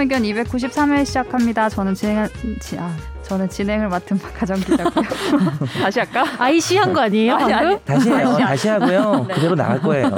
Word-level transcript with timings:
최종 0.00 0.22
의견 0.22 0.22
293회 0.22 1.04
시작합니다. 1.04 1.68
저는 1.68 1.94
진행 1.94 2.26
지, 2.60 2.78
아, 2.78 2.90
저는 3.22 3.48
진행을 3.50 3.88
맡은 3.88 4.16
박하정 4.18 4.56
기자고요. 4.60 5.04
다시 5.82 5.98
할까? 6.00 6.24
아이씨 6.38 6.76
한 6.78 6.92
거 6.94 7.00
아니에요? 7.02 7.34
아니? 7.34 7.52
아니. 7.52 7.84
다시 7.84 8.10
해요. 8.10 8.36
다시 8.38 8.68
하고요. 8.68 9.26
그대로 9.30 9.54
나갈 9.54 9.80
거예요. 9.80 10.10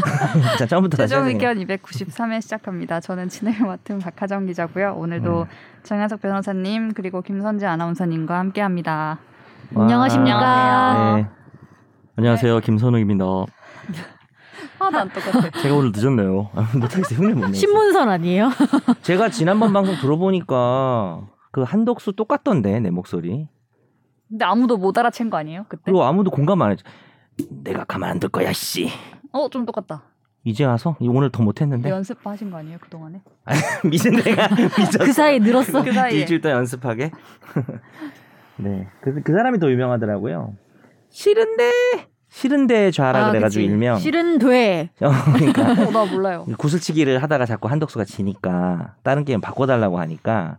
자, 0.58 0.66
처음부터 0.66 0.98
다시 0.98 1.08
최종 1.10 1.24
하세요. 1.24 1.34
의견 1.34 1.58
293회 1.78 2.42
시작합니다. 2.42 3.00
저는 3.00 3.28
진행을 3.30 3.66
맡은 3.66 3.98
박하정 4.00 4.46
기자고요. 4.46 4.94
오늘도 4.98 5.42
음. 5.42 5.46
정현석 5.82 6.20
변호사님 6.20 6.92
그리고 6.92 7.22
김선재 7.22 7.64
아나운서님과 7.66 8.38
함께합니다. 8.38 9.18
와. 9.74 9.82
안녕하십니까. 9.82 11.14
네. 11.16 11.26
안녕하세요. 12.16 12.60
김선욱입니다. 12.60 13.24
하나도 14.82 14.98
안 14.98 15.08
똑같아. 15.10 15.50
제가 15.62 15.74
오늘 15.74 15.92
늦었네요. 15.94 16.50
아, 16.54 16.68
못하겠어요. 16.76 17.18
흉내 17.18 17.34
못 17.34 17.40
내요. 17.42 17.52
신문선 17.54 18.08
아니에요? 18.08 18.50
제가 19.02 19.28
지난번 19.30 19.72
방송 19.72 19.94
들어보니까 19.96 21.26
그 21.52 21.62
한덕수 21.62 22.12
똑같던데 22.14 22.80
내 22.80 22.90
목소리. 22.90 23.48
근데 24.28 24.44
아무도 24.44 24.76
못 24.78 24.94
알아챈 24.96 25.30
거 25.30 25.36
아니에요? 25.36 25.66
그때? 25.68 25.82
그리고 25.84 26.02
아무도 26.04 26.30
공감 26.30 26.62
안 26.62 26.70
했죠. 26.72 26.84
내가 27.50 27.84
가만 27.84 28.10
안 28.10 28.18
둘 28.20 28.30
거야, 28.30 28.52
씨. 28.52 28.88
어, 29.32 29.48
좀 29.50 29.64
똑같다. 29.66 30.04
이제 30.44 30.64
와서 30.64 30.96
오늘 31.00 31.30
더 31.30 31.42
못했는데 31.42 31.88
연습 31.88 32.18
하신 32.26 32.50
거 32.50 32.56
아니에요? 32.58 32.78
그 32.80 32.88
동안에? 32.88 33.22
미친 33.88 34.12
내가. 34.16 34.48
그 34.98 35.12
사이에 35.12 35.38
늘었어. 35.38 35.84
그 35.84 35.92
사이에. 35.92 36.18
일주일 36.20 36.40
동안 36.40 36.58
연습하게. 36.58 37.10
네, 38.56 38.88
그, 39.02 39.22
그 39.22 39.32
사람이 39.32 39.58
더 39.60 39.70
유명하더라고요. 39.70 40.54
싫은데 41.10 41.70
싫은데 42.36 42.90
좌라 42.92 43.26
아, 43.26 43.30
그래가지고 43.30 43.60
그치. 43.62 43.70
일명. 43.70 43.98
실은 43.98 44.38
돼. 44.38 44.88
어, 45.02 45.10
그러니까 45.34 45.62
어, 45.86 45.90
나 45.90 46.04
몰라요. 46.10 46.46
구슬치기를 46.56 47.22
하다가 47.22 47.44
자꾸 47.44 47.68
한덕수가 47.68 48.06
지니까 48.06 48.94
다른 49.02 49.26
게임 49.26 49.40
바꿔달라고 49.42 50.00
하니까 50.00 50.56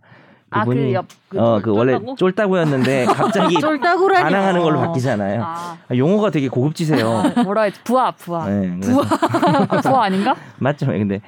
아, 0.52 0.60
그분이 0.60 0.82
그 0.90 0.94
옆, 0.94 1.06
그 1.30 1.40
어, 1.40 1.56
쫄- 1.56 1.62
그 1.64 1.72
원래 1.76 1.94
쫄다고? 1.94 2.16
쫄다구였는데 2.16 3.06
갑자기. 3.10 3.58
반항하는 3.60 4.62
걸로 4.62 4.80
어. 4.80 4.86
바뀌잖아요. 4.86 5.42
아, 5.44 5.78
아, 5.90 5.96
용어가 5.96 6.30
되게 6.30 6.48
고급지세요. 6.48 7.10
아, 7.36 7.42
뭐라 7.44 7.64
했지? 7.64 7.82
부하, 7.84 8.12
부하. 8.12 8.48
네, 8.48 8.80
아, 8.84 9.66
부하 9.82 10.04
아닌가? 10.04 10.36
맞죠? 10.60 10.86
근데 10.86 11.22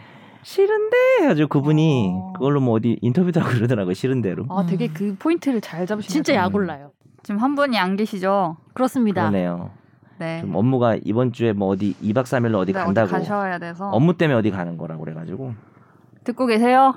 싫은데 0.43 0.95
해가지고 1.21 1.49
그분이 1.49 2.11
어. 2.13 2.33
그걸로 2.33 2.61
뭐 2.61 2.75
어디 2.75 2.99
인터뷰도 3.01 3.39
하고 3.41 3.49
그러더라고요. 3.51 3.95
싫은 3.95 4.21
대로. 4.21 4.45
아, 4.49 4.63
되게 4.69 4.87
그 4.89 5.15
포인트를 5.17 5.59
잘 5.59 5.87
잡으시네요. 5.87 6.07
진짜 6.13 6.35
약올라요. 6.35 6.91
지금 7.23 7.41
한 7.41 7.55
분이 7.55 7.79
안 7.79 7.95
계시죠? 7.95 8.57
그렇습니다. 8.75 9.21
그러네요. 9.31 9.71
네. 10.17 10.41
좀 10.41 10.55
업무가 10.55 10.95
이번 11.03 11.31
주에 11.33 11.53
뭐 11.53 11.67
어디 11.69 11.95
2박 12.01 12.23
3일로 12.23 12.55
어디 12.55 12.73
네, 12.73 12.79
간다고 12.79 13.09
가셔야 13.11 13.59
돼서 13.59 13.89
업무 13.89 14.17
때문에 14.17 14.37
어디 14.37 14.51
가는 14.51 14.77
거라고 14.77 15.03
그래가지고 15.03 15.53
듣고 16.23 16.45
계세요? 16.45 16.95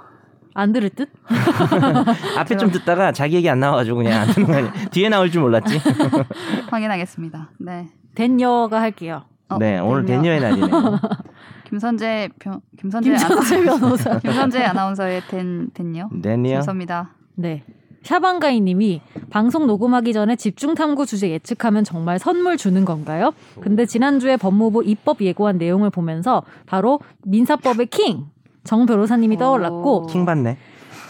안 0.55 0.72
들을 0.72 0.88
듯? 0.91 1.08
앞에 2.38 2.56
좀 2.56 2.70
듣다가 2.70 3.12
자기 3.12 3.36
얘기 3.36 3.48
안 3.48 3.60
나와가지고 3.60 3.97
그냥 3.98 4.22
안 4.22 4.28
듣는 4.28 4.47
거 4.48 4.55
아니야. 4.56 4.72
뒤에 4.91 5.08
나올 5.08 5.30
줄 5.30 5.42
몰랐지. 5.42 5.78
확인하겠습니다. 6.70 7.50
네. 7.60 7.88
댄여가 8.14 8.80
할게요. 8.80 9.25
어, 9.48 9.58
네 9.58 9.78
오늘. 9.78 10.05
대녀의 10.05 10.41
날이네요. 10.41 10.98
김선재 11.69 12.30
변 12.38 12.60
김선재 12.78 13.10
김선재 13.10 13.56
아나- 13.56 13.64
변호사. 13.78 14.19
김선재 14.19 14.62
아나운서의 14.64 15.20
된 15.28 15.70
된요. 15.75 16.08
대녀. 16.22 16.55
감사합니다. 16.55 17.10
네. 17.36 17.64
샤방가이 18.08 18.62
님이 18.62 19.02
방송 19.28 19.66
녹음하기 19.66 20.14
전에 20.14 20.34
집중 20.34 20.74
탐구 20.74 21.04
주제 21.04 21.28
예측하면 21.28 21.84
정말 21.84 22.18
선물 22.18 22.56
주는 22.56 22.86
건가요? 22.86 23.34
근데 23.60 23.84
지난주에 23.84 24.38
법무부 24.38 24.82
입법 24.82 25.20
예고한 25.20 25.58
내용을 25.58 25.90
보면서 25.90 26.42
바로 26.64 27.00
민사법의 27.24 27.88
킹! 27.88 28.24
정 28.64 28.86
변호사님이 28.86 29.36
떠올랐고 29.36 30.04
오. 30.04 30.06
킹 30.06 30.24
받네. 30.24 30.56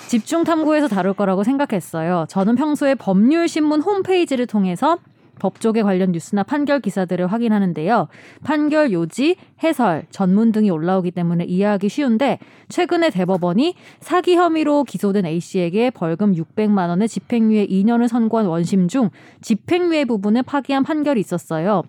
집중 0.08 0.42
탐구에서 0.42 0.88
다룰 0.88 1.12
거라고 1.12 1.44
생각했어요. 1.44 2.26
저는 2.28 2.56
평소에 2.56 2.96
법률신문 2.96 3.80
홈페이지를 3.80 4.48
통해서 4.48 4.98
법조계 5.38 5.82
관련 5.82 6.12
뉴스나 6.12 6.42
판결 6.42 6.80
기사들을 6.80 7.26
확인하는데요. 7.26 8.08
판결 8.44 8.92
요지, 8.92 9.36
해설, 9.62 10.06
전문 10.10 10.52
등이 10.52 10.70
올라오기 10.70 11.10
때문에 11.10 11.44
이해하기 11.44 11.88
쉬운데 11.88 12.38
최근에 12.68 13.10
대법원이 13.10 13.74
사기 14.00 14.36
혐의로 14.36 14.84
기소된 14.84 15.26
A 15.26 15.40
씨에게 15.40 15.90
벌금 15.90 16.34
600만 16.34 16.88
원의 16.88 17.08
집행유예 17.08 17.66
2년을 17.66 18.08
선고한 18.08 18.46
원심 18.46 18.88
중 18.88 19.10
집행유예 19.40 20.04
부분을 20.04 20.42
파기한 20.42 20.82
판결이 20.84 21.20
있었어요. 21.20 21.82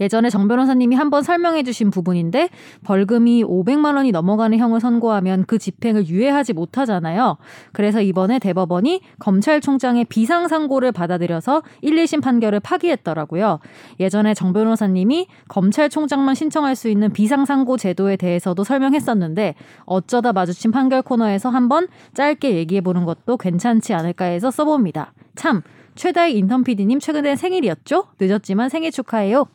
예전에 0.00 0.30
정 0.30 0.48
변호사님이 0.48 0.96
한번 0.96 1.22
설명해 1.22 1.62
주신 1.62 1.90
부분인데 1.90 2.48
벌금이 2.84 3.44
500만 3.44 3.96
원이 3.96 4.12
넘어가는 4.12 4.56
형을 4.58 4.80
선고하면 4.80 5.44
그 5.46 5.58
집행을 5.58 6.08
유예하지 6.08 6.52
못하잖아요. 6.52 7.36
그래서 7.72 8.00
이번에 8.00 8.38
대법원이 8.38 9.00
검찰총장의 9.18 10.06
비상상고를 10.06 10.92
받아들여서 10.92 11.62
1, 11.82 11.96
2심 11.96 12.22
판결을 12.22 12.60
파기했더라고요. 12.60 13.60
예전에 14.00 14.34
정 14.34 14.52
변호사님이 14.52 15.26
검찰총장만 15.48 16.34
신청할 16.34 16.76
수 16.76 16.88
있는 16.88 17.12
비상상고 17.12 17.76
제도에 17.76 18.16
대해서도 18.16 18.64
설명했었는데 18.64 19.54
어쩌다 19.84 20.32
마주친 20.32 20.70
판결 20.70 21.02
코너에서 21.02 21.48
한번 21.48 21.88
짧게 22.14 22.54
얘기해 22.56 22.80
보는 22.80 23.04
것도 23.04 23.36
괜찮지 23.36 23.94
않을까 23.94 24.26
해서 24.26 24.50
써봅니다. 24.50 25.12
참 25.34 25.62
최다희 25.94 26.36
인턴 26.36 26.64
PD님 26.64 26.98
최근에 26.98 27.36
생일이었죠? 27.36 28.06
늦었지만 28.20 28.68
생일 28.68 28.90
축하해요. 28.90 29.46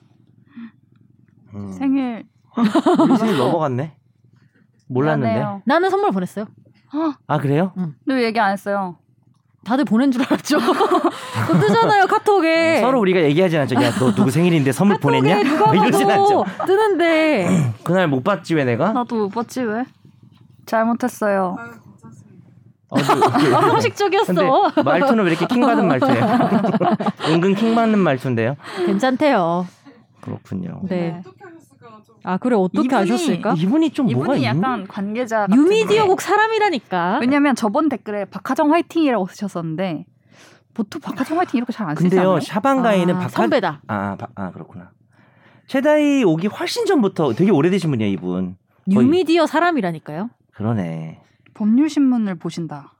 음. 1.55 1.71
생일 1.73 2.25
우리 2.57 3.17
생일 3.17 3.37
넘어갔네. 3.37 3.95
몰랐는데. 4.87 5.33
미안해요. 5.35 5.61
나는 5.65 5.89
선물 5.89 6.11
보냈어요. 6.11 6.45
아 7.27 7.37
그래요? 7.37 7.71
너 8.05 8.19
얘기 8.21 8.39
안 8.39 8.51
했어요. 8.51 8.97
다들 9.65 9.85
보낸 9.85 10.09
줄 10.11 10.23
알았죠. 10.23 10.57
그거 10.59 11.59
뜨잖아요 11.59 12.07
카톡에. 12.07 12.77
어, 12.77 12.81
서로 12.81 12.99
우리가 13.01 13.21
얘기하지 13.21 13.57
않죠. 13.57 13.75
야너 13.75 14.15
누구 14.15 14.31
생일인데 14.31 14.71
선물 14.71 14.97
카톡에 14.97 15.19
보냈냐? 15.19 15.43
누가 15.43 15.65
뭐 15.73 15.75
이러진 15.85 16.09
않죠. 16.09 16.43
봐도 16.43 16.65
뜨는데 16.65 17.73
그날 17.83 18.07
못 18.07 18.23
봤지 18.23 18.55
왜 18.55 18.63
내가? 18.65 18.93
나도 18.93 19.15
못 19.15 19.29
봤지 19.29 19.61
왜? 19.61 19.85
잘못했어요. 20.65 21.57
어, 22.91 22.95
그- 22.95 23.55
아, 23.55 23.59
형식적이었어. 23.69 24.33
근데 24.33 24.81
말투는 24.83 25.23
왜 25.25 25.31
이렇게 25.31 25.45
킹 25.45 25.61
받은 25.61 25.87
말투예요? 25.87 26.25
은근 27.29 27.53
킹 27.53 27.75
받는 27.75 27.99
말투인데요. 27.99 28.55
괜찮대요. 28.87 29.67
그렇군요. 30.21 30.81
네. 30.83 31.21
아 32.23 32.37
그래 32.37 32.55
어떻게 32.55 32.87
이분이- 32.87 32.93
아셨을까? 32.93 33.53
이분이 33.57 33.91
좀 33.91 34.07
뭐가 34.07 34.35
이분이 34.35 34.41
있는? 34.47 34.57
약간 34.63 34.87
관계자 34.87 35.41
같은 35.41 35.55
유미디어국 35.55 36.21
사람이라니까. 36.21 37.19
왜냐면 37.21 37.55
저번 37.55 37.89
댓글에 37.89 38.25
박하정 38.25 38.71
화이팅이라고 38.73 39.27
쓰셨었는데 39.27 40.05
보통 40.73 41.01
박하정 41.01 41.37
화이팅 41.39 41.57
이렇게 41.57 41.71
잘 41.73 41.87
안 41.89 41.95
쓰지 41.95 42.07
않아요? 42.19 42.33
근데요 42.33 42.39
샤방가이는 42.41 43.15
아, 43.15 43.17
박하 43.19 43.29
선배다. 43.29 43.81
아, 43.87 44.15
바- 44.17 44.27
아 44.35 44.51
그렇구나. 44.51 44.91
최다이 45.67 46.23
오기 46.23 46.47
훨씬 46.47 46.85
전부터 46.85 47.33
되게 47.33 47.51
오래되신 47.51 47.89
분이에요 47.91 48.11
이분. 48.11 48.55
거의- 48.91 49.05
유미디어 49.05 49.45
사람이라니까요. 49.45 50.29
그러네. 50.53 51.21
법률 51.53 51.89
신문을 51.89 52.35
보신다. 52.35 52.93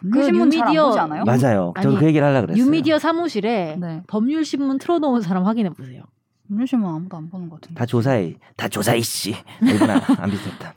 법률신문 0.00 0.50
잘안 0.50 0.68
유미디어- 0.74 0.86
보지 0.88 0.98
않아요? 1.00 1.24
맞아요. 1.24 1.72
저도 1.76 1.88
아니, 1.90 1.98
그 1.98 2.06
얘기를 2.06 2.26
하려고 2.26 2.46
그랬어요. 2.48 2.62
유미디어 2.64 2.98
사무실에 2.98 3.76
네. 3.80 4.02
법률 4.06 4.44
신문 4.44 4.78
틀어놓은 4.78 5.22
사람 5.22 5.44
확인해 5.44 5.70
보세요. 5.70 6.02
법률신문 6.48 6.88
아무도 6.94 7.16
안 7.16 7.28
보는 7.28 7.48
것 7.48 7.60
같은데. 7.60 7.78
다 7.78 7.86
조사해. 7.86 8.34
다 8.56 8.68
조사해 8.68 9.00
씨. 9.00 9.34
이분 9.62 9.90
안, 9.90 10.00
안 10.18 10.30
비슷했다. 10.30 10.74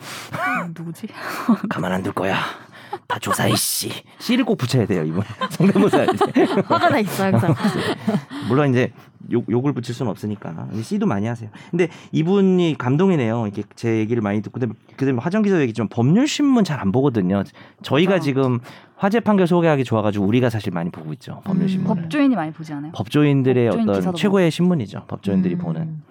음, 0.65 0.73
누구지? 0.77 1.07
가만 1.69 1.91
안 1.91 2.03
둘 2.03 2.13
거야. 2.13 2.37
다 3.07 3.19
조사해 3.19 3.55
씨. 3.55 3.91
씨를 4.19 4.45
꼭 4.45 4.57
붙여야 4.57 4.85
돼요 4.85 5.03
이분. 5.03 5.23
성대모사 5.51 5.97
할 5.99 6.07
때. 6.07 6.43
화가 6.65 6.89
나 6.89 6.99
있어 6.99 7.25
항상. 7.25 7.55
물론 8.47 8.69
이제 8.71 8.91
욕, 9.31 9.49
욕을 9.49 9.73
붙일 9.73 9.93
수는 9.93 10.09
없으니까 10.11 10.53
근데 10.69 10.81
씨도 10.81 11.05
많이 11.05 11.27
하세요. 11.27 11.49
근데 11.69 11.89
이분이 12.11 12.75
감동이네요. 12.77 13.45
이렇게 13.47 13.63
제 13.75 13.97
얘기를 13.97 14.21
많이 14.21 14.41
듣고 14.41 14.59
그다음에 14.59 14.73
그다음에 14.95 15.19
화정 15.21 15.41
기자 15.41 15.59
얘기 15.61 15.73
좀 15.73 15.87
법률 15.89 16.27
신문 16.27 16.63
잘 16.63 16.79
안 16.79 16.91
보거든요. 16.91 17.43
저희가 17.83 18.13
맞아. 18.13 18.23
지금 18.23 18.59
화재 18.95 19.19
판결 19.19 19.47
소개하기 19.47 19.83
좋아가지고 19.83 20.25
우리가 20.25 20.49
사실 20.49 20.71
많이 20.71 20.89
보고 20.89 21.11
있죠. 21.13 21.41
법률 21.43 21.65
음, 21.65 21.67
신문을. 21.67 22.01
법조인이 22.03 22.35
많이 22.35 22.51
보지 22.53 22.73
않아요? 22.73 22.91
법조인들의 22.93 23.69
법조인 23.69 23.89
어떤 23.89 24.15
최고의 24.15 24.49
신문이죠. 24.51 25.05
법조인들이 25.07 25.55
음. 25.55 25.59
보는. 25.59 26.01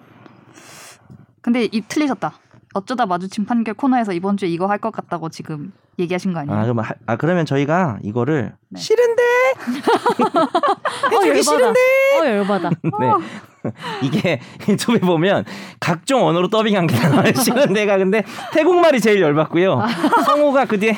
근데 1.41 1.67
이 1.71 1.81
틀리셨다. 1.81 2.33
어쩌다 2.73 3.05
마주친 3.05 3.45
판결 3.45 3.73
코너에서 3.73 4.13
이번 4.13 4.37
주에 4.37 4.47
이거 4.49 4.67
할 4.67 4.77
것 4.79 4.91
같다고 4.91 5.29
지금 5.29 5.71
얘기하신 5.99 6.33
거 6.33 6.39
아니에요? 6.39 6.57
아, 6.57 6.63
그럼 6.63 6.79
하- 6.79 6.93
아 7.05 7.15
그러면 7.15 7.45
저희가 7.45 7.99
이거를 8.03 8.53
네. 8.69 8.79
싫은데 8.79 9.21
어 11.13 11.27
열받아. 11.27 11.41
싫은데? 11.41 11.79
어 12.21 12.25
열받아. 12.25 12.69
네. 12.83 13.71
이게 14.01 14.39
유튜브에 14.67 14.99
보면 14.99 15.43
각종 15.79 16.25
언어로 16.25 16.47
더빙한 16.49 16.87
게 16.87 16.97
나와요. 16.97 17.33
싫은데가 17.33 17.97
근데 17.97 18.23
태국말이 18.53 19.01
제일 19.01 19.21
열받고요. 19.21 19.81
성우가 20.25 20.65
그 20.65 20.79
뒤에 20.79 20.95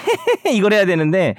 이걸 0.52 0.74
해야 0.74 0.86
되는데 0.86 1.36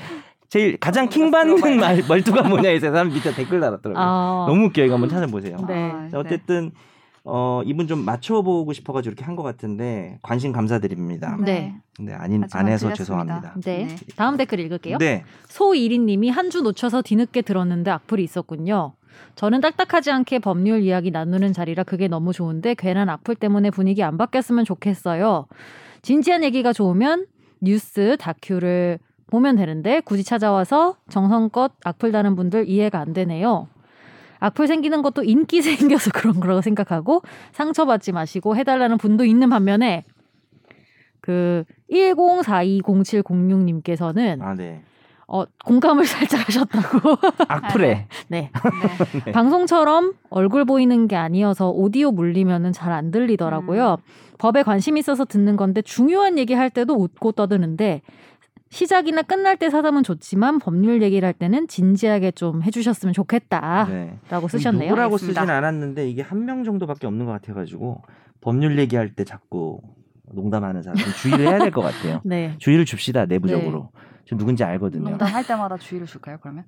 제일 0.49 0.77
가장 0.79 1.09
킹 1.09 1.31
받는 1.31 1.79
말, 1.79 2.03
말투가 2.07 2.43
뭐냐 2.43 2.69
해서 2.71 2.91
사람 2.91 3.09
밑에 3.09 3.33
댓글 3.35 3.61
달았더라고요. 3.61 3.95
아, 3.97 4.47
너무 4.49 4.67
웃겨요. 4.67 4.87
이거 4.87 4.95
한번 4.95 5.09
찾아보세요. 5.09 5.57
네. 5.67 5.91
아, 5.95 6.09
자, 6.11 6.19
어쨌든 6.19 6.73
어 7.25 7.63
이분 7.65 7.87
좀 7.87 8.05
맞춰보고 8.05 8.73
싶어가지고 8.73 9.13
이렇게 9.13 9.25
한 9.25 9.37
것 9.37 9.43
같은데 9.43 10.19
관심 10.23 10.53
감사드립니다. 10.53 11.37
네. 11.41 11.75
근데 11.97 12.13
아닌 12.13 12.43
하지만 12.43 12.67
안 12.67 12.73
해서. 12.73 12.93
죄송합니다. 12.93 13.55
네. 13.65 13.87
네. 13.87 13.97
다음 14.17 14.37
댓글 14.37 14.59
읽을게요. 14.61 14.99
네. 14.99 15.25
소이리님이 15.49 16.31
한 16.31 16.51
주 16.51 16.63
놓쳐서 16.63 17.03
뒤늦게 17.03 17.43
들었는데 17.43 17.91
악플이 17.91 18.23
있었군요. 18.25 18.93
저는 19.37 19.61
딱딱하지 19.61 20.11
않게 20.11 20.41
법률 20.41 20.83
이야기 20.83 21.11
나누는 21.11 21.53
자리라 21.53 21.83
그게 21.85 22.09
너무 22.09 22.33
좋은데 22.33 22.75
괜한 22.75 23.09
악플 23.09 23.35
때문에 23.37 23.71
분위기 23.71 24.03
안 24.03 24.19
바뀌었으면 24.19 24.65
좋겠어요. 24.65 25.47
진지한 26.03 26.43
얘기가 26.45 26.73
좋으면 26.73 27.27
뉴스, 27.61 28.17
다큐를 28.19 28.99
보면 29.29 29.57
되는데 29.57 30.01
굳이 30.01 30.25
찾아와서 30.25 30.97
정성껏 31.09 31.73
악플 31.85 32.11
다는 32.13 32.35
분들 32.37 32.69
이해가 32.69 32.99
안 32.99 33.13
되네요. 33.15 33.69
악플 34.43 34.67
생기는 34.67 35.01
것도 35.03 35.23
인기 35.23 35.63
생겨서 35.63 36.11
그런 36.13 36.41
거라고 36.41 36.61
생각하고 36.61 37.23
상처받지 37.53 38.11
마시고 38.13 38.57
해달라는 38.57 38.99
분도 38.99 39.25
있는 39.25 39.49
반면에 39.49 40.05
그 41.21 41.63
10420706님께서는 41.91 44.43
아 44.43 44.55
네. 44.55 44.83
어, 45.29 45.45
공감을 45.65 46.05
살짝 46.11 46.49
하셨다고. 46.49 47.17
악플에 47.49 48.09
네. 48.29 48.51
네. 49.25 49.33
방송처럼 49.33 50.15
얼굴 50.29 50.65
보이는 50.65 51.07
게 51.07 51.15
아니어서 51.17 51.71
오디오 51.71 52.11
물리면은 52.11 52.73
잘 52.73 52.93
안 52.93 53.13
들리더라고요. 53.13 53.99
법에 54.39 54.65
관심 54.65 54.97
있어서 54.97 55.25
듣는 55.25 55.55
건데 55.57 55.83
중요한 55.83 56.37
얘기 56.37 56.53
할 56.53 56.69
때도 56.69 56.95
웃고 56.95 57.31
떠드는데 57.33 58.03
시작이나 58.73 59.21
끝날 59.21 59.59
때 59.59 59.69
사담은 59.69 60.03
좋지만 60.03 60.59
법률 60.59 61.03
얘기를 61.03 61.27
할 61.27 61.35
때는 61.35 61.69
진지하게 61.69 62.31
좀 62.31 62.63
해주셨으면 62.63 63.13
좋겠다라고 63.13 63.91
네. 63.93 64.19
쓰셨네요. 64.49 64.89
누구라고 64.89 65.15
알겠습니다. 65.17 65.41
쓰진 65.43 65.51
않았는데 65.55 66.09
이게 66.09 66.23
한 66.23 66.47
명 66.47 66.65
정도밖에 66.65 67.07
없는 67.07 67.27
것 67.27 67.33
같아가지고 67.33 68.01
법률 68.41 68.79
얘기할 68.79 69.15
때 69.15 69.25
자꾸 69.25 69.81
농담하는 70.33 70.83
사람 70.83 70.97
좀 70.97 71.13
주의를 71.13 71.47
해야 71.49 71.59
될 71.59 71.71
것 71.71 71.83
같아요. 71.83 72.23
네. 72.25 72.55
주의를 72.59 72.87
줍시다 72.87 73.27
내부적으로. 73.27 73.91
저 74.27 74.37
누군지 74.37 74.65
알거든요. 74.65 75.11
농담할 75.11 75.47
때마다 75.47 75.77
주의를 75.77 76.07
줄까요? 76.07 76.39
그러면? 76.41 76.65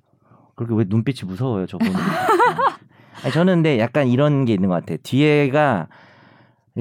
그렇게 0.55 0.75
왜 0.75 0.85
눈빛이 0.87 1.27
무서워요, 1.27 1.65
저분은. 1.65 1.91
아니, 3.23 3.33
저는 3.33 3.55
근데 3.55 3.79
약간 3.79 4.07
이런 4.07 4.45
게 4.45 4.53
있는 4.53 4.69
것 4.69 4.75
같아요. 4.75 4.99
뒤에가 5.01 5.87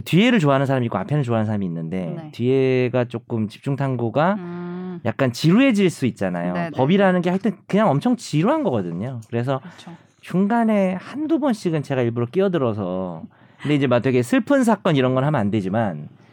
뒤에를 0.05 0.39
좋아하는 0.41 0.67
사람이 0.67 0.85
있고 0.87 0.99
앞에는 0.99 1.23
좋아하는 1.23 1.47
사람이 1.47 1.65
있는데 1.67 2.15
네. 2.17 2.31
뒤에가 2.33 3.05
조금 3.07 3.49
집중 3.49 3.77
탐구가 3.77 4.35
음, 4.35 4.64
약간 5.05 5.33
지루해질 5.33 5.91
수 5.91 6.07
있잖아요. 6.07 6.55
네네. 6.55 6.71
법이라는 6.71 7.21
게 7.23 7.31
하여튼 7.31 7.57
그냥 7.67 7.91
엄청 7.91 8.17
지루한 8.17 8.63
거거든요. 8.63 9.21
그래서 9.29 9.61
그렇죠. 9.61 9.93
중간에 10.21 10.95
한두 10.95 11.39
번씩은 11.39 11.83
제가 11.83 12.03
일부러 12.03 12.27
끼어들어서 12.27 13.25
근데 13.61 13.75
이제 13.75 13.87
막 13.87 14.01
되게 14.01 14.23
슬픈 14.23 14.65
사건 14.65 14.97
이런 14.97 15.15
건 15.15 15.25
하면 15.25 15.41
안 15.41 15.51
되지만 15.51 16.09
어 16.09 16.24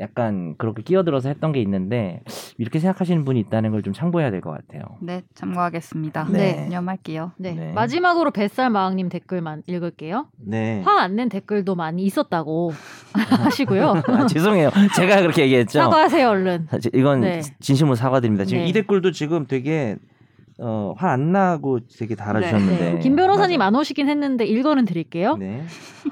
약간 0.00 0.54
그렇게 0.58 0.82
끼어들어서 0.82 1.28
했던 1.28 1.52
게 1.52 1.60
있는데 1.62 2.20
이렇게 2.58 2.78
생각하시는 2.78 3.24
분이 3.24 3.40
있다는 3.40 3.70
걸 3.70 3.82
좀 3.82 3.92
참고해야 3.92 4.30
될 4.30 4.40
것 4.40 4.50
같아요. 4.50 4.82
네, 5.00 5.22
참고하겠습니다. 5.34 6.28
네. 6.30 6.68
념할게요. 6.68 7.32
네. 7.38 7.52
네. 7.52 7.72
마지막으로 7.72 8.30
뱃살 8.30 8.70
마왕님 8.70 9.08
댓글만 9.08 9.62
읽을게요. 9.66 10.26
네. 10.38 10.82
화 10.84 11.00
안 11.02 11.16
낸 11.16 11.28
댓글도 11.28 11.74
많이 11.76 12.02
있었다고 12.04 12.72
하시고요. 13.14 14.02
아, 14.08 14.26
죄송해요. 14.26 14.70
제가 14.96 15.20
그렇게 15.22 15.42
얘기했죠. 15.42 15.78
사과하세요 15.78 16.28
얼른. 16.28 16.66
사- 16.70 16.78
이건 16.94 17.20
네. 17.20 17.40
진심으로 17.60 17.94
사과드립니다. 17.94 18.44
지금 18.44 18.64
네. 18.64 18.68
이 18.68 18.72
댓글도 18.72 19.12
지금 19.12 19.46
되게 19.46 19.96
어, 20.58 20.94
화 20.96 21.10
안 21.10 21.32
나고 21.32 21.80
되게 21.98 22.14
달아주셨는데. 22.14 22.92
네. 22.94 22.98
김 23.00 23.14
변호사님 23.14 23.58
맞아요. 23.58 23.68
안 23.68 23.74
오시긴 23.76 24.08
했는데 24.08 24.44
읽어는 24.46 24.84
드릴게요. 24.86 25.36
네. 25.36 25.62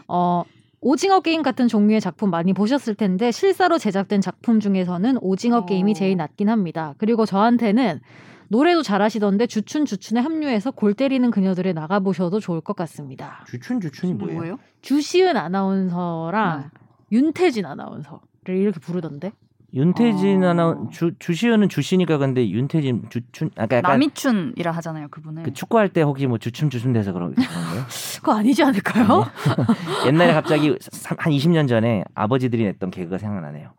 어, 0.06 0.44
오징어 0.86 1.20
게임 1.20 1.40
같은 1.40 1.66
종류의 1.66 2.02
작품 2.02 2.28
많이 2.28 2.52
보셨을 2.52 2.94
텐데 2.94 3.32
실사로 3.32 3.78
제작된 3.78 4.20
작품 4.20 4.60
중에서는 4.60 5.16
오징어 5.22 5.58
어. 5.60 5.64
게임이 5.64 5.94
제일 5.94 6.18
낫긴 6.18 6.50
합니다. 6.50 6.94
그리고 6.98 7.24
저한테는 7.24 8.00
노래도 8.48 8.82
잘하시던데 8.82 9.46
주춘 9.46 9.86
주춘에 9.86 10.20
합류해서 10.20 10.72
골 10.72 10.92
때리는 10.92 11.30
그녀들에 11.30 11.72
나가 11.72 12.00
보셔도 12.00 12.38
좋을 12.38 12.60
것 12.60 12.76
같습니다. 12.76 13.46
주춘 13.46 13.80
주춘이 13.80 14.12
뭐예요? 14.12 14.36
뭐예요? 14.36 14.58
주시은 14.82 15.38
아나운서랑 15.38 16.60
네. 16.60 16.66
윤태진 17.12 17.64
아나운서를 17.64 18.20
이렇게 18.50 18.78
부르던데. 18.78 19.32
윤태진 19.74 20.44
어. 20.44 20.50
아나 20.50 20.78
주 20.92 21.12
주시은은 21.18 21.68
주시니까 21.68 22.18
근데 22.18 22.48
윤태진 22.48 23.06
주춘 23.10 23.50
아까 23.56 23.78
약간 23.78 23.92
남이춘이라 23.92 24.70
하잖아요, 24.70 25.08
그분을. 25.10 25.42
그 25.42 25.52
축구할 25.52 25.88
때 25.88 26.02
혹시 26.02 26.26
뭐 26.28 26.38
주춤 26.38 26.70
주춤 26.70 26.92
돼서 26.92 27.12
그런 27.12 27.34
거예요? 27.34 27.48
그거 28.22 28.36
아니지 28.36 28.62
않을까요? 28.62 29.24
옛날에 30.06 30.32
갑자기 30.32 30.76
삼- 30.80 31.16
한 31.18 31.32
20년 31.32 31.68
전에 31.68 32.04
아버지들이 32.14 32.62
냈던 32.64 32.90
개그가 32.92 33.18
생각나네요. 33.18 33.72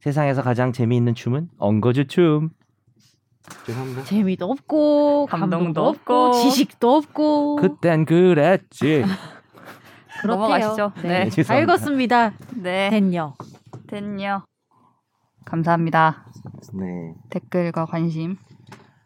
세상에서 0.00 0.42
가장 0.42 0.72
재미있는 0.72 1.14
춤은 1.14 1.48
엉거주 1.58 2.08
춤. 2.08 2.50
죄송합니다. 3.66 4.02
재미도 4.04 4.50
없고 4.50 5.26
감동도, 5.26 5.56
감동도 5.56 5.86
없고 5.88 6.14
없고. 6.26 6.38
지식도 6.42 6.96
없고 6.96 7.56
그땐 7.56 8.04
그랬지. 8.04 9.04
그렇대요. 10.20 10.26
넘어가시죠. 10.26 10.92
네. 11.02 11.08
네, 11.08 11.18
잘 11.24 11.30
죄송합니다. 11.30 11.62
읽었습니다. 11.74 12.32
네, 12.56 12.90
됐요. 12.90 13.34
됐요. 13.86 14.44
감사합니다. 15.52 16.24
네. 16.72 17.12
댓글과 17.28 17.84
관심. 17.84 18.36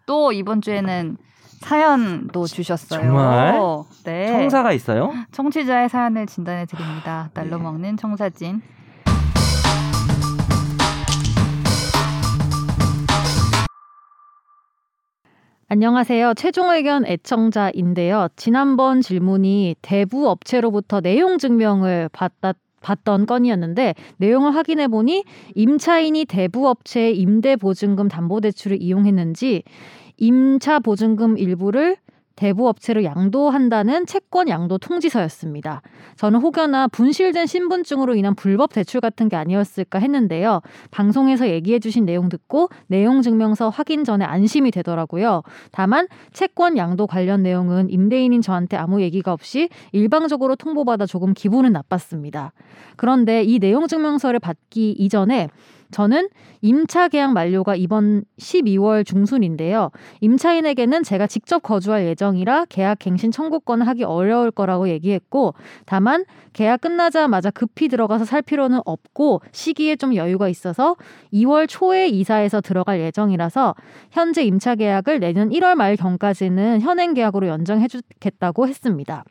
또 0.07 0.31
이번 0.31 0.61
주에는 0.61 1.17
사연도 1.61 2.47
주셨어요. 2.47 3.01
정말? 3.01 3.59
네. 4.05 4.29
청사가 4.29 4.71
있어요? 4.71 5.13
청취자의 5.33 5.89
사연을 5.89 6.27
진단해 6.27 6.67
드립니다. 6.67 7.31
날로 7.35 7.57
네. 7.57 7.63
먹는 7.65 7.97
청사진. 7.97 8.63
안녕하세요. 15.69 16.35
최종 16.35 16.71
의견 16.71 17.05
애청자인데요. 17.07 18.29
지난번 18.37 19.01
질문이 19.01 19.75
대부 19.83 20.31
업체로부터 20.31 21.01
내용 21.01 21.39
증명을 21.39 22.09
받다, 22.13 22.53
받던 22.87 23.27
건이었는데 23.27 23.95
내용을 24.19 24.55
확인해 24.55 24.87
보니 24.87 25.25
임차인이 25.55 26.25
대부 26.27 26.69
업체의 26.69 27.19
임대 27.19 27.57
보증금 27.57 28.09
담보 28.09 28.41
대출을 28.41 28.81
이용했는지 28.81 29.65
임차 30.19 30.79
보증금 30.79 31.37
일부를 31.37 31.97
대부 32.37 32.69
업체로 32.69 33.03
양도한다는 33.03 34.07
채권 34.07 34.49
양도 34.49 34.79
통지서였습니다. 34.79 35.83
저는 36.17 36.41
혹여나 36.41 36.87
분실된 36.87 37.47
신분증으로 37.47 38.15
인한 38.15 38.35
불법 38.35 38.73
대출 38.73 39.01
같은 39.01 39.29
게 39.29 39.37
아니었을까 39.37 39.99
했는데요. 39.99 40.61
방송에서 40.91 41.49
얘기해 41.49 41.79
주신 41.79 42.05
내용 42.05 42.29
듣고 42.29 42.69
내용 42.87 43.23
증명서 43.23 43.71
확인 43.71 44.05
전에 44.05 44.25
안심이 44.25 44.71
되더라고요. 44.71 45.43
다만 45.73 46.07
채권 46.33 46.77
양도 46.77 47.07
관련 47.07 47.43
내용은 47.43 47.89
임대인인 47.89 48.43
저한테 48.43 48.77
아무 48.77 49.01
얘기가 49.01 49.33
없이 49.33 49.71
일방적으로 49.93 50.57
통보받아 50.57 51.07
조금 51.07 51.33
기분은 51.33 51.73
나빴습니다. 51.73 52.53
그런데 52.97 53.43
이 53.43 53.59
내용 53.59 53.89
증명서를 53.89 54.41
받기 54.41 54.93
이전에 54.93 55.49
저는 55.91 56.29
임차 56.63 57.09
계약 57.09 57.33
만료가 57.33 57.77
이번 57.77 58.25
12월 58.39 59.07
중순인데요. 59.07 59.91
임차인에게는 60.21 61.03
제가 61.03 61.27
직접 61.27 61.63
거주할 61.63 62.07
예정이라 62.07 62.67
계약 62.69 62.99
갱신 62.99 63.31
청구권을 63.31 63.87
하기 63.89 64.05
어려울 64.05 64.51
거라고 64.51 64.89
얘기했고 64.89 65.55
다만 65.85 66.25
계약 66.53 66.81
끝나자마자 66.81 67.51
급히 67.51 67.89
들어가서 67.89 68.25
살 68.25 68.43
필요는 68.43 68.81
없고 68.85 69.43
시기에 69.53 69.97
좀 69.97 70.15
여유가 70.15 70.49
있어서 70.49 70.97
2월 71.33 71.67
초에 71.69 72.09
이사해서 72.09 72.61
들어갈 72.61 73.01
예정이라서 73.01 73.75
현재 74.11 74.43
임차 74.43 74.77
계약을 74.77 75.21
내년 75.21 75.51
1월 75.51 75.75
말 75.75 75.97
경까지는 75.97 76.81
현행 76.81 77.15
계약으로 77.15 77.49
연장해 77.49 77.89
주겠다고 77.89 78.69
했습니다. 78.69 79.25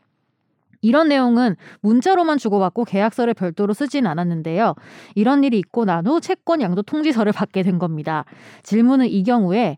이런 0.86 1.10
내용은 1.10 1.56
문자로만 1.82 2.38
주고받고 2.38 2.86
계약서를 2.86 3.34
별도로 3.34 3.74
쓰진 3.74 4.06
않았는데요. 4.08 4.76
이런 5.16 5.44
일이 5.44 5.58
있고 5.60 5.84
난 5.86 6.06
후 6.06 6.22
채권 6.22 6.62
양도 6.62 6.84
통지서를 6.84 7.32
받게 7.34 7.64
된 7.64 7.80
겁니다. 7.80 8.26
질문은 8.64 9.08
이 9.08 9.24
경우에 9.24 9.78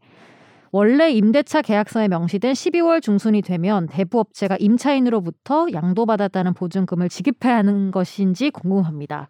원래 0.72 1.10
임대차 1.10 1.62
계약서에 1.62 2.10
명시된 2.10 2.52
12월 2.52 3.02
중순이 3.02 3.42
되면 3.42 3.88
대부업체가 3.88 4.58
임차인으로부터 4.60 5.68
양도받았다는 5.72 6.54
보증금을 6.54 7.08
지급해야 7.08 7.56
하는 7.56 7.92
것인지 7.92 8.50
궁금합니다. 8.52 9.30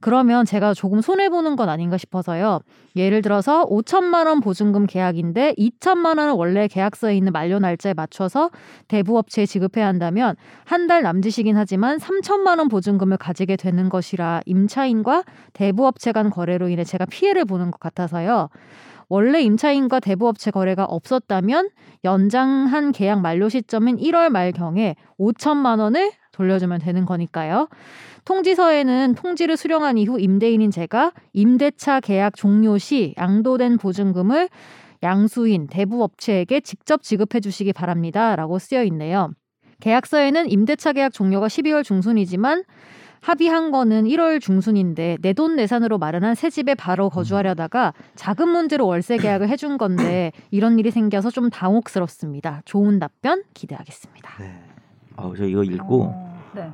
그러면 0.00 0.44
제가 0.44 0.74
조금 0.74 1.00
손해보는 1.00 1.56
건 1.56 1.68
아닌가 1.68 1.96
싶어서요. 1.98 2.60
예를 2.96 3.22
들어서 3.22 3.66
5천만 3.66 4.26
원 4.26 4.40
보증금 4.40 4.86
계약인데 4.86 5.54
2천만 5.58 6.18
원을 6.18 6.32
원래 6.32 6.66
계약서에 6.68 7.16
있는 7.16 7.32
만료 7.32 7.58
날짜에 7.58 7.94
맞춰서 7.94 8.50
대부업체에 8.88 9.46
지급해야 9.46 9.86
한다면 9.86 10.36
한 10.64 10.86
달 10.90 11.02
남짓이긴 11.02 11.56
하지만 11.56 11.98
3천만 11.98 12.58
원 12.58 12.68
보증금을 12.68 13.16
가지게 13.16 13.54
되는 13.56 13.88
것이라 13.88 14.40
임차인과 14.46 15.22
대부업체 15.52 16.10
간 16.12 16.30
거래로 16.30 16.68
인해 16.68 16.82
제가 16.82 17.04
피해를 17.04 17.44
보는 17.44 17.70
것 17.70 17.78
같아서요. 17.78 18.48
원래 19.08 19.40
임차인과 19.42 20.00
대부업체 20.00 20.50
거래가 20.52 20.84
없었다면 20.84 21.70
연장한 22.04 22.92
계약 22.92 23.20
만료 23.20 23.48
시점인 23.48 23.96
1월 23.98 24.30
말경에 24.30 24.96
5천만 25.18 25.80
원을 25.80 26.12
돌려주면 26.40 26.80
되는 26.80 27.04
거니까요. 27.04 27.68
통지서에는 28.24 29.14
통지를 29.14 29.56
수령한 29.58 29.98
이후 29.98 30.18
임대인인 30.18 30.70
제가 30.70 31.12
임대차 31.34 32.00
계약 32.00 32.34
종료 32.34 32.78
시 32.78 33.14
양도된 33.18 33.76
보증금을 33.76 34.48
양수인 35.02 35.66
대부업체에게 35.68 36.60
직접 36.60 37.02
지급해 37.02 37.40
주시기 37.40 37.72
바랍니다 37.72 38.36
라고 38.36 38.58
쓰여 38.58 38.84
있네요. 38.84 39.30
계약서에는 39.80 40.50
임대차 40.50 40.92
계약 40.92 41.12
종료가 41.12 41.46
12월 41.46 41.84
중순이지만 41.84 42.64
합의한 43.22 43.70
거는 43.70 44.04
1월 44.04 44.40
중순인데 44.40 45.18
내 45.20 45.34
돈 45.34 45.56
내산으로 45.56 45.98
마련한 45.98 46.34
새 46.34 46.48
집에 46.48 46.74
바로 46.74 47.10
거주하려다가 47.10 47.92
자금 48.14 48.48
문제로 48.50 48.86
월세 48.86 49.18
계약을 49.18 49.48
해준 49.50 49.76
건데 49.76 50.32
이런 50.50 50.78
일이 50.78 50.90
생겨서 50.90 51.30
좀 51.30 51.50
당혹스럽습니다. 51.50 52.62
좋은 52.64 52.98
답변 52.98 53.42
기대하겠습니다. 53.52 54.30
네. 54.38 54.58
아우 55.16 55.36
저 55.36 55.44
이거 55.44 55.62
읽고 55.62 56.02
어, 56.04 56.29
네. 56.54 56.70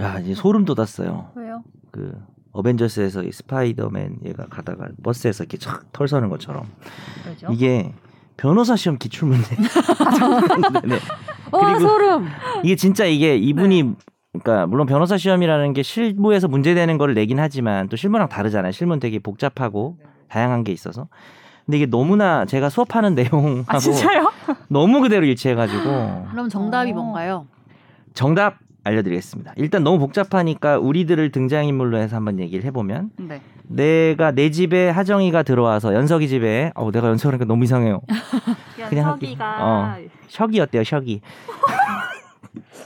야 0.00 0.18
이제 0.20 0.34
소름 0.34 0.64
돋았어요. 0.64 1.30
왜요? 1.34 1.62
그 1.90 2.16
어벤져스에서 2.52 3.24
이 3.24 3.32
스파이더맨 3.32 4.20
얘가 4.24 4.46
가다가 4.46 4.88
버스에서 5.02 5.44
이렇게 5.44 5.58
촥털 5.58 6.06
서는 6.06 6.28
것처럼 6.28 6.66
왜죠? 7.26 7.48
이게 7.50 7.92
변호사 8.36 8.76
시험 8.76 8.98
기출 8.98 9.28
문제. 9.28 9.56
네. 9.56 10.98
와 11.50 11.78
소름. 11.78 12.26
이게 12.64 12.76
진짜 12.76 13.04
이게 13.04 13.36
이분이 13.36 13.94
그러니까 14.32 14.66
물론 14.66 14.86
변호사 14.86 15.16
시험이라는 15.16 15.72
게 15.72 15.82
실무에서 15.82 16.48
문제되는 16.48 16.98
거를 16.98 17.14
내긴 17.14 17.40
하지만 17.40 17.88
또 17.88 17.96
실무랑 17.96 18.28
다르잖아요. 18.28 18.72
실무는 18.72 19.00
되게 19.00 19.18
복잡하고 19.18 19.98
다양한 20.28 20.64
게 20.64 20.72
있어서. 20.72 21.08
근데 21.66 21.78
이게 21.78 21.86
너무나 21.86 22.46
제가 22.46 22.70
수업하는 22.70 23.14
내용하고 23.14 23.64
아 23.66 23.78
진짜요? 23.78 24.30
너무 24.68 25.00
그대로 25.00 25.26
일치해가지고 25.26 26.26
그럼 26.30 26.48
정답이 26.48 26.92
어. 26.92 26.94
뭔가요? 26.94 27.46
정답 28.14 28.56
알려드리겠습니다. 28.84 29.52
일단 29.56 29.82
너무 29.84 29.98
복잡하니까 29.98 30.78
우리들을 30.78 31.30
등장인물로 31.30 31.98
해서 31.98 32.16
한번 32.16 32.38
얘기를 32.38 32.64
해보면 32.64 33.10
네. 33.18 33.40
내가 33.64 34.30
내 34.30 34.50
집에 34.50 34.88
하정이가 34.88 35.42
들어와서 35.42 35.94
연석이 35.94 36.28
집에 36.28 36.72
어 36.74 36.90
내가 36.90 37.08
연석하니까 37.08 37.44
너무 37.44 37.64
이상해요. 37.64 38.00
그냥 38.88 39.06
할게. 39.06 39.36
어. 39.40 39.96
혁이 40.28 40.60
어때요? 40.60 40.82
혁이. 40.86 41.20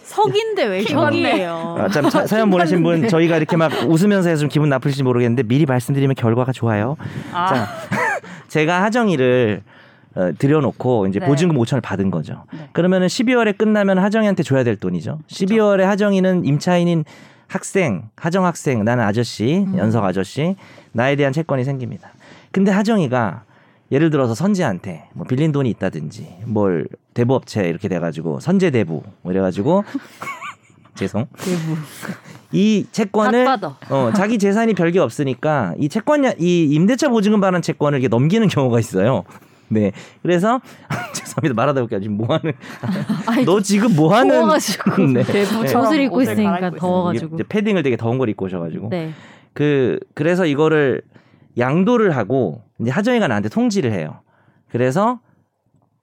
석인데 0.03 0.65
왜 0.65 0.85
혁이에요? 0.85 1.77
아, 1.79 1.89
참 1.89 2.11
사, 2.11 2.27
사연 2.27 2.51
보내신 2.51 2.83
분 2.83 3.09
저희가 3.09 3.37
이렇게 3.37 3.57
막 3.57 3.73
웃으면서 3.89 4.29
해서 4.29 4.41
좀 4.41 4.49
기분 4.49 4.69
나쁘실지 4.69 5.03
모르겠는데 5.03 5.45
미리 5.45 5.65
말씀드리면 5.65 6.17
결과가 6.17 6.53
좋아요. 6.53 6.97
아, 7.33 7.47
자, 7.47 7.69
제가 8.49 8.83
하정이를 8.83 9.63
어, 10.15 10.33
들여놓고 10.39 11.07
이제 11.07 11.19
네. 11.19 11.27
보증금 11.27 11.57
5천을 11.57 11.83
받은 11.83 12.11
거죠. 12.11 12.45
네. 12.53 12.69
그러면은 12.73 13.07
12월에 13.07 13.57
끝나면 13.57 13.99
하정이한테 13.99 14.43
줘야 14.43 14.65
될 14.65 14.77
돈이죠. 14.77 15.21
12월에 15.29 15.83
하정이는 15.83 16.45
임차인인 16.45 17.05
학생, 17.49 18.09
하정 18.17 18.45
학생, 18.47 18.85
나는 18.85 19.05
아저씨, 19.05 19.65
음. 19.67 19.77
연석 19.79 20.05
아저씨, 20.05 20.57
나에 20.93 21.17
대한 21.17 21.33
채권이 21.33 21.65
생깁니다. 21.65 22.13
근데 22.51 22.71
하정이가 22.71 23.45
예를 23.91 24.09
들어서 24.11 24.35
선재한테 24.35 25.09
뭐 25.13 25.27
빌린 25.27 25.53
돈이 25.53 25.69
있다든지 25.71 26.45
뭘 26.47 26.87
대부업체 27.13 27.69
이렇게 27.69 27.89
돼가지고 27.89 28.41
선재 28.41 28.71
대부 28.71 29.03
뭐 29.21 29.33
이래가지고 29.33 29.85
죄송 30.95 31.27
대부. 31.37 31.77
이 32.53 32.87
채권을. 32.91 33.47
어, 33.91 34.13
자기 34.15 34.39
재산이 34.39 34.75
별게 34.75 34.99
없으니까 34.99 35.75
이 35.79 35.89
채권 35.89 36.25
이 36.39 36.65
임대차 36.73 37.09
보증금 37.09 37.41
받은 37.41 37.63
채권을 37.63 37.99
이렇게 37.99 38.09
넘기는 38.09 38.47
경우가 38.49 38.79
있어요. 38.79 39.25
네. 39.73 39.93
그래서 40.23 40.61
죄송합니다. 41.15 41.55
말하다 41.55 41.81
보니까 41.81 42.01
지금 42.01 42.17
뭐 42.17 42.27
하는 42.35 42.53
아니, 43.27 43.45
너 43.45 43.61
지금 43.61 43.95
뭐 43.97 44.15
하는 44.15 44.35
더워가지고 44.35 45.07
네. 45.13 45.23
대부 45.25 45.63
네. 45.63 45.75
옷을 45.75 46.01
입고 46.03 46.17
옷을 46.17 46.33
있으니까 46.33 46.71
더워가지고. 46.71 47.35
이제 47.37 47.45
패딩을 47.49 47.83
되게 47.83 47.97
더운 47.97 48.19
걸 48.19 48.29
입고 48.29 48.47
오셔가지고 48.47 48.89
네. 48.91 49.13
그 49.53 49.99
그래서 50.15 50.47
이거를 50.47 51.03
양도를 51.59 52.17
하고 52.17 52.63
이제 52.81 52.91
하정이가 52.91 53.29
나한테 53.29 53.49
통지를 53.49 53.93
해요. 53.93 54.21
그래서 54.69 55.21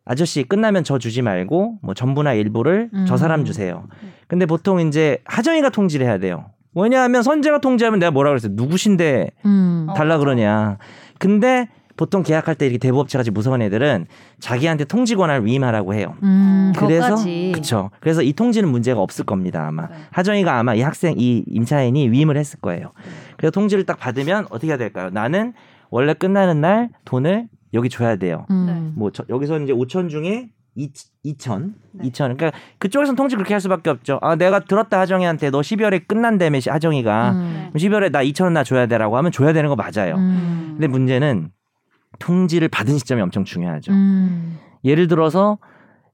아저씨 0.06 0.44
끝나면 0.44 0.84
저 0.84 0.98
주지 0.98 1.22
말고 1.22 1.80
뭐 1.82 1.94
전부나 1.94 2.34
일부를 2.34 2.90
저 3.08 3.14
음. 3.14 3.18
사람 3.18 3.46
주세요. 3.46 3.88
근데 4.28 4.46
보통 4.46 4.80
이제 4.80 5.20
하정이가 5.26 5.70
통지를 5.70 6.06
해야 6.06 6.18
돼요. 6.18 6.52
왜냐하면 6.76 7.24
선재가 7.24 7.60
통지하면 7.60 8.00
내가 8.00 8.12
뭐라 8.12 8.30
그랬어요. 8.32 8.54
누구신데 8.56 9.32
음. 9.46 9.88
어. 9.90 9.94
달라 9.94 10.18
그러냐. 10.18 10.78
근데 11.18 11.68
보통 12.00 12.24
계약할 12.24 12.56
때 12.56 12.66
이렇게 12.66 12.78
대부업체 12.78 13.18
같이 13.18 13.30
무서운 13.30 13.62
애들은 13.62 14.06
자기한테 14.40 14.86
통지 14.86 15.16
권한을 15.18 15.46
위임하라고 15.46 15.94
해요. 15.94 16.16
음. 16.24 16.72
그래서 16.78 17.08
그것까지. 17.10 17.50
그렇죠. 17.54 17.92
그래서 18.00 18.22
이 18.24 18.32
통지는 18.32 18.70
문제가 18.70 19.02
없을 19.02 19.26
겁니다 19.26 19.68
아마 19.68 19.88
네. 19.88 19.96
하정이가 20.12 20.58
아마 20.58 20.76
이 20.76 20.82
학생 20.82 21.16
이 21.18 21.44
임차인이 21.48 22.10
위임을 22.10 22.38
했을 22.38 22.58
거예요. 22.62 22.94
그래서 23.36 23.52
통지를 23.52 23.86
딱 23.86 24.00
받으면 24.00 24.46
어떻게 24.50 24.68
해야 24.68 24.78
될까요? 24.78 25.10
나는 25.12 25.52
원래 25.90 26.14
끝나는 26.14 26.62
날 26.62 26.88
돈을 27.04 27.48
여기 27.74 27.90
줘야 27.90 28.16
돼요. 28.16 28.46
음. 28.50 28.94
뭐 28.96 29.12
저- 29.12 29.26
여기서 29.28 29.60
이제 29.60 29.74
5천 29.74 30.10
중에 30.10 30.48
2, 30.76 30.92
2천, 31.26 31.74
네. 31.92 32.10
2천. 32.10 32.38
그러니까 32.38 32.52
그쪽에서는 32.78 33.18
통지 33.18 33.36
그렇게 33.36 33.54
할 33.54 33.60
수밖에 33.60 33.90
없죠. 33.90 34.20
아 34.22 34.38
내가 34.38 34.62
들었다 34.62 35.02
하정이한테 35.02 35.50
너 35.50 35.60
12월에 35.60 36.08
끝난다며 36.08 36.62
시- 36.62 36.70
하정이가 36.70 37.32
음. 37.34 37.72
12월에 37.76 38.10
나 38.10 38.24
2천 38.24 38.44
원 38.46 38.54
나 38.54 38.64
줘야 38.64 38.86
돼라고 38.86 39.18
하면 39.18 39.34
줘야 39.34 39.52
되는 39.52 39.70
거 39.70 39.76
맞아요. 39.76 40.16
음. 40.16 40.76
근데 40.78 40.88
문제는 40.88 41.50
통지를 42.20 42.68
받은 42.68 42.98
시점이 42.98 43.22
엄청 43.22 43.44
중요하죠. 43.46 43.92
음. 43.92 44.58
예를 44.84 45.08
들어서 45.08 45.58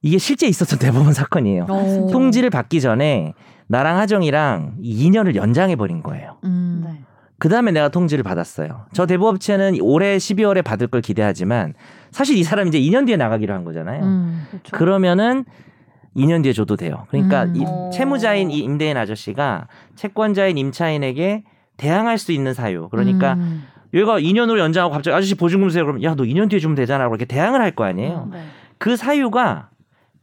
이게 0.02 0.18
실제 0.18 0.48
있었던 0.48 0.80
대법원 0.80 1.14
사건이에요. 1.14 1.66
어. 1.70 2.08
통지를 2.12 2.50
받기 2.50 2.82
전에 2.82 3.34
나랑 3.68 3.98
하정이랑 3.98 4.76
이 4.82 5.10
2년을 5.10 5.36
연장해 5.36 5.76
버린 5.76 6.04
거예요. 6.04 6.38
음. 6.44 6.84
네. 6.86 7.02
그 7.38 7.50
다음에 7.50 7.72
내가 7.72 7.90
통지를 7.90 8.24
받았어요. 8.24 8.86
저 8.94 9.06
대부업체는 9.06 9.78
올해 9.82 10.18
12월에 10.18 10.64
받을 10.64 10.88
걸 10.88 11.02
기대하지만 11.02 11.74
사실 12.12 12.38
이 12.38 12.44
사람 12.44 12.68
이제 12.68 12.80
2년 12.80 13.06
뒤에 13.06 13.18
나가기로 13.18 13.54
한 13.54 13.66
거잖아요. 13.66 14.04
음. 14.04 14.46
그렇죠. 14.50 14.78
그러면은 14.78 15.44
2년 16.16 16.44
뒤에 16.44 16.54
줘도 16.54 16.78
돼요. 16.78 17.06
그러니까 17.10 17.44
음. 17.44 17.56
이 17.56 17.64
어. 17.68 17.90
채무자인 17.94 18.52
이 18.52 18.60
임대인 18.60 18.96
아저씨가 18.96 19.68
채권자인 19.96 20.58
임차인에게 20.58 21.44
대항할 21.78 22.18
수 22.18 22.32
있는 22.32 22.54
사유. 22.54 22.88
그러니까 22.90 23.34
음. 23.34 23.64
얘가 23.94 24.20
2년으로 24.20 24.60
연장하고 24.60 24.94
갑자기 24.94 25.16
아저씨 25.16 25.36
보증금 25.36 25.68
주세요. 25.70 25.84
그러면 25.86 26.04
야 26.04 26.16
너 26.16 26.24
2년 26.24 26.50
뒤에 26.50 26.60
주면 26.60 26.76
되잖아. 26.76 27.08
그렇게 27.08 27.26
대항을 27.26 27.62
할 27.62 27.72
거 27.76 27.84
아니에요. 27.86 28.30
네. 28.32 28.44
그 28.78 28.96
사유가 28.96 29.70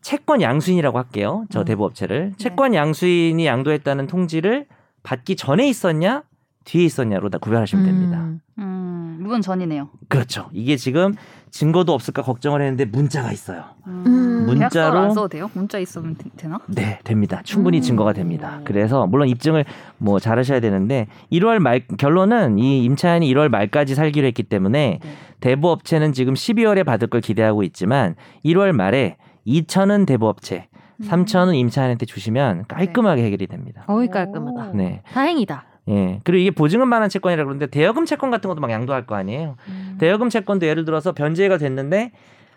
채권 0.00 0.40
양수인이라고 0.42 0.98
할게요. 0.98 1.44
저 1.50 1.60
음. 1.60 1.64
대부업체를 1.64 2.32
채권 2.36 2.74
양수인이 2.74 3.44
양도했다는 3.46 4.06
통지를 4.08 4.66
받기 5.02 5.36
전에 5.36 5.68
있었냐 5.68 6.22
뒤에 6.64 6.84
있었냐로 6.84 7.28
다 7.30 7.38
구별하시면 7.38 7.84
됩니다. 7.84 8.18
음. 8.18 8.40
음, 8.58 9.22
이건 9.24 9.40
전이네요. 9.42 9.88
그렇죠. 10.08 10.48
이게 10.52 10.76
지금 10.76 11.14
증거도 11.50 11.92
없을까 11.92 12.22
걱정을 12.22 12.60
했는데 12.60 12.84
문자가 12.84 13.32
있어요. 13.32 13.64
음. 13.86 14.46
문자로- 14.46 14.58
계약서를 14.58 14.98
안 14.98 15.10
써도 15.12 15.28
돼요? 15.28 15.50
문자 15.54 15.78
있으면 15.78 16.14
되, 16.16 16.24
되나? 16.36 16.58
네, 16.66 16.98
됩니다. 17.04 17.40
충분히 17.44 17.78
음. 17.78 17.82
증거가 17.82 18.12
됩니다. 18.12 18.60
그래서 18.64 19.06
물론 19.06 19.28
입증을 19.28 19.64
뭐 19.98 20.18
잘하셔야 20.18 20.60
되는데 20.60 21.06
1월 21.30 21.58
말 21.58 21.86
결론은 21.98 22.58
이 22.58 22.84
임차인이 22.84 23.32
1월 23.34 23.48
말까지 23.48 23.94
살기로 23.94 24.26
했기 24.26 24.42
때문에 24.42 24.98
네. 25.02 25.10
대부업체는 25.40 26.12
지금 26.12 26.34
12월에 26.34 26.84
받을 26.84 27.08
걸 27.08 27.20
기대하고 27.20 27.62
있지만 27.64 28.14
1월 28.44 28.72
말에 28.72 29.16
2천은 29.46 30.06
대부업체, 30.06 30.68
음. 31.00 31.06
3천은 31.08 31.54
임차인한테 31.56 32.06
주시면 32.06 32.66
깔끔하게 32.68 33.24
해결이 33.24 33.46
됩니다. 33.48 33.82
거의 33.86 34.08
깔끔하다. 34.08 34.70
오. 34.70 34.74
네. 34.76 35.02
다행이다. 35.12 35.64
예. 35.92 36.20
그리고 36.24 36.40
이게 36.40 36.50
보증금 36.50 36.90
반환 36.90 37.08
채권이라 37.08 37.44
그러는데 37.44 37.66
대여금 37.66 38.04
채권 38.06 38.30
같은 38.30 38.48
것도 38.48 38.60
막 38.60 38.70
양도할 38.70 39.06
거 39.06 39.14
아니에요. 39.14 39.56
음. 39.68 39.96
대여금 39.98 40.30
채권도 40.30 40.66
예를 40.66 40.84
들어서 40.84 41.12
변제가 41.12 41.58
됐는데 41.58 42.12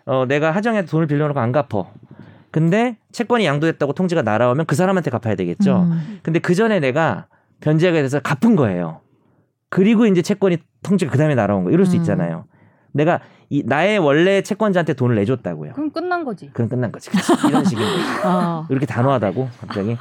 어 0.06 0.24
내가 0.26 0.50
하정이한테 0.52 0.90
돈을 0.90 1.06
빌려놓고 1.06 1.38
안 1.40 1.52
갚어. 1.52 1.92
근데 2.50 2.96
채권이 3.12 3.44
양도됐다고 3.44 3.92
통지가 3.92 4.22
날아오면 4.22 4.66
그 4.66 4.74
사람한테 4.74 5.10
갚아야 5.10 5.34
되겠죠. 5.34 5.82
음. 5.90 6.20
근데 6.22 6.38
그 6.38 6.54
전에 6.54 6.80
내가 6.80 7.26
변제가 7.60 8.00
돼서 8.00 8.20
갚은 8.20 8.56
거예요. 8.56 9.00
그리고 9.68 10.06
이제 10.06 10.22
채권이 10.22 10.58
통지가 10.82 11.10
그 11.10 11.18
다음에 11.18 11.34
날아온 11.34 11.64
거. 11.64 11.70
이럴 11.70 11.84
수 11.84 11.96
음. 11.96 12.00
있잖아요. 12.00 12.44
내가 12.92 13.20
이 13.48 13.62
나의 13.64 13.98
원래 13.98 14.42
채권자한테 14.42 14.94
돈을 14.94 15.14
내줬다고요. 15.16 15.74
그럼 15.74 15.90
끝난 15.90 16.24
거지. 16.24 16.50
그럼 16.52 16.68
끝난 16.68 16.90
거지. 16.90 17.10
그치? 17.10 17.32
이런 17.46 17.64
식인 17.64 17.84
거죠. 17.84 17.98
어. 18.28 18.66
이렇게 18.70 18.86
단호하다고 18.86 19.48
갑자기. 19.60 19.96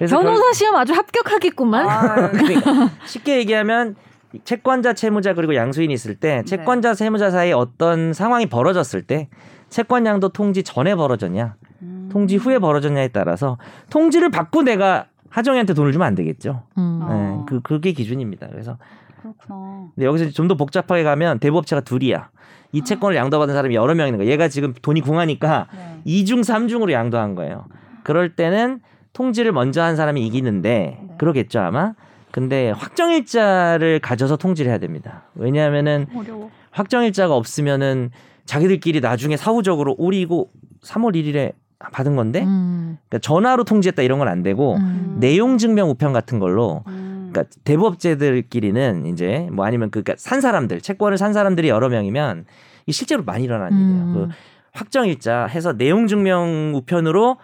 그래서 0.00 0.16
결- 0.16 0.24
변호사 0.24 0.52
시험 0.54 0.76
아주 0.76 0.94
합격하겠구만. 0.94 1.86
아, 1.88 2.30
그러니까 2.30 2.90
쉽게 3.04 3.36
얘기하면 3.38 3.96
채권자, 4.44 4.94
채무자 4.94 5.34
그리고 5.34 5.54
양수인이 5.54 5.92
있을 5.92 6.14
때 6.14 6.42
채권자, 6.44 6.94
채무자 6.94 7.30
사이에 7.30 7.52
어떤 7.52 8.12
상황이 8.14 8.46
벌어졌을 8.46 9.02
때 9.02 9.28
채권 9.68 10.06
양도 10.06 10.30
통지 10.30 10.62
전에 10.62 10.94
벌어졌냐, 10.94 11.54
음. 11.82 12.08
통지 12.10 12.36
후에 12.36 12.58
벌어졌냐에 12.58 13.08
따라서 13.08 13.58
통지를 13.90 14.30
받고 14.30 14.62
내가 14.62 15.06
하정이한테 15.28 15.74
돈을 15.74 15.92
주면 15.92 16.06
안 16.06 16.14
되겠죠. 16.14 16.62
음. 16.78 17.00
어. 17.02 17.36
네, 17.40 17.44
그 17.46 17.60
그게 17.60 17.92
기준입니다. 17.92 18.48
그래서 18.48 18.78
그렇구나. 19.20 19.88
근데 19.94 20.06
여기서 20.06 20.30
좀 20.30 20.48
더 20.48 20.54
복잡하게 20.56 21.02
가면 21.02 21.40
대부업체가 21.40 21.82
둘이야. 21.82 22.30
이 22.72 22.82
채권을 22.82 23.16
양도받은 23.16 23.52
사람이 23.54 23.74
여러 23.74 23.94
명 23.94 24.06
있는 24.06 24.18
거야. 24.18 24.28
얘가 24.28 24.48
지금 24.48 24.72
돈이 24.80 25.00
궁하니까 25.02 25.66
네. 25.74 26.02
2중, 26.06 26.40
3중으로 26.40 26.90
양도한 26.92 27.34
거예요. 27.34 27.66
그럴 28.04 28.34
때는 28.36 28.80
통지를 29.12 29.52
먼저 29.52 29.82
한 29.82 29.96
사람이 29.96 30.24
이기는데 30.26 30.68
네. 31.08 31.14
그러겠죠 31.18 31.60
아마. 31.60 31.94
근데 32.30 32.70
확정일자를 32.70 33.98
가져서 33.98 34.36
통지를 34.36 34.70
해야 34.70 34.78
됩니다. 34.78 35.24
왜냐하면은 35.34 36.06
어려워. 36.14 36.50
확정일자가 36.70 37.34
없으면은 37.34 38.10
자기들끼리 38.46 39.00
나중에 39.00 39.36
사후적으로 39.36 39.96
우리 39.98 40.20
이거 40.20 40.46
3월 40.84 41.14
1일에 41.16 41.52
받은 41.92 42.14
건데 42.14 42.42
음. 42.44 42.98
그러니까 43.08 43.18
전화로 43.26 43.64
통지했다 43.64 44.02
이런 44.02 44.18
건 44.18 44.28
안 44.28 44.42
되고 44.42 44.76
음. 44.76 45.16
내용 45.18 45.58
증명 45.58 45.90
우편 45.90 46.12
같은 46.12 46.38
걸로 46.38 46.84
음. 46.86 47.30
그러니까 47.32 47.52
대부업체들끼리는 47.64 49.06
이제 49.06 49.48
뭐 49.52 49.64
아니면 49.64 49.90
그- 49.90 50.02
그러니까 50.02 50.14
산 50.18 50.40
사람들 50.40 50.80
채권을 50.80 51.18
산 51.18 51.32
사람들이 51.32 51.68
여러 51.68 51.88
명이면 51.88 52.44
이 52.86 52.92
실제로 52.92 53.24
많이 53.24 53.44
일어나는 53.44 53.76
일이에요. 53.76 54.02
음. 54.04 54.14
그 54.14 54.28
확정일자 54.72 55.46
해서 55.46 55.76
내용 55.76 56.06
증명 56.06 56.72
우편으로 56.76 57.38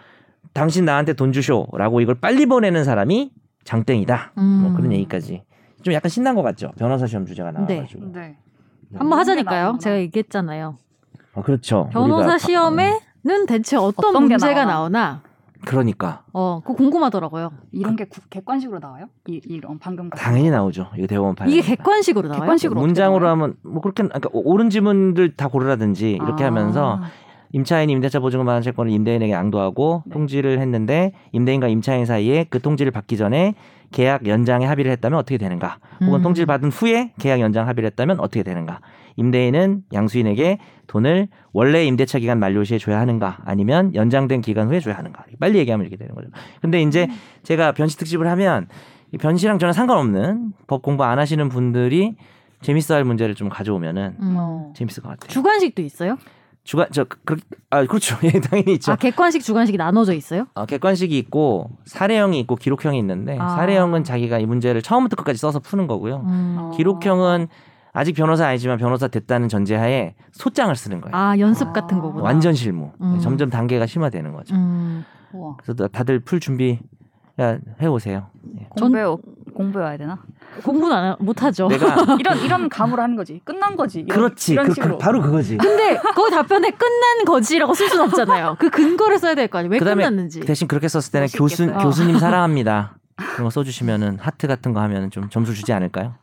당신 0.57 0.85
나한테 0.85 1.13
돈 1.13 1.31
주쇼라고 1.31 2.01
이걸 2.01 2.15
빨리 2.15 2.47
보내는 2.47 2.83
사람이 2.83 3.31
장땡이다. 3.63 4.31
뭐 4.35 4.43
음. 4.43 4.73
그런 4.75 4.91
얘기까지 4.91 5.43
좀 5.83 5.93
약간 5.93 6.09
신난 6.09 6.33
것 6.33 6.41
같죠. 6.41 6.71
변호사 6.79 7.05
시험 7.05 7.27
주제가 7.27 7.51
나와가지고. 7.51 8.11
네. 8.11 8.37
한번 8.95 9.19
하자니까요. 9.19 9.77
제가 9.79 9.99
얘기했잖아요. 9.99 10.77
어, 11.35 11.41
그렇죠. 11.43 11.89
변호사 11.91 12.37
우리가- 12.37 12.39
시험에는 12.39 13.45
대체 13.47 13.77
어떤, 13.77 14.09
어떤 14.09 14.27
게 14.27 14.33
문제가 14.33 14.65
나오나? 14.65 14.99
나오나? 14.99 15.21
그러니까 15.65 16.23
어, 16.33 16.61
그거 16.61 16.73
궁금하더라고요. 16.73 17.51
이런 17.71 17.95
게 17.95 18.05
구- 18.05 18.21
객관식으로 18.29 18.79
나와요? 18.79 19.09
이, 19.27 19.39
이런 19.45 19.77
방금 19.77 20.09
같은 20.09 20.23
당연히 20.23 20.49
나오죠. 20.49 20.87
이거 20.97 21.05
대법원 21.05 21.35
판. 21.35 21.49
이게 21.49 21.61
객관식으로 21.61 22.29
나와요? 22.29 22.41
객관식으로 22.41 22.79
문장으로 22.79 23.27
하면 23.29 23.55
뭐 23.63 23.81
그렇게 23.81 24.03
그러니까 24.03 24.29
옳은 24.33 24.69
지문들 24.71 25.35
다 25.35 25.49
고르라든지 25.49 26.11
이렇게 26.13 26.43
아. 26.43 26.47
하면서 26.47 26.99
임차인 27.53 27.89
임대차 27.89 28.19
보증금 28.19 28.45
받은 28.45 28.61
채권을 28.61 28.91
임대인에게 28.91 29.31
양도하고 29.31 30.03
네. 30.05 30.13
통지를 30.13 30.59
했는데 30.59 31.13
임대인과 31.31 31.67
임차인 31.67 32.05
사이에 32.05 32.45
그 32.49 32.61
통지를 32.61 32.91
받기 32.91 33.17
전에 33.17 33.55
계약 33.91 34.27
연장에 34.27 34.65
합의를 34.65 34.91
했다면 34.91 35.17
어떻게 35.17 35.37
되는가? 35.37 35.79
혹은 36.01 36.19
음. 36.19 36.21
통지를 36.21 36.45
받은 36.45 36.69
후에 36.69 37.13
계약 37.19 37.39
연장 37.39 37.67
합의를 37.67 37.87
했다면 37.87 38.19
어떻게 38.19 38.43
되는가? 38.43 38.81
임대인은 39.15 39.83
양수인에게 39.93 40.59
돈을 40.87 41.27
원래 41.53 41.85
임대차 41.85 42.19
기간 42.19 42.39
만료 42.39 42.63
시에 42.63 42.77
줘야 42.77 42.99
하는가? 42.99 43.39
아니면 43.45 43.95
연장된 43.95 44.41
기간 44.41 44.67
후에 44.67 44.79
줘야 44.79 44.97
하는가? 44.97 45.23
빨리 45.39 45.57
얘기하면 45.59 45.85
이렇게 45.85 45.95
되는 45.97 46.13
거죠. 46.13 46.27
근데 46.61 46.81
이제 46.81 47.07
제가 47.43 47.71
변시 47.71 47.97
특집을 47.97 48.27
하면 48.27 48.67
이 49.13 49.17
변시랑 49.17 49.57
저는 49.57 49.73
상관없는 49.73 50.53
법 50.67 50.81
공부 50.81 51.03
안 51.05 51.17
하시는 51.17 51.47
분들이 51.49 52.15
재밌어 52.61 52.95
할 52.95 53.03
문제를 53.05 53.35
좀 53.35 53.49
가져오면은 53.49 54.17
음. 54.19 54.35
어. 54.37 54.73
재밌을 54.75 55.01
것 55.01 55.09
같아요. 55.09 55.29
주관식도 55.29 55.81
있어요? 55.81 56.17
주관 56.67 56.87
저 56.91 57.05
그, 57.05 57.37
아 57.69 57.85
그렇죠. 57.85 58.17
예, 58.27 58.31
당연히 58.41 58.73
있죠. 58.73 58.91
아, 58.91 58.97
객관식, 58.97 59.41
주관식이 59.41 59.77
나눠져 59.77 60.13
있어요? 60.13 60.47
어, 60.53 60.65
객관식이 60.65 61.17
있고 61.17 61.69
사례형이 61.85 62.37
있고 62.41 62.57
기록형이 62.57 62.99
있는데 62.99 63.37
아. 63.39 63.47
사례형은 63.55 64.03
자기가 64.03 64.37
이 64.39 64.45
문제를 64.45 64.81
처음부터 64.81 65.15
끝까지 65.15 65.39
써서 65.39 65.59
푸는 65.59 65.87
거고요. 65.87 66.25
음. 66.27 66.55
어. 66.59 66.71
기록형은 66.75 67.47
아직 67.93 68.13
변호사 68.13 68.47
아니지만 68.47 68.77
변호사 68.77 69.07
됐다는 69.07 69.47
전제하에 69.47 70.15
소장을 70.33 70.75
쓰는 70.75 70.99
거예요. 70.99 71.15
아, 71.15 71.39
연습 71.39 71.69
아. 71.69 71.71
같은 71.71 71.99
거구나. 71.99 72.21
완전 72.21 72.53
실무. 72.53 72.91
음. 72.99 73.17
점점 73.21 73.49
단계가 73.49 73.85
심화되는 73.85 74.33
거죠. 74.33 74.53
음. 74.53 75.05
그래서 75.63 75.87
다들 75.87 76.19
풀 76.19 76.41
준비 76.41 76.79
야, 77.39 77.57
해오세요. 77.81 78.27
예. 78.59 78.67
전- 78.77 78.91
공부해 78.93 79.03
공부해야 79.53 79.97
되나? 79.97 80.19
공부는 80.63 80.95
안, 80.95 81.11
하- 81.11 81.17
못하죠. 81.19 81.67
내가 81.67 81.95
이런 82.19 82.39
이런 82.39 82.69
감으로 82.69 83.01
하는 83.01 83.15
거지. 83.15 83.41
끝난 83.43 83.75
거지. 83.75 83.99
이런, 84.01 84.17
그렇지. 84.17 84.53
이런 84.53 84.67
그, 84.67 84.73
식으로. 84.73 84.97
그, 84.97 85.03
바로 85.03 85.21
그거지. 85.21 85.57
근데 85.57 85.97
거기 86.15 86.31
답변에 86.31 86.71
끝난 86.71 87.25
거지라고 87.25 87.73
쓸 87.73 87.89
수는 87.89 88.05
없잖아요. 88.05 88.55
그 88.59 88.69
근거를 88.69 89.19
써야 89.19 89.35
될 89.35 89.47
거 89.47 89.59
아니에요. 89.59 89.71
왜 89.71 89.79
그다음에 89.79 90.03
끝났는지. 90.03 90.39
대신 90.41 90.67
그렇게 90.67 90.87
썼을 90.87 91.11
때는 91.11 91.27
교수. 91.33 91.67
교수님 91.71 92.17
사랑합니다. 92.19 92.95
그런 93.15 93.45
거 93.45 93.49
써주시면은 93.49 94.17
하트 94.19 94.47
같은 94.47 94.73
거 94.73 94.81
하면 94.81 95.09
좀 95.11 95.29
점수 95.29 95.53
주지 95.53 95.73
않을까요? 95.73 96.15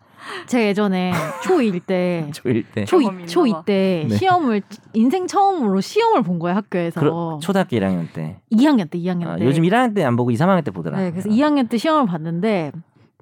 제가 0.47 0.65
예전에 0.65 1.13
초1 1.43 1.81
때 1.87 2.29
조일 2.33 2.65
때. 2.73 2.85
초2 2.85 3.01
경험이 3.03 3.25
초2 3.27 3.47
있나 3.47 3.59
봐. 3.59 3.65
때 3.65 4.07
네. 4.09 4.17
시험을 4.17 4.63
인생 4.93 5.27
처음으로 5.27 5.81
시험을 5.81 6.23
본 6.23 6.39
거예요 6.39 6.57
학교에서 6.57 7.01
그러, 7.01 7.39
초등학교 7.43 7.77
1학년 7.77 8.07
때. 8.13 8.37
2학년 8.53 8.91
때 8.91 8.99
2학년 8.99 9.27
아, 9.29 9.37
때 9.37 9.45
요즘 9.45 9.63
1학년 9.65 9.95
때 9.95 10.05
안 10.05 10.17
보고 10.17 10.31
2, 10.31 10.35
3학년 10.35 10.65
때 10.65 10.71
보더라. 10.71 10.99
네, 10.99 11.11
그래서 11.11 11.29
2학년 11.29 11.69
때 11.69 11.77
시험을 11.79 12.07
봤는데 12.07 12.73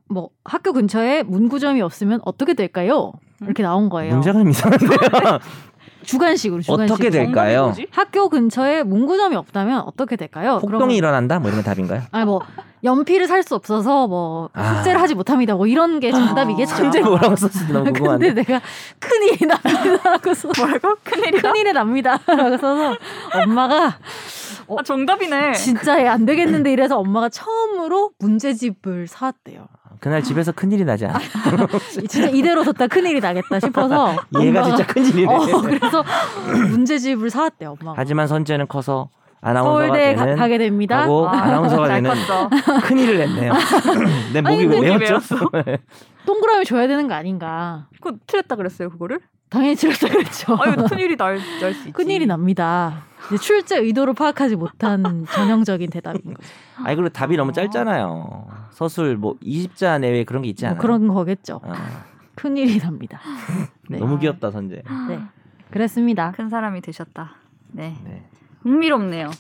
뭐 0.08 0.30
학교 0.44 0.72
근처에 0.72 1.22
문구점이 1.22 1.80
없으면 1.80 2.20
어떻게 2.24 2.54
될까요? 2.54 3.12
이렇게 3.40 3.62
나온 3.62 3.88
거예요. 3.88 4.12
문제가 4.14 4.38
좀 4.38 4.48
이상한데요. 4.50 4.90
주관식으로 6.04 6.62
주관식으로. 6.62 6.94
어떻게 6.94 7.10
될까요? 7.10 7.72
학교 7.92 8.28
근처에 8.28 8.82
문구점이 8.82 9.36
없다면 9.36 9.82
어떻게 9.82 10.16
될까요? 10.16 10.58
폭동이 10.60 10.96
일어난다? 10.96 11.38
뭐 11.38 11.48
이런 11.48 11.60
게 11.62 11.64
답인가요? 11.64 12.02
아니 12.10 12.24
뭐 12.24 12.40
연필을 12.84 13.26
살 13.28 13.42
수 13.42 13.54
없어서 13.54 14.06
뭐 14.08 14.48
아. 14.54 14.74
숙제를 14.74 15.00
하지 15.00 15.14
못합니다. 15.14 15.54
뭐 15.54 15.66
이런 15.66 16.00
게 16.00 16.10
정답이겠죠. 16.12 16.74
현재 16.84 17.00
뭐라고 17.00 17.36
썼을지 17.36 17.72
너무 17.72 17.84
근데 17.92 17.98
궁금한데. 18.00 18.32
내가 18.34 18.60
큰일이 18.98 19.46
납니다라고 19.46 20.34
써. 20.34 20.48
뭐라고? 20.56 20.96
큰일이다. 21.04 21.50
큰일이 21.52 21.72
납니다라고 21.72 22.58
써서 22.58 22.96
엄마가 23.34 23.98
아 24.68 24.82
정답이네. 24.84 25.52
진짜 25.54 26.00
얘 26.00 26.06
안 26.06 26.24
되겠는데 26.24 26.72
이래서 26.72 26.98
엄마가 26.98 27.28
처음으로 27.28 28.10
문제집을 28.18 29.06
사왔대요. 29.08 29.66
그날 30.00 30.22
집에서 30.22 30.50
큰일이 30.52 30.84
나지 30.84 31.06
않아? 31.06 31.20
진짜 31.90 32.28
이대로 32.28 32.64
뒀다 32.64 32.86
큰일이 32.88 33.20
나겠다 33.20 33.60
싶어서 33.60 34.16
얘가 34.40 34.62
엄마가- 34.62 34.64
진짜 34.76 34.86
큰일이네. 34.86 35.32
어, 35.32 35.60
그래서 35.62 36.04
문제집을 36.70 37.30
사왔대요 37.30 37.76
엄마가. 37.80 37.94
하지만 38.00 38.26
선재는 38.26 38.66
커서 38.68 39.08
아나운서가 39.42 39.86
서울대 39.86 40.14
가, 40.14 40.24
되는 40.24 40.36
가 40.38 40.48
게 40.48 40.58
됩니다. 40.58 41.02
하고 41.02 41.28
아, 41.28 41.32
아나운서가 41.32 41.86
잘 41.88 42.02
되는 42.02 42.10
컸어. 42.26 42.48
큰 42.84 42.98
일을 42.98 43.18
냈네요. 43.18 43.52
내 44.32 44.40
목이 44.40 44.54
아니, 44.54 44.66
근데 44.66 44.88
왜 44.90 44.98
메었죠? 44.98 45.50
동그라미 46.26 46.64
줘야 46.64 46.86
되는 46.86 47.08
거 47.08 47.14
아닌가. 47.14 47.86
그거 48.00 48.16
틀렸다 48.26 48.56
그랬어요 48.56 48.88
그거를? 48.90 49.20
당연히 49.50 49.74
틀렸다 49.74 50.08
그랬죠. 50.08 50.54
아 50.58 50.70
이거 50.70 50.84
큰일이 50.86 51.16
날수 51.16 51.68
있지. 51.70 51.92
큰일이 51.92 52.26
납니다. 52.26 53.02
이제 53.28 53.36
출제 53.38 53.78
의도를 53.78 54.14
파악하지 54.14 54.56
못한 54.56 55.26
전형적인 55.30 55.90
대답인 55.90 56.34
거죠. 56.34 56.48
아니 56.84 56.96
그리고 56.96 57.08
답이 57.10 57.36
너무 57.36 57.52
짧잖아요. 57.52 58.46
서술 58.70 59.16
뭐 59.16 59.36
20자 59.42 60.00
내외 60.00 60.24
그런 60.24 60.42
게 60.42 60.48
있지 60.48 60.64
않아요? 60.66 60.76
뭐 60.76 60.80
그런 60.82 61.08
거겠죠. 61.08 61.60
어, 61.62 61.72
큰일이 62.36 62.78
납니다. 62.78 63.20
네. 63.88 63.98
너무 63.98 64.18
귀엽다 64.18 64.50
선재. 64.50 64.82
네. 65.08 65.20
그랬습니다. 65.70 66.32
큰 66.32 66.48
사람이 66.48 66.80
되셨다. 66.80 67.32
네. 67.72 67.94
네. 68.04 68.24
흥미롭네요. 68.62 69.30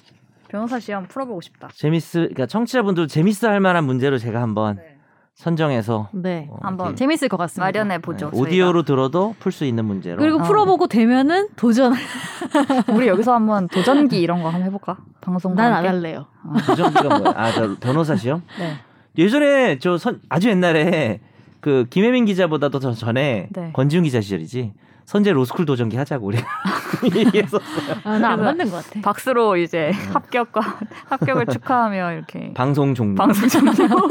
변호사 0.48 0.78
시험 0.80 1.06
풀어보고 1.06 1.40
싶다. 1.40 1.68
재밌을 1.74 2.22
그러니까 2.22 2.46
청취자분들 2.46 3.08
재밌어 3.08 3.48
할 3.48 3.60
만한 3.60 3.84
문제로 3.84 4.18
제가 4.18 4.42
한번 4.42 4.76
네. 4.76 4.96
선정해서 5.34 6.10
네. 6.12 6.46
어, 6.50 6.58
한번 6.60 6.94
재밌을 6.94 7.28
것 7.28 7.38
같습니다. 7.38 7.64
마련해 7.66 7.98
보죠. 8.00 8.30
네, 8.30 8.38
오디오로 8.38 8.82
들어도 8.82 9.34
풀 9.38 9.50
수 9.50 9.64
있는 9.64 9.86
문제로. 9.86 10.18
그리고 10.18 10.38
어. 10.40 10.42
풀어보고 10.42 10.88
되면은 10.88 11.48
도전. 11.56 11.94
우리 12.92 13.06
여기서 13.08 13.32
한번 13.34 13.66
도전기 13.68 14.20
이런 14.20 14.42
거 14.42 14.48
한번 14.50 14.66
해볼까? 14.66 14.98
방송. 15.22 15.54
난 15.54 15.72
안 15.72 15.86
할래요. 15.86 16.26
도전기가 16.66 17.18
뭐야? 17.18 17.34
아, 17.34 17.50
저 17.52 17.76
변호사 17.80 18.14
시험? 18.14 18.42
네. 18.58 18.74
예전에 19.16 19.78
저 19.78 19.96
선, 19.96 20.20
아주 20.28 20.50
옛날에 20.50 21.20
그 21.60 21.86
김혜민 21.88 22.26
기자보다도 22.26 22.78
더 22.78 22.92
전에 22.92 23.48
네. 23.52 23.70
권지훈 23.72 24.04
기자 24.04 24.20
시절이지. 24.20 24.72
선제 25.04 25.32
로스쿨 25.32 25.66
도전기 25.66 25.96
하자고 25.96 26.26
우리 26.26 26.38
얘기했었어요. 27.16 27.96
아, 28.04 28.18
나안 28.18 28.36
그래서 28.36 28.42
맞는 28.44 28.70
것 28.70 28.84
같아. 28.86 29.00
박수로 29.02 29.56
이제 29.56 29.90
합격과 30.12 30.60
합격을 31.10 31.46
축하하며 31.46 32.12
이렇게 32.12 32.52
방송 32.54 32.94
종료. 32.94 33.14
방송 33.16 33.48
종료. 33.48 33.72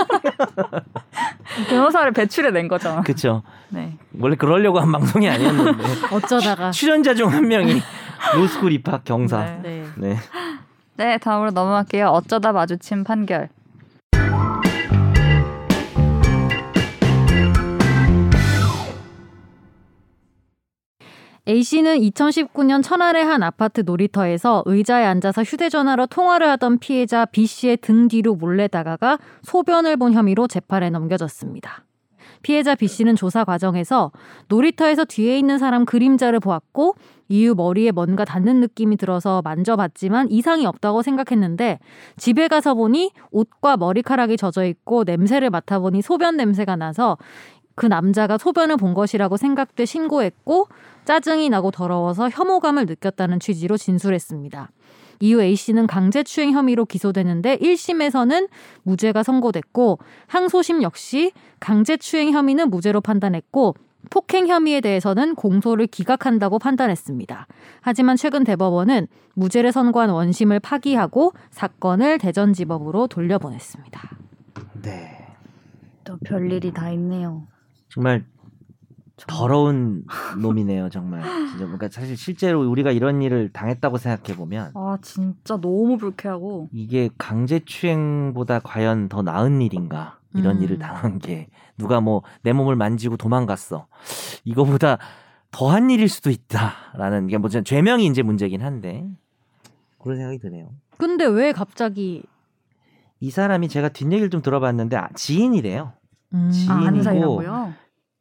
변호사를 1.70 2.12
배출해 2.12 2.52
낸 2.52 2.68
거잖아. 2.68 3.02
그쵸. 3.02 3.44
네. 3.70 3.98
원래 4.20 4.36
그러려고 4.36 4.80
한 4.80 4.92
방송이 4.92 5.30
아니었는데 5.30 5.84
어쩌다가. 6.12 6.72
출연자 6.72 7.14
중 7.16 7.28
한 7.32 7.48
명이 7.48 7.82
로스쿨 8.36 8.72
입학 8.74 9.04
경사. 9.06 9.44
네. 9.44 9.60
네. 9.64 9.86
네. 9.96 10.18
네, 10.98 11.18
다음으로 11.18 11.52
넘어갈게요. 11.52 12.08
어쩌다 12.08 12.52
마주친 12.52 13.04
판결. 13.04 13.50
A씨는 21.52 21.98
2019년 21.98 22.82
천안의 22.82 23.26
한 23.26 23.44
아파트 23.44 23.82
놀이터에서 23.82 24.64
의자에 24.66 25.04
앉아서 25.04 25.44
휴대전화로 25.44 26.08
통화를 26.08 26.48
하던 26.52 26.80
피해자 26.80 27.26
B씨의 27.26 27.76
등 27.78 28.08
뒤로 28.08 28.36
몰래 28.36 28.70
다가가 28.70 29.20
소변을 29.42 29.98
본 29.98 30.14
혐의로 30.14 30.48
재판에 30.48 30.90
넘겨졌습니다. 30.90 31.84
피해자 32.42 32.74
B씨는 32.74 33.18
조사 33.18 33.44
과정에서 33.44 34.14
놀이터에서 34.48 35.04
뒤에 35.04 35.38
있는 35.38 35.58
사람 35.58 35.84
그림자를 35.84 36.40
보았고 36.40 36.96
이후 37.28 37.54
머리에 37.54 37.92
뭔가 37.92 38.24
닿는 38.24 38.62
느낌이 38.62 38.96
들어서 38.96 39.42
만져봤지만 39.44 40.32
이상이 40.32 40.66
없다고 40.66 41.02
생각했는데 41.02 41.80
집에 42.16 42.48
가서 42.48 42.76
보니 42.76 43.12
옷과 43.32 43.76
머리카락이 43.76 44.38
젖어 44.38 44.66
있고 44.66 45.04
냄새를 45.04 45.50
맡아보니 45.50 46.02
소변 46.02 46.38
냄새가 46.38 46.78
나서 46.78 47.18
그 47.82 47.88
남자가 47.88 48.38
소변을 48.38 48.78
본 48.78 48.94
것이라고 48.94 49.38
생각돼 49.38 49.86
신고했고 49.86 50.68
짜증이 51.06 51.50
나고 51.50 51.72
더러워서 51.72 52.30
혐오감을 52.30 52.86
느꼈다는 52.86 53.40
취지로 53.40 53.76
진술했습니다. 53.76 54.70
이후 55.20 55.42
A 55.42 55.56
씨는 55.56 55.88
강제추행 55.88 56.52
혐의로 56.52 56.86
기소되는데 56.86 57.58
1심에서는 57.58 58.50
무죄가 58.84 59.24
선고됐고 59.24 59.98
항소심 60.28 60.84
역시 60.84 61.32
강제추행 61.60 62.34
혐의는 62.34 62.70
무죄로 62.70 63.02
판단했고 63.02 63.74
폭행 64.12 64.48
혐의에 64.48 64.80
대해서는 64.80 65.34
공소를 65.34 65.88
기각한다고 65.88 66.60
판단했습니다. 66.60 67.48
하지만 67.82 68.16
최근 68.16 68.44
대법원은 68.44 69.08
무죄를 69.34 69.72
선고한 69.72 70.12
원심을 70.12 70.60
파기하고 70.60 71.34
사건을 71.50 72.20
대전지법으로 72.20 73.08
돌려보냈습니다. 73.08 74.10
네. 74.84 75.26
또 76.04 76.18
별일이 76.24 76.72
다 76.74 76.92
있네요. 76.92 77.48
정말 77.92 78.26
더러운 79.28 80.04
놈이네요, 80.42 80.90
정말. 80.90 81.22
진짜 81.50 81.66
그러니까 81.66 81.90
사실 81.92 82.18
실제로 82.18 82.68
우리가 82.70 82.92
이런 82.92 83.22
일을 83.22 83.50
당했다고 83.54 83.98
생각해 83.98 84.36
보면 84.38 84.72
아 84.74 84.98
진짜 85.02 85.58
너무 85.62 85.98
불쾌하고 85.98 86.70
이게 86.72 87.10
강제 87.18 87.60
추행보다 87.60 88.60
과연 88.60 89.10
더 89.10 89.22
나은 89.22 89.62
일인가? 89.62 90.18
이런 90.34 90.58
음. 90.58 90.64
일을 90.64 90.80
당한 90.80 91.20
게 91.20 91.50
누가 91.78 92.00
뭐 92.02 92.24
내 92.42 92.54
몸을 92.54 92.76
만지고 92.78 93.18
도망갔어. 93.18 93.88
이거보다 94.46 94.98
더한 95.52 95.90
일일 95.92 96.08
수도 96.08 96.30
있다라는 96.30 97.28
게 97.28 97.38
뭐 97.38 97.50
죄명이 97.50 98.06
이제 98.08 98.24
문제긴 98.24 98.62
한데 98.62 99.06
그런 100.00 100.18
생각이 100.18 100.40
드네요. 100.40 100.70
근데 100.98 101.26
왜 101.26 101.52
갑자기 101.52 102.24
이 103.20 103.30
사람이 103.30 103.68
제가 103.68 103.90
뒷얘기를 103.90 104.30
좀 104.32 104.42
들어봤는데 104.42 104.96
아, 104.98 105.10
지인이래요. 105.14 105.94
음. 106.34 106.50
지- 106.52 106.68
아, 106.70 106.80
지인이고 106.82 107.04
사이라고요? 107.04 107.74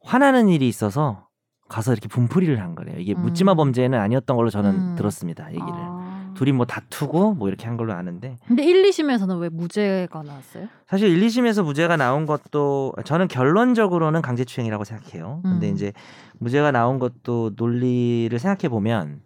화나는 0.03 0.49
일이 0.49 0.67
있어서 0.67 1.27
가서 1.69 1.93
이렇게 1.93 2.07
분풀이를 2.09 2.59
한 2.61 2.75
거래요. 2.75 2.97
이게 2.99 3.13
음. 3.13 3.21
묻지마 3.21 3.53
범죄는 3.55 3.97
아니었던 3.99 4.35
걸로 4.35 4.49
저는 4.49 4.69
음. 4.71 4.95
들었습니다. 4.97 5.47
얘기를. 5.49 5.67
아. 5.69 6.01
둘이 6.33 6.53
뭐 6.53 6.65
다투고 6.65 7.33
뭐 7.35 7.49
이렇게 7.49 7.67
한 7.67 7.75
걸로 7.77 7.93
아는데 7.93 8.37
근데 8.47 8.63
1, 8.63 8.83
2심에서는 8.89 9.39
왜 9.41 9.49
무죄가 9.49 10.23
나왔어요? 10.23 10.67
사실 10.87 11.09
1, 11.09 11.27
2심에서 11.27 11.63
무죄가 11.63 11.97
나온 11.97 12.25
것도 12.25 12.93
저는 13.03 13.27
결론적으로는 13.27 14.21
강제추행이라고 14.21 14.83
생각해요. 14.85 15.41
근데 15.43 15.69
음. 15.69 15.73
이제 15.75 15.91
무죄가 16.39 16.71
나온 16.71 16.99
것도 16.99 17.51
논리를 17.57 18.37
생각해 18.39 18.69
보면 18.69 19.21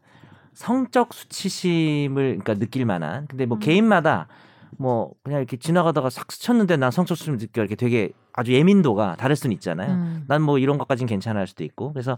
성적 0.54 1.14
수치심을 1.14 2.40
그러니까 2.40 2.56
느낄 2.56 2.86
만한 2.86 3.28
근데 3.28 3.46
뭐 3.46 3.58
음. 3.58 3.60
개인마다 3.60 4.28
뭐 4.78 5.12
그냥 5.24 5.40
이렇게 5.40 5.58
지나가다가 5.58 6.10
싹 6.10 6.32
스쳤는데 6.32 6.76
난 6.78 6.92
성적 6.92 7.16
수치심 7.16 7.38
느껴 7.38 7.62
이렇게 7.62 7.76
되게 7.76 8.12
아주 8.36 8.54
예민도가 8.54 9.16
다를 9.16 9.36
수는 9.36 9.54
있잖아요. 9.54 9.94
음. 9.94 10.26
난뭐 10.28 10.60
이런 10.60 10.78
것까진 10.78 11.08
괜찮아 11.08 11.40
할 11.40 11.48
수도 11.48 11.64
있고 11.64 11.94
그래서 11.94 12.18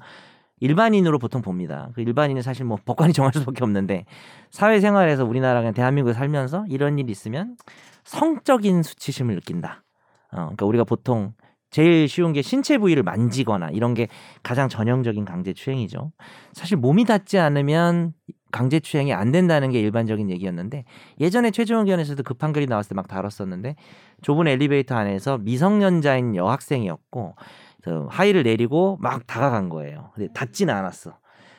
일반인으로 0.59 1.19
보통 1.19 1.41
봅니다. 1.41 1.89
그 1.93 2.01
일반인은 2.01 2.41
사실 2.41 2.65
뭐 2.65 2.77
법관이 2.83 3.13
정할 3.13 3.31
수밖에 3.33 3.63
없는데 3.63 4.05
사회생활에서 4.49 5.25
우리나라 5.25 5.59
그냥 5.59 5.73
대한민국에 5.73 6.13
살면서 6.13 6.65
이런 6.69 6.97
일이 6.97 7.11
있으면 7.11 7.55
성적인 8.03 8.83
수치심을 8.83 9.35
느낀다. 9.35 9.83
어, 10.31 10.35
그러니까 10.37 10.65
우리가 10.65 10.83
보통 10.83 11.33
제일 11.69 12.07
쉬운 12.07 12.33
게 12.33 12.41
신체 12.41 12.77
부위를 12.77 13.03
만지거나 13.03 13.69
이런 13.71 13.93
게 13.93 14.07
가장 14.43 14.69
전형적인 14.69 15.25
강제추행이죠. 15.25 16.11
사실 16.53 16.77
몸이 16.77 17.05
닿지 17.05 17.37
않으면 17.39 18.13
강제추행이 18.51 19.13
안 19.13 19.31
된다는 19.31 19.71
게 19.71 19.79
일반적인 19.81 20.29
얘기였는데 20.29 20.85
예전에 21.19 21.51
최종 21.51 21.81
의견에서도 21.81 22.23
그 22.23 22.33
판결이 22.33 22.65
나왔을 22.67 22.89
때 22.89 22.95
막 22.95 23.07
다뤘었는데 23.07 23.75
좁은 24.21 24.47
엘리베이터 24.47 24.95
안에서 24.95 25.37
미성년자인 25.39 26.35
여학생이었고 26.35 27.35
그 27.83 28.05
하의를 28.09 28.43
내리고 28.43 28.97
막 29.01 29.27
다가간 29.27 29.69
거예요. 29.69 30.11
근데 30.15 30.31
닿지는 30.33 30.73
않았어. 30.73 31.17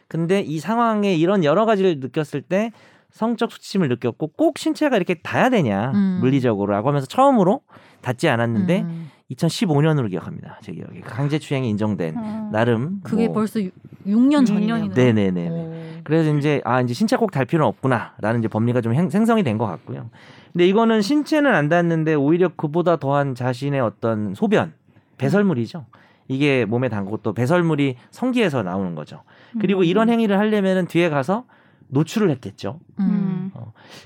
근데 0.09 0.41
이 0.41 0.59
상황에 0.59 1.15
이런 1.15 1.45
여러 1.45 1.67
가지를 1.67 2.01
느꼈을 2.01 2.43
때 2.43 2.73
성적 3.11 3.53
수치심을 3.53 3.89
느꼈고 3.89 4.29
꼭 4.29 4.59
신체가 4.59 4.97
이렇게 4.97 5.15
닿아야 5.15 5.51
되냐 5.51 5.93
음. 5.95 6.19
물리적으로라고 6.21 6.89
하면서 6.89 7.07
처음으로 7.07 7.61
닿지 8.03 8.29
않았는데 8.29 8.81
음. 8.81 9.11
2015년으로 9.33 10.09
기억합니다. 10.09 10.59
제 10.63 10.73
기억에 10.73 11.01
강제추행이 11.01 11.69
인정된 11.71 12.17
음. 12.17 12.49
나름 12.53 13.01
그게 13.03 13.27
뭐- 13.27 13.35
벌써 13.35 13.61
6년 14.07 14.47
전이네요. 14.47 14.87
네네네. 14.95 15.49
오. 15.51 15.75
그래서 16.05 16.35
이제 16.35 16.63
아 16.65 16.81
이제 16.81 16.95
신체 16.95 17.17
꼭 17.17 17.31
달 17.31 17.45
필요는 17.45 17.67
없구나라는 17.69 18.41
이제 18.41 18.49
법리가 18.49 18.81
좀 18.81 18.95
행- 18.95 19.11
생성이 19.11 19.43
된 19.43 19.59
것 19.59 19.67
같고요. 19.67 20.09
근데 20.53 20.67
이거는 20.67 21.03
신체는 21.03 21.55
안 21.55 21.69
닿는데 21.69 22.15
오히려 22.15 22.49
그보다 22.57 22.97
더한 22.97 23.35
자신의 23.35 23.81
어떤 23.81 24.35
소변 24.35 24.73
배설물이죠. 25.19 25.85
이게 26.29 26.65
몸에 26.65 26.89
담고 26.89 27.19
또 27.19 27.33
배설물이 27.35 27.97
성기에서 28.11 28.63
나오는 28.63 28.95
거죠. 28.95 29.23
그리고 29.61 29.81
음. 29.81 29.85
이런 29.85 30.09
행위를 30.09 30.39
하려면은 30.39 30.87
뒤에 30.87 31.11
가서 31.11 31.45
노출을 31.89 32.31
했겠죠. 32.31 32.81
음. 33.01 33.51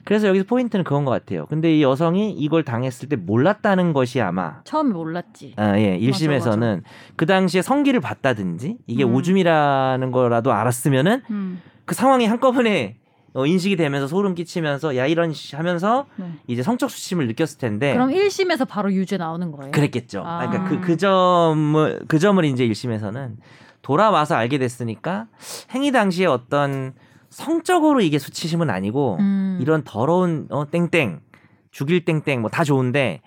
그래서 0.05 0.29
여기서 0.29 0.45
포인트는 0.47 0.85
그건 0.85 1.05
것 1.05 1.11
같아요. 1.11 1.47
근데 1.47 1.77
이 1.77 1.83
여성이 1.83 2.33
이걸 2.33 2.65
당했을 2.65 3.09
때 3.09 3.17
몰랐다는 3.17 3.93
것이 3.93 4.21
아마 4.21 4.63
처음에 4.65 4.93
몰랐지. 4.93 5.55
아, 5.57 5.79
예, 5.79 5.99
1심에서는 5.99 6.83
그 7.17 7.27
당시에 7.27 7.63
성기를 7.63 8.01
봤다든지 8.01 8.79
이게 8.87 9.05
음. 9.05 9.15
오줌이라는 9.15 10.11
거라도 10.13 10.53
알았으면은 10.53 11.23
음. 11.31 11.61
그 11.85 11.95
상황이 11.95 12.27
한꺼번에 12.27 12.97
어, 13.35 13.47
인식이 13.47 13.77
되면서 13.77 14.07
소름 14.07 14.35
끼치면서 14.35 14.97
야 14.97 15.07
이런 15.07 15.33
씨 15.33 15.57
하면서 15.57 16.07
네. 16.17 16.27
이제 16.47 16.63
성적 16.63 16.91
수치심을 16.91 17.27
느꼈을 17.29 17.59
텐데 17.59 17.95
그럼 17.95 18.11
1심에서 18.11 18.69
바로 18.69 18.93
유죄 18.93 19.17
나오는 19.17 19.51
거예요? 19.53 19.73
그랬겠죠. 19.73 20.23
아. 20.25 20.47
그러니까 20.47 20.69
그, 20.69 20.81
그 20.81 20.97
점을 20.99 22.01
그 22.09 22.19
점을 22.19 22.45
이제 22.45 22.69
1심에서는 22.69 23.37
돌아와서 23.81 24.35
알게 24.35 24.59
됐으니까 24.59 25.27
행위 25.75 25.93
당시에 25.93 26.27
어떤 26.27 26.93
성적으로 27.33 28.01
이게 28.01 28.19
수치심은 28.19 28.71
아니고 28.71 29.17
음. 29.21 29.59
이런 29.61 29.83
더러운 29.85 30.47
어 30.51 30.71
땡땡 30.71 31.21
죽일 31.71 32.05
땡땡 32.05 32.41
뭐 32.43 32.51
다 32.51 32.63
좋은데 32.65 33.23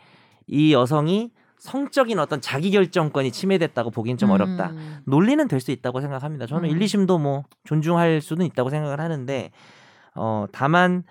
이 0.48 0.72
여성이 0.74 1.32
성적인 1.58 2.20
어떤 2.20 2.39
자기 2.41 2.70
결정권이 2.70 3.32
침해됐다고 3.32 3.89
보기엔 3.89 4.18
좀 4.18 4.30
어렵다. 4.30 4.70
음. 4.70 5.00
논리는 5.06 5.48
될 5.48 5.60
수 5.60 5.72
있다고 5.72 6.00
생각합니다. 6.02 6.46
저는 6.46 6.70
음. 6.70 6.76
1, 6.76 6.80
2심도 6.86 7.20
뭐 7.20 7.44
존중할 7.63 8.22
수는 8.22 8.46
있다고 8.46 8.70
생각을 8.70 9.00
하는데 9.02 9.50
어 10.13 10.46
다만 10.52 11.04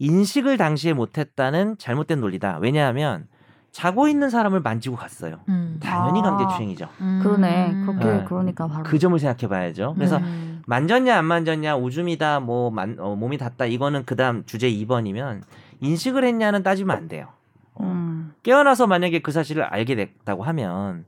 인식을 0.00 0.56
당시에 0.56 0.92
못했다는 0.94 1.76
잘못된 1.78 2.20
논리다. 2.20 2.58
왜냐하면 2.60 3.28
자고 3.72 4.06
있는 4.06 4.28
사람을 4.30 4.60
만지고 4.60 4.96
갔어요. 4.96 5.40
음. 5.48 5.80
당연히 5.82 6.20
아. 6.20 6.22
강제추행이죠. 6.22 6.88
음. 7.00 7.20
그러네. 7.22 7.74
그렇게 7.84 8.04
네. 8.04 8.24
그러니까 8.28 8.66
바로 8.68 8.84
그 8.84 8.98
점을 8.98 9.18
생각해 9.18 9.48
봐야죠. 9.48 9.94
그래서 9.96 10.18
음. 10.18 10.62
만졌냐 10.66 11.16
안 11.16 11.24
만졌냐 11.24 11.76
오줌이다 11.76 12.40
뭐 12.40 12.70
만, 12.70 12.96
어, 13.00 13.16
몸이 13.16 13.38
닿다 13.38 13.64
이거는 13.64 14.04
그다음 14.04 14.44
주제 14.44 14.70
2번이면 14.70 15.42
인식을 15.80 16.22
했냐는 16.24 16.62
따지면 16.62 16.96
안 16.96 17.08
돼요. 17.08 17.28
어, 17.74 17.84
음. 17.84 18.34
깨어나서 18.42 18.86
만약에 18.86 19.20
그 19.20 19.32
사실을 19.32 19.64
알게 19.64 19.94
됐다고 19.96 20.42
하면 20.44 21.06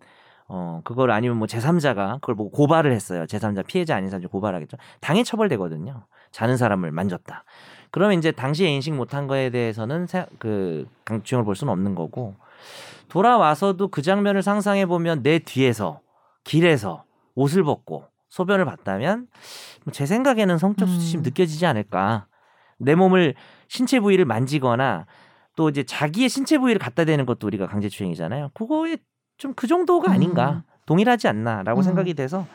어 0.48 0.81
그걸 0.85 1.11
아니면 1.11 1.37
뭐 1.37 1.46
제3자가 1.46 2.20
그걸 2.20 2.35
보고 2.35 2.50
고발을 2.50 2.92
했어요. 2.92 3.24
제3자 3.24 3.66
피해자 3.66 3.96
아닌 3.96 4.11
사람 4.11 4.27
고발하겠죠. 4.27 4.77
당해 5.00 5.22
처벌되거든요. 5.22 6.03
자는 6.33 6.57
사람을 6.57 6.90
만졌다. 6.92 7.44
그러면 7.90 8.18
이제 8.18 8.33
당시에 8.33 8.68
인식 8.68 8.92
못한 8.92 9.27
거에 9.27 9.50
대해서는 9.50 10.07
세- 10.07 10.27
그 10.38 10.87
강추형을 11.05 11.44
볼 11.44 11.55
수는 11.55 11.72
없는 11.72 11.94
거고 11.94 12.35
돌아와서도 13.09 13.88
그 13.88 14.03
장면을 14.03 14.43
상상해 14.43 14.87
보면 14.87 15.23
내 15.23 15.38
뒤에서 15.38 16.01
길에서 16.45 17.05
옷을 17.35 17.62
벗고 17.64 18.05
소변을 18.29 18.64
봤다면 18.64 19.29
뭐제 19.85 20.07
생각에는 20.07 20.59
성적 20.59 20.87
수치심 20.88 21.21
음. 21.21 21.23
느껴지지 21.23 21.67
않을까. 21.67 22.27
내 22.79 22.95
몸을 22.95 23.35
신체 23.69 24.01
부위를 24.01 24.25
만지거나 24.25 25.07
또 25.57 25.69
이제 25.69 25.85
자기의 25.85 26.29
신체 26.29 26.59
부위를 26.59 26.81
갖다 26.81 27.05
대는 27.05 27.27
것도 27.27 27.47
우리가 27.47 27.67
강제추행이잖아요. 27.67 28.51
그거에 28.55 28.97
좀 29.37 29.55
그 29.55 29.67
정도가 29.67 30.11
아닌가. 30.12 30.62
동일하지 30.87 31.29
않나라고 31.29 31.81
음. 31.81 31.83
생각이 31.83 32.14
돼서 32.14 32.47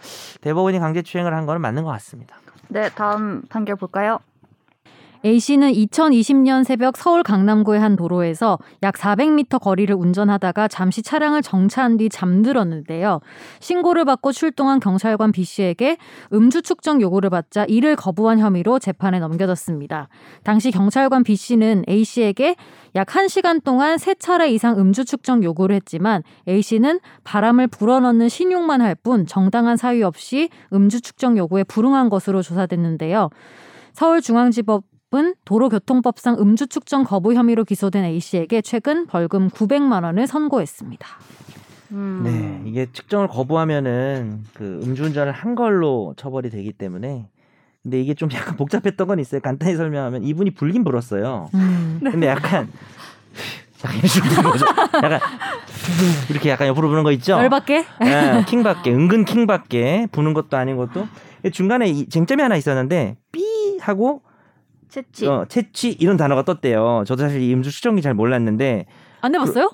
대법원이 0.42 0.80
강제추행을 0.80 1.34
한 1.34 1.46
거는 1.46 1.62
맞는 1.62 1.84
것 1.84 1.90
같습니다. 1.92 2.36
네 2.68 2.90
다음 2.90 3.42
판결 3.50 3.76
볼까요? 3.76 4.20
A 5.26 5.38
씨는 5.38 5.74
2020년 5.74 6.64
새벽 6.64 6.96
서울 6.96 7.24
강남구의 7.24 7.82
한 7.82 7.98
도로에서 7.98 8.58
약 8.84 8.96
400m 8.96 9.60
거리를 9.60 9.94
운전하다가 9.94 10.70
잠시 10.70 11.02
차량을 11.04 11.42
정차한 11.42 11.98
뒤 11.98 12.08
잠들었는데요. 12.08 13.20
신고를 13.60 14.06
받고 14.06 14.32
출동한 14.32 14.80
경찰관 14.80 15.34
B 15.34 15.44
씨에게 15.44 15.98
음주 16.32 16.62
측정 16.62 17.02
요구를 17.02 17.30
받자 17.30 17.66
이를 17.66 17.98
거부한 17.98 18.40
혐의로 18.40 18.80
재판에 18.80 19.20
넘겨졌습니다. 19.20 20.08
당시 20.44 20.72
경찰관 20.72 21.24
B 21.24 21.36
씨는 21.36 21.84
A 21.90 22.06
씨에게 22.06 22.56
약 22.96 23.08
1시간 23.08 23.62
동안 23.62 23.98
세 23.98 24.16
차례 24.16 24.50
이상 24.50 24.80
음주 24.80 25.04
측정 25.04 25.44
요구를 25.44 25.76
했지만 25.76 26.24
A 26.48 26.62
씨는 26.62 27.02
바람을 27.26 27.68
불어넣는 27.68 28.30
신용만 28.30 28.82
할 28.82 28.96
뿐 29.02 29.26
정당한 29.28 29.78
사유 29.78 30.06
없이 30.06 30.50
음주 30.74 31.00
측정 31.00 31.38
요구에 31.38 31.64
불응한 31.64 32.10
것으로 32.10 32.42
조사됐는데요. 32.42 33.30
서울중앙지법 33.94 34.84
은 35.16 35.34
도로교통법상 35.44 36.38
음주 36.40 36.68
측정 36.68 37.04
거부 37.04 37.34
혐의로 37.34 37.64
기소된 37.64 38.04
A 38.06 38.20
씨에게 38.20 38.62
최근 38.62 39.08
벌금 39.08 39.50
900만 39.50 40.04
원을 40.04 40.28
선고했습니다. 40.28 41.08
음. 41.94 42.22
네, 42.24 42.70
이게 42.70 42.86
측정을 42.92 43.28
거부하면은 43.28 44.44
그 44.54 44.80
음주운전을 44.84 45.32
한 45.32 45.56
걸로 45.56 46.14
처벌이 46.16 46.52
되기 46.52 46.72
때문에 46.72 47.28
근데 47.82 48.00
이게 48.00 48.14
좀 48.14 48.30
약간 48.34 48.56
복잡했던 48.56 49.08
건 49.08 49.18
있어요. 49.20 49.42
간단히 49.42 49.76
설명하면 49.76 50.24
이분이 50.24 50.52
불긴 50.52 50.84
불었어요. 50.84 51.50
음. 51.56 52.00
근데 52.04 52.28
약간 52.28 52.70
약간 53.84 53.98
이런 53.98 54.08
식으로 54.08 54.30
부는 54.30 54.52
거죠. 54.52 54.66
약간 55.02 55.20
이렇게 56.30 56.50
약간 56.52 56.68
옆으로 56.68 56.88
부는 56.88 57.02
거 57.04 57.12
있죠. 57.14 57.34
열받게? 57.34 57.86
예, 58.04 58.46
킹받게 58.46 58.92
은근 58.92 59.26
킹받게 59.26 60.10
부는 60.12 60.36
것도 60.36 60.56
아닌 60.56 60.78
것도 60.78 61.08
중간에 61.52 61.88
이 61.88 62.08
쟁점이 62.08 62.44
하나 62.44 62.56
있었는데 62.58 63.16
삐 63.32 63.80
하고 63.82 64.22
채취. 64.90 65.28
어, 65.28 65.46
채취 65.48 65.92
이런 66.00 66.18
단어가 66.18 66.44
떴대요. 66.44 67.04
저도 67.06 67.24
사실 67.24 67.42
이 67.42 67.54
음주 67.54 67.72
측정기 67.72 68.02
잘 68.02 68.14
몰랐는데 68.14 68.86
안 69.22 69.36
해봤어요? 69.36 69.70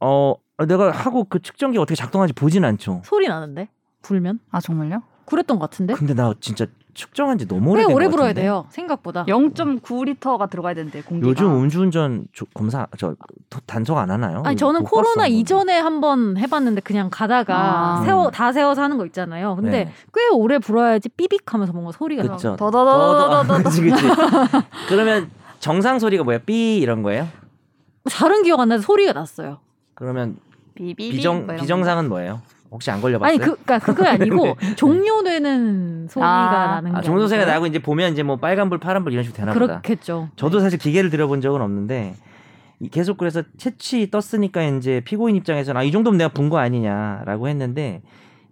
어 0.00 0.34
내가 0.66 0.90
하고 0.90 1.24
그 1.24 1.40
측정기 1.40 1.78
어떻게 1.78 1.94
작동하는지 1.96 2.32
보진 2.34 2.64
않죠. 2.64 3.02
소리 3.04 3.28
나는데 3.28 3.68
불면 4.02 4.38
아 4.50 4.60
정말요? 4.60 5.02
그랬던 5.26 5.58
것 5.58 5.70
같은데. 5.70 5.94
근데 5.94 6.14
나 6.14 6.32
진짜 6.40 6.66
측정한 6.96 7.36
지 7.38 7.46
너무 7.46 7.66
꽤 7.74 7.82
오래된 7.84 7.94
오래 7.94 8.06
것 8.06 8.10
불어야. 8.12 8.32
돼요. 8.32 8.64
생각보다. 8.70 9.24
0.9리터가 9.26 10.48
들어가야 10.50 10.74
되는데 10.74 11.02
공기가. 11.02 11.28
요즘 11.30 11.46
음주운전 11.62 12.26
조- 12.32 12.46
검사 12.54 12.86
저 12.98 13.14
도- 13.50 13.60
단속 13.66 13.98
안 13.98 14.10
하나요? 14.10 14.42
아니 14.44 14.56
저는 14.56 14.80
못 14.80 14.88
코로나 14.88 15.22
봤어, 15.22 15.28
이전에 15.28 15.78
한번 15.78 16.36
해봤는데 16.38 16.80
그냥 16.80 17.10
가다가 17.12 17.98
아. 18.00 18.02
세워 18.04 18.30
다 18.30 18.50
세워서 18.52 18.82
하는 18.82 18.96
거 18.96 19.04
있잖아요. 19.06 19.56
근데 19.56 19.84
네. 19.84 19.92
꽤 20.14 20.28
오래 20.32 20.58
불어야지 20.58 21.10
삐빅하면서 21.10 21.72
뭔가 21.74 21.92
소리가 21.92 22.22
나. 22.22 22.36
그쵸. 22.36 22.56
더더더더더더. 22.58 23.62
그치 23.62 23.82
그치. 23.82 24.02
그러면 24.88 25.30
정상 25.60 25.98
소리가 25.98 26.24
뭐야? 26.24 26.38
삐 26.46 26.78
이런 26.78 27.02
거예요? 27.02 27.28
잘은 28.10 28.42
기억 28.42 28.60
안 28.60 28.68
나는데 28.68 28.84
소리가 28.86 29.12
났어요. 29.12 29.58
그러면 29.94 30.36
비비 30.74 31.10
비정 31.10 31.46
비정상은 31.58 32.08
뭐예요? 32.08 32.40
혹시 32.70 32.90
안 32.90 33.00
걸려봤어요? 33.00 33.28
아니 33.28 33.38
그 33.38 33.56
그러니까 33.64 33.78
그거 33.78 34.04
아니고 34.06 34.56
종료되는 34.76 36.08
소리가 36.08 36.28
아. 36.28 36.66
나는 36.76 36.92
게 36.92 36.98
아, 36.98 37.00
정도세가 37.02 37.42
아닐까요? 37.42 37.54
나고 37.56 37.66
이제 37.66 37.78
보면 37.80 38.12
이제 38.12 38.22
뭐 38.22 38.36
빨간불, 38.36 38.78
파란불 38.78 39.12
이런 39.12 39.24
식으로 39.24 39.36
되나 39.36 39.52
보다. 39.52 39.80
그렇겠죠. 39.80 40.28
저도 40.36 40.60
사실 40.60 40.78
기계를 40.78 41.10
들여본 41.10 41.40
적은 41.40 41.60
없는데 41.60 42.14
이- 42.80 42.88
계속 42.88 43.16
그래서 43.16 43.42
채취 43.56 44.10
떴으니까 44.10 44.62
이제 44.62 45.00
피고인 45.04 45.36
입장에서는 45.36 45.80
아, 45.80 45.84
이 45.84 45.90
정도면 45.92 46.18
내가 46.18 46.30
분 46.32 46.50
거 46.50 46.58
아니냐라고 46.58 47.48
했는데 47.48 48.02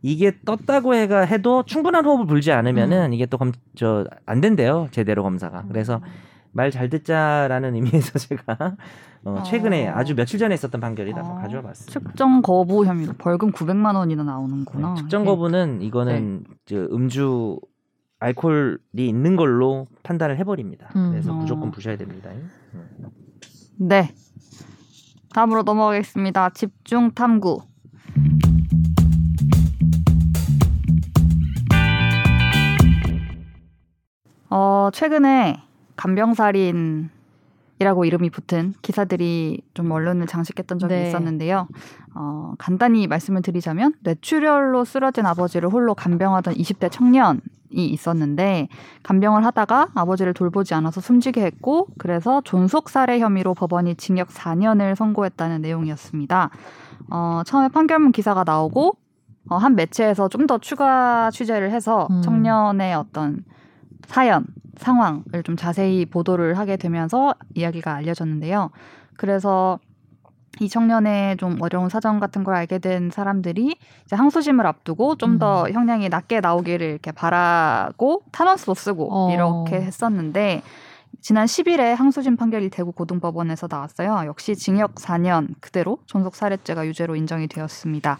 이게 0.03 0.33
떴다고 0.45 0.95
해가 0.95 1.21
해도 1.23 1.63
충분한 1.65 2.05
호흡을 2.05 2.27
불지 2.27 2.53
않으면은 2.53 3.13
이게 3.15 3.25
또저안 3.27 4.41
된대요 4.41 4.89
제대로 4.91 5.23
검사가 5.23 5.65
그래서 5.69 6.01
말 6.53 6.71
잘 6.71 6.89
듣자라는 6.89 7.75
의미에서 7.75 8.19
제가 8.21 8.77
어, 9.25 9.43
최근에 9.43 9.89
어. 9.89 9.95
아주 9.97 10.15
며칠 10.15 10.39
전에 10.39 10.55
있었던 10.55 10.81
한번 11.21 11.39
어, 11.39 11.41
가져와 11.41 11.63
봤습니다. 11.63 11.93
측정 11.93 12.43
거부 12.43 12.85
혐의로 12.85 13.15
벌금 13.17 13.53
900만 13.53 13.97
원이나 13.97 14.23
나오는구나. 14.23 14.95
네, 14.95 15.01
측정 15.01 15.25
거부는 15.25 15.81
이거는 15.83 16.45
네. 16.47 16.55
저 16.67 16.77
음주 16.95 17.59
알코올이 18.21 19.09
있는 19.09 19.37
걸로 19.37 19.87
판단을 20.03 20.39
해버립니다. 20.39 20.91
음. 20.97 21.11
그래서 21.11 21.33
어. 21.33 21.37
무조건 21.37 21.71
부셔야 21.71 21.97
됩니다. 21.97 22.31
음. 22.31 22.91
네. 23.79 24.15
다음으로 25.35 25.63
넘어가겠습니다. 25.63 26.51
집중 26.51 27.11
탐구. 27.11 27.63
어, 34.51 34.91
최근에 34.93 35.61
간병살인 35.97 37.11
이라고 37.85 38.07
이름이 38.07 38.31
붙은 38.31 38.73
기사들이 38.81 39.61
좀 39.75 39.91
언론을 39.91 40.27
장식했던 40.27 40.79
적이 40.79 40.95
네. 40.95 41.09
있었는데요. 41.09 41.69
어, 42.15 42.55
간단히 42.57 43.07
말씀을 43.07 43.43
드리자면 43.43 43.93
뇌출혈로 44.01 44.87
쓰러진 44.87 45.27
아버지를 45.27 45.69
홀로 45.69 45.95
간병하던 45.95 46.55
20대 46.55 46.91
청년이 46.91 47.41
있었는데 47.75 48.69
간병을 49.03 49.45
하다가 49.45 49.89
아버지를 49.95 50.33
돌보지 50.33 50.73
않아서 50.73 51.03
숨지게 51.03 51.45
했고 51.45 51.89
그래서 51.99 52.41
존속 52.43 52.89
살해 52.89 53.21
혐의로 53.21 53.53
법원이 53.53 53.97
징역 53.97 54.29
4년을 54.29 54.95
선고했다는 54.95 55.61
내용이었습니다. 55.61 56.51
어, 57.11 57.43
처음에 57.45 57.69
판결문 57.69 58.13
기사가 58.13 58.45
나오고 58.45 58.97
어, 59.51 59.57
한 59.57 59.77
매체에서 59.77 60.29
좀 60.29 60.47
더 60.47 60.57
추가 60.57 61.31
취재를 61.31 61.71
해서 61.71 62.09
음. 62.11 62.23
청년의 62.23 62.95
어떤 62.95 63.45
사연, 64.07 64.47
상황을 64.79 65.43
좀 65.45 65.57
자세히 65.57 66.05
보도를 66.07 66.59
하게 66.59 66.77
되면서 66.77 67.35
이야기가 67.55 67.95
알려졌는데요. 67.95 68.71
그래서 69.17 69.79
이 70.61 70.69
청년의 70.69 71.37
좀 71.37 71.61
어려운 71.61 71.89
사정 71.89 72.21
같은 72.21 72.45
걸 72.45 72.55
알게 72.55 72.79
된 72.79 73.11
사람들이 73.11 73.77
이제 74.05 74.17
항소심을 74.17 74.67
앞두고 74.67 75.17
좀더 75.17 75.69
형량이 75.71 76.09
낮게 76.09 76.41
나오기를 76.41 76.87
이렇게 76.87 77.11
바라고 77.11 78.23
탄원서도 78.31 78.75
쓰고 78.75 79.09
어. 79.11 79.33
이렇게 79.33 79.77
했었는데 79.85 80.63
지난 81.21 81.47
10일에 81.47 81.95
항소심 81.95 82.37
판결이 82.37 82.71
대구 82.71 82.93
고등법원에서 82.93 83.67
나왔어요. 83.71 84.25
역시 84.27 84.55
징역 84.55 84.97
4년 84.97 85.55
그대로 85.61 85.99
존속 86.07 86.37
살해죄가 86.37 86.87
유죄로 86.87 87.17
인정이 87.17 87.49
되었습니다. 87.49 88.19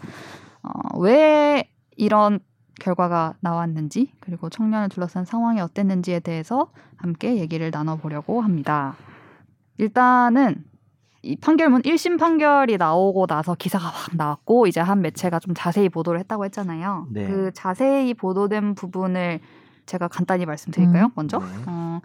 어, 0.63 0.99
왜 0.99 1.69
이런 1.97 2.39
결과가 2.79 3.35
나왔는지 3.39 4.11
그리고 4.19 4.49
청년을 4.49 4.89
둘러싼 4.89 5.25
상황이 5.25 5.61
어땠는지에 5.61 6.19
대해서 6.19 6.71
함께 6.97 7.37
얘기를 7.37 7.71
나눠보려고 7.71 8.41
합니다. 8.41 8.95
일단은 9.77 10.63
이 11.21 11.35
판결문 11.35 11.81
1심 11.81 12.19
판결이 12.19 12.77
나오고 12.77 13.25
나서 13.25 13.55
기사가 13.55 13.87
확 13.87 14.15
나왔고 14.15 14.67
이제 14.67 14.79
한 14.79 15.01
매체가 15.01 15.39
좀 15.39 15.53
자세히 15.55 15.89
보도를 15.89 16.19
했다고 16.19 16.45
했잖아요. 16.45 17.07
네. 17.09 17.27
그 17.27 17.51
자세히 17.53 18.13
보도된 18.13 18.75
부분을 18.75 19.39
제가 19.87 20.07
간단히 20.07 20.45
말씀드릴까요? 20.45 21.05
음. 21.05 21.09
먼저 21.15 21.39
네. 21.39 21.45
어, 21.67 21.99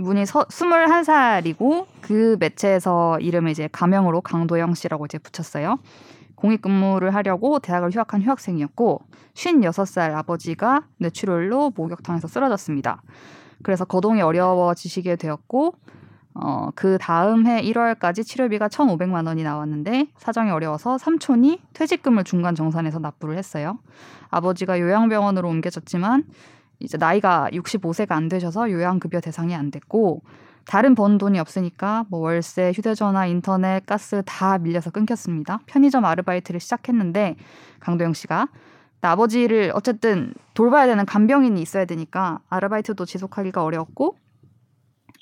이분이 0.00 0.26
서, 0.26 0.44
21살이고 0.44 1.86
그 2.00 2.36
매체에서 2.40 3.18
이름을 3.20 3.50
이제 3.50 3.68
가명으로 3.70 4.22
강도영 4.22 4.74
씨라고 4.74 5.04
이제 5.06 5.18
붙였어요. 5.18 5.78
공익근무를 6.42 7.14
하려고 7.14 7.60
대학을 7.60 7.90
휴학한 7.90 8.22
휴학생이었고 8.22 9.02
56살 9.34 10.12
아버지가 10.14 10.82
뇌출혈로 10.98 11.72
목욕탕에서 11.76 12.26
쓰러졌습니다. 12.26 13.02
그래서 13.62 13.84
거동이 13.84 14.20
어려워지시게 14.22 15.16
되었고 15.16 15.74
어, 16.34 16.70
그 16.74 16.98
다음 16.98 17.46
해 17.46 17.62
1월까지 17.62 18.24
치료비가 18.24 18.68
1,500만 18.68 19.26
원이 19.26 19.44
나왔는데 19.44 20.08
사정이 20.16 20.50
어려워서 20.50 20.98
삼촌이 20.98 21.60
퇴직금을 21.74 22.24
중간 22.24 22.54
정산해서 22.54 22.98
납부를 22.98 23.36
했어요. 23.36 23.78
아버지가 24.30 24.80
요양병원으로 24.80 25.48
옮겨졌지만 25.48 26.24
이제 26.80 26.96
나이가 26.96 27.48
65세가 27.52 28.12
안 28.12 28.28
되셔서 28.28 28.70
요양급여 28.70 29.20
대상이 29.20 29.54
안 29.54 29.70
됐고 29.70 30.22
다른 30.66 30.94
번 30.94 31.18
돈이 31.18 31.38
없으니까 31.38 32.04
뭐 32.08 32.20
월세, 32.20 32.72
휴대전화, 32.74 33.26
인터넷, 33.26 33.84
가스 33.86 34.22
다 34.24 34.58
밀려서 34.58 34.90
끊겼습니다. 34.90 35.60
편의점 35.66 36.04
아르바이트를 36.04 36.60
시작했는데 36.60 37.36
강도영 37.80 38.12
씨가 38.12 38.48
근데 39.02 39.08
아버지를 39.08 39.72
어쨌든 39.74 40.32
돌봐야 40.54 40.86
되는 40.86 41.04
간병인이 41.04 41.60
있어야 41.60 41.84
되니까 41.84 42.38
아르바이트도 42.48 43.04
지속하기가 43.04 43.64
어려웠고 43.64 44.16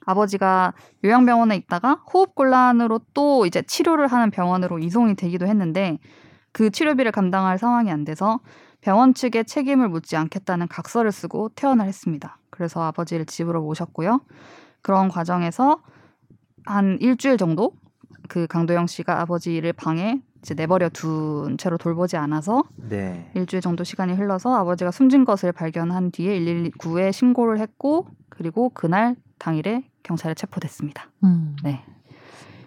아버지가 0.07 0.74
요양병원에 1.05 1.57
있다가 1.57 2.03
호흡곤란으로 2.12 3.00
또 3.14 3.46
이제 3.46 3.62
치료를 3.62 4.09
하는 4.09 4.31
병원으로 4.31 4.79
이송이 4.79 5.14
되기도 5.14 5.46
했는데 5.46 5.98
그 6.53 6.70
치료비를 6.70 7.12
감당할 7.12 7.59
상황이 7.59 7.90
안 7.90 8.05
돼서 8.05 8.40
병원 8.81 9.14
측에 9.14 9.44
책임을 9.44 9.88
묻지 9.88 10.16
않겠다는 10.16 10.68
각서를 10.68 11.12
쓰고 11.12 11.50
퇴원을 11.55 11.87
했습니다. 11.87 12.39
그래서 12.61 12.83
아버지를 12.83 13.25
집으로 13.25 13.62
모셨고요. 13.62 14.20
그런 14.83 15.09
과정에서 15.09 15.81
한 16.66 16.99
일주일 17.01 17.38
정도 17.38 17.73
그 18.29 18.46
강도영 18.46 18.87
씨가 18.87 19.18
아버지를 19.23 19.73
방에 19.73 20.20
이제 20.42 20.53
내버려 20.53 20.90
둔 20.90 21.57
채로 21.57 21.79
돌보지 21.79 22.18
않아서 22.18 22.64
네. 22.77 23.31
일주일 23.35 23.62
정도 23.62 23.83
시간이 23.83 24.12
흘러서 24.12 24.55
아버지가 24.57 24.90
숨진 24.90 25.25
것을 25.25 25.53
발견한 25.53 26.11
뒤에 26.11 26.38
119에 26.38 27.12
신고를 27.12 27.61
했고 27.61 28.07
그리고 28.29 28.68
그날 28.75 29.16
당일에 29.38 29.85
경찰에 30.03 30.35
체포됐습니다. 30.35 31.09
음. 31.25 31.57
네. 31.64 31.83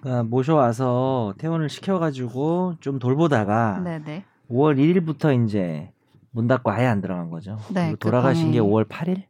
그러니까 0.02 0.24
모셔와서 0.24 1.36
퇴원을 1.38 1.70
시켜가지고 1.70 2.78
좀 2.80 2.98
돌보다가 2.98 3.80
네, 3.84 4.00
네. 4.00 4.26
5월 4.50 4.76
1일부터 4.76 5.46
이제 5.46 5.92
문 6.32 6.48
닫고 6.48 6.72
아예 6.72 6.88
안 6.88 7.00
들어간 7.00 7.30
거죠. 7.30 7.60
네, 7.72 7.92
그 7.92 7.98
돌아가신 7.98 8.52
게 8.52 8.60
방에 8.60 8.72
5월 8.72 8.90
8일? 8.90 9.26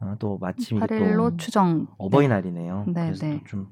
어, 0.00 0.14
또 0.18 0.38
마침 0.38 0.78
이게 0.78 0.86
8일로 0.86 1.30
또 1.30 1.36
추정. 1.36 1.86
어버이날이네요. 1.98 2.84
네, 2.88 3.06
그래서 3.06 3.26
네. 3.26 3.40
또좀 3.40 3.68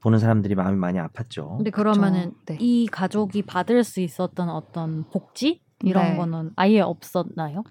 보는 0.00 0.18
사람들이 0.18 0.54
마음이 0.54 0.76
많이 0.76 0.98
아팠죠. 0.98 1.56
근데 1.56 1.70
그러면은 1.70 2.32
네. 2.46 2.58
이 2.60 2.86
가족이 2.86 3.42
받을 3.42 3.82
수 3.84 4.00
있었던 4.00 4.50
어떤 4.50 5.04
복지 5.10 5.62
이런 5.82 6.10
네. 6.10 6.16
거는 6.16 6.50
아예 6.56 6.80
없었나요? 6.80 7.64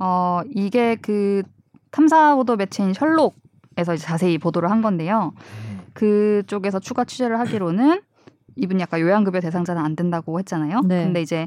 어, 0.00 0.40
이게 0.54 0.96
그 0.96 1.42
탐사 1.90 2.34
보도 2.34 2.56
매체인 2.56 2.92
셜록에서 2.92 3.96
자세히 3.96 4.38
보도를 4.38 4.70
한 4.70 4.82
건데요. 4.82 5.32
음. 5.36 5.80
그쪽에서 5.94 6.80
추가 6.80 7.04
취재를 7.04 7.38
하기로는 7.38 8.00
이분이 8.56 8.82
아까 8.82 9.00
요양급여 9.00 9.40
대상자는 9.40 9.82
안 9.82 9.94
된다고 9.94 10.38
했잖아요. 10.40 10.80
네. 10.80 11.04
근데 11.04 11.22
이제 11.22 11.46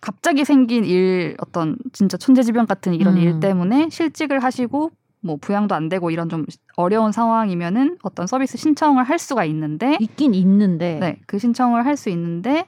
갑자기 0.00 0.44
생긴 0.44 0.84
일 0.84 1.36
어떤 1.40 1.76
진짜 1.92 2.16
천재지변 2.16 2.66
같은 2.66 2.94
이런 2.94 3.16
음. 3.16 3.20
일 3.22 3.40
때문에 3.40 3.88
실직을 3.90 4.38
하시고 4.42 4.90
뭐 5.20 5.36
부양도 5.40 5.74
안 5.74 5.88
되고 5.88 6.10
이런 6.10 6.28
좀 6.28 6.44
어려운 6.76 7.10
상황이면은 7.12 7.98
어떤 8.02 8.26
서비스 8.28 8.56
신청을 8.56 9.02
할 9.04 9.18
수가 9.18 9.44
있는데 9.46 9.96
있긴 10.00 10.32
있는데 10.34 10.98
네, 11.00 11.18
그 11.26 11.38
신청을 11.38 11.84
할 11.84 11.96
수 11.96 12.08
있는데 12.10 12.66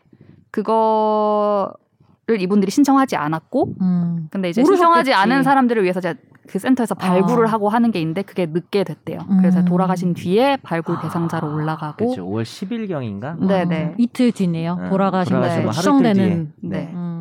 그거를 0.51 2.41
이분들이 2.41 2.71
신청하지 2.71 3.17
않았고 3.17 3.75
음. 3.81 4.29
근데 4.31 4.51
이제 4.51 4.61
모르셨겠지. 4.63 4.77
신청하지 4.79 5.13
않은 5.15 5.43
사람들을 5.43 5.83
위해서 5.83 6.01
이제 6.01 6.15
그 6.49 6.59
센터에서 6.59 6.97
발굴을 6.97 7.47
아. 7.47 7.53
하고 7.53 7.69
하는 7.69 7.93
게 7.93 8.01
있는데 8.01 8.23
그게 8.23 8.47
늦게 8.47 8.83
됐대요. 8.83 9.21
그래서 9.39 9.61
음. 9.61 9.65
돌아가신 9.67 10.15
뒤에 10.15 10.57
발굴 10.63 10.97
아, 10.97 11.01
대상자로 11.03 11.55
올라가고 11.55 11.97
그렇죠. 11.97 12.27
5월 12.27 12.43
10일 12.43 12.89
경인가? 12.89 13.37
네, 13.39 13.63
어, 13.63 13.65
네. 13.67 13.95
이틀 13.99 14.33
뒤네요. 14.33 14.79
어, 14.81 14.89
돌아가신 14.89 15.37
하루 15.37 15.71
추정되는. 15.71 16.53
뒤에. 16.61 16.69
네. 16.69 16.91
음. 16.93 17.20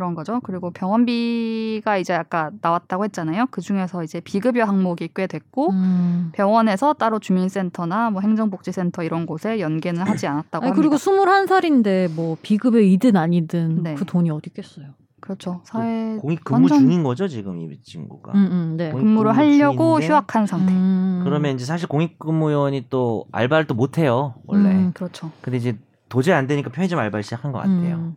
그런 0.00 0.14
거죠. 0.14 0.40
그리고 0.40 0.70
병원비가 0.70 1.98
이제 1.98 2.14
아까 2.14 2.50
나왔다고 2.62 3.04
했잖아요. 3.04 3.48
그 3.50 3.60
중에서 3.60 4.02
이제 4.02 4.18
비급여 4.20 4.64
항목이 4.64 5.10
꽤 5.14 5.26
됐고 5.26 5.72
음. 5.72 6.30
병원에서 6.32 6.94
따로 6.94 7.18
주민센터나 7.18 8.08
뭐 8.08 8.22
행정복지센터 8.22 9.02
이런 9.02 9.26
곳에 9.26 9.60
연계는 9.60 10.00
하지 10.02 10.26
않았다고 10.26 10.64
아니, 10.64 10.70
합니다. 10.70 10.80
그리고 10.80 10.96
21살인데 10.96 12.14
뭐 12.14 12.38
비급여이든 12.40 13.14
아니든 13.14 13.82
네. 13.82 13.94
그 13.94 14.06
돈이 14.06 14.30
어디 14.30 14.48
있겠어요. 14.48 14.86
그렇죠. 15.20 15.60
사회 15.64 16.16
공익 16.18 16.44
근무 16.44 16.62
완전 16.62 16.78
중인 16.78 17.02
거죠 17.02 17.28
지금 17.28 17.60
이 17.60 17.78
친구가. 17.82 18.32
음, 18.32 18.48
음, 18.50 18.74
네. 18.78 18.90
근무를 18.92 19.32
근무 19.32 19.44
하려고 19.44 19.96
중인데 19.96 20.06
휴학한 20.06 20.46
상태. 20.46 20.72
음. 20.72 21.20
그러면 21.24 21.54
이제 21.56 21.66
사실 21.66 21.86
공익근무요원이 21.88 22.86
또 22.88 23.26
알바를 23.32 23.66
또 23.66 23.74
못 23.74 23.98
해요 23.98 24.36
원래. 24.46 24.70
음. 24.70 24.92
그렇죠. 24.94 25.30
근데 25.42 25.58
이제 25.58 25.76
도저히 26.08 26.34
안 26.34 26.46
되니까 26.46 26.70
편의점 26.70 26.98
알바를 26.98 27.22
시작한 27.22 27.52
것 27.52 27.58
같아요. 27.58 28.14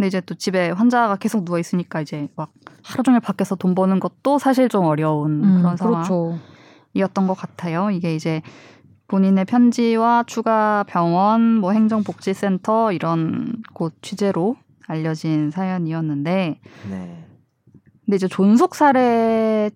음. 0.00 0.02
근데 0.02 0.06
이제 0.06 0.20
또 0.22 0.34
집에 0.34 0.70
환자가 0.70 1.16
계속 1.16 1.44
누워 1.44 1.58
있으니까 1.58 2.00
이제 2.00 2.28
막 2.34 2.52
하루 2.82 3.02
종일 3.02 3.20
밖에서 3.20 3.54
돈 3.54 3.74
버는 3.74 4.00
것도 4.00 4.38
사실 4.38 4.68
좀 4.68 4.86
어려운 4.86 5.44
음, 5.44 5.58
그런 5.58 5.76
그렇죠. 5.76 6.38
상황이었던 6.94 7.26
것 7.26 7.34
같아요. 7.34 7.90
이게 7.90 8.14
이제 8.14 8.40
본인의 9.08 9.44
편지와 9.44 10.24
추가 10.26 10.84
병원, 10.88 11.56
뭐 11.56 11.72
행정복지센터 11.72 12.92
이런 12.92 13.62
곳 13.74 13.92
취재로 14.02 14.56
알려진 14.86 15.50
사연이었는데 15.50 16.60
네. 16.90 17.26
근데 18.04 18.16
이제 18.16 18.26
존속 18.26 18.74
살해죄로 18.74 19.70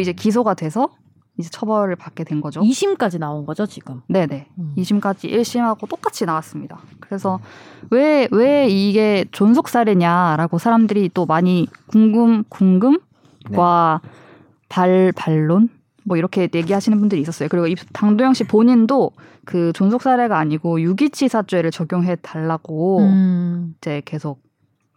이제 0.00 0.12
기소가 0.12 0.54
돼서 0.54 0.88
이제 1.40 1.50
처벌을 1.50 1.96
받게 1.96 2.24
된 2.24 2.40
거죠. 2.40 2.60
2심까지 2.60 3.18
나온 3.18 3.44
거죠, 3.44 3.66
지금. 3.66 4.02
네네. 4.08 4.46
음. 4.58 4.72
2심까지 4.76 5.30
1심하고 5.30 5.88
똑같이 5.88 6.24
나왔습니다. 6.24 6.78
그래서 7.00 7.40
왜, 7.90 8.28
왜 8.30 8.68
이게 8.68 9.24
존속살해냐라고 9.32 10.58
사람들이 10.58 11.10
또 11.12 11.26
많이 11.26 11.66
궁금, 11.88 12.44
궁금과 12.48 14.00
발, 14.68 15.12
반론? 15.16 15.68
뭐 16.04 16.16
이렇게 16.16 16.48
얘기하시는 16.52 16.98
분들이 16.98 17.20
있었어요. 17.20 17.48
그리고 17.48 17.66
이 17.66 17.74
당도영 17.92 18.34
씨 18.34 18.44
본인도 18.44 19.12
그 19.44 19.72
존속살해가 19.74 20.38
아니고 20.38 20.80
유기치사죄를 20.80 21.70
적용해 21.70 22.16
달라고 22.22 23.00
음. 23.00 23.74
이제 23.78 24.02
계속 24.04 24.42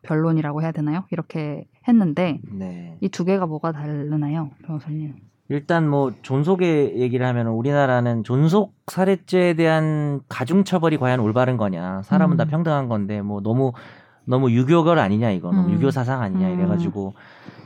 변론이라고 0.03 0.61
해야 0.61 0.71
되나요? 0.71 1.05
이렇게 1.11 1.65
했는데 1.87 2.39
네. 2.51 2.97
이두 3.01 3.25
개가 3.25 3.45
뭐가 3.45 3.71
다르나요, 3.71 4.51
변호사님? 4.65 5.15
일단 5.49 5.89
뭐 5.89 6.11
존속의 6.21 6.97
얘기를 6.97 7.25
하면 7.27 7.47
우리나라는 7.47 8.23
존속 8.23 8.73
살해죄에 8.87 9.55
대한 9.55 10.21
가중 10.29 10.63
처벌이 10.63 10.97
과연 10.97 11.19
올바른 11.19 11.57
거냐? 11.57 12.01
사람은 12.03 12.35
음. 12.35 12.37
다 12.37 12.45
평등한 12.45 12.87
건데 12.87 13.21
뭐 13.21 13.41
너무 13.41 13.73
너무 14.25 14.51
유교걸 14.51 14.99
아니냐 14.99 15.31
이거 15.31 15.51
너무 15.51 15.67
음. 15.67 15.73
유교 15.73 15.91
사상 15.91 16.21
아니냐 16.21 16.47
음. 16.47 16.53
이래가지고 16.53 17.13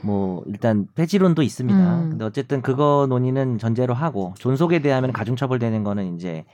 뭐 0.04 0.44
일단 0.48 0.88
폐지론도 0.96 1.44
있습니다. 1.44 1.78
음. 1.78 2.10
근데 2.10 2.26
어쨌든 2.26 2.62
그거 2.62 3.06
논의는 3.10 3.60
전제로 3.60 3.94
하고 3.94 4.34
존속에 4.40 4.80
대하면 4.80 5.14
가중 5.14 5.36
처벌되는 5.36 5.84
거는 5.84 6.16
이제 6.16 6.46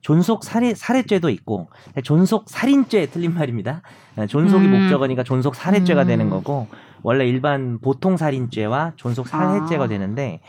존속 0.00 0.44
살해 0.44 0.74
살해죄도 0.74 1.28
있고 1.28 1.68
존속 2.02 2.48
살인죄 2.48 3.06
틀린 3.10 3.34
말입니다. 3.34 3.82
존속이 4.26 4.64
음. 4.64 4.80
목적어니까 4.80 5.22
존속 5.22 5.54
살해죄가 5.54 6.02
음. 6.02 6.06
되는 6.06 6.30
거고 6.30 6.66
원래 7.02 7.26
일반 7.26 7.78
보통 7.80 8.16
살인죄와 8.16 8.92
존속 8.96 9.28
살해죄가 9.28 9.84
아. 9.84 9.88
되는데 9.88 10.40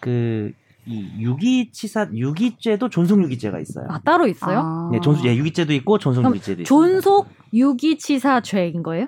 그 0.00 0.52
이 0.84 1.08
유기치사 1.18 2.08
유기죄도 2.12 2.88
존속 2.88 3.22
유기죄가 3.22 3.60
있어요. 3.60 3.86
아, 3.88 4.00
따로 4.00 4.26
있어요? 4.26 4.58
아. 4.58 4.88
네, 4.90 5.00
존속 5.00 5.24
예, 5.26 5.36
유기죄도 5.36 5.72
있고 5.74 5.98
존속 5.98 6.24
유기죄도 6.24 6.62
있어요. 6.62 6.64
존속 6.64 7.28
유기치사죄인 7.54 8.82
거예요? 8.82 9.06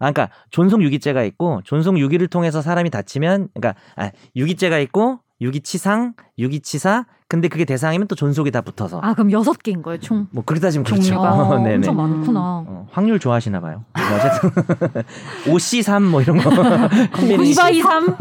아, 0.00 0.12
그러니까 0.12 0.28
존속 0.50 0.82
유기죄가 0.82 1.24
있고 1.24 1.62
존속 1.64 1.98
유기를 1.98 2.28
통해서 2.28 2.60
사람이 2.60 2.90
다치면 2.90 3.48
그러니까 3.54 3.80
아, 3.96 4.10
유기죄가 4.36 4.78
있고 4.80 5.20
유기치상, 5.40 6.14
유기치사. 6.38 7.06
근데 7.26 7.48
그게 7.48 7.64
대상이면 7.64 8.06
또 8.06 8.14
존속이 8.14 8.50
다 8.52 8.60
붙어서 8.60 9.00
아, 9.02 9.14
그럼 9.14 9.32
여섯 9.32 9.60
개인 9.62 9.82
거예요, 9.82 9.98
총. 9.98 10.28
뭐 10.30 10.44
그렇게 10.44 10.60
따지면 10.60 10.84
그렇죠. 10.84 11.20
아, 11.20 11.56
네네. 11.58 11.74
엄청 11.76 11.96
많구나. 11.96 12.40
어, 12.66 12.86
확률 12.92 13.18
좋아하시나 13.18 13.60
봐요. 13.60 13.82
뭐 13.96 14.04
어쨌든 14.16 15.02
5C3 15.52 16.02
뭐 16.02 16.20
이런 16.22 16.36
거 16.38 16.50
콤비네이션 17.16 17.70
2바 17.70 17.74
2, 17.74 17.82
3. 17.82 18.16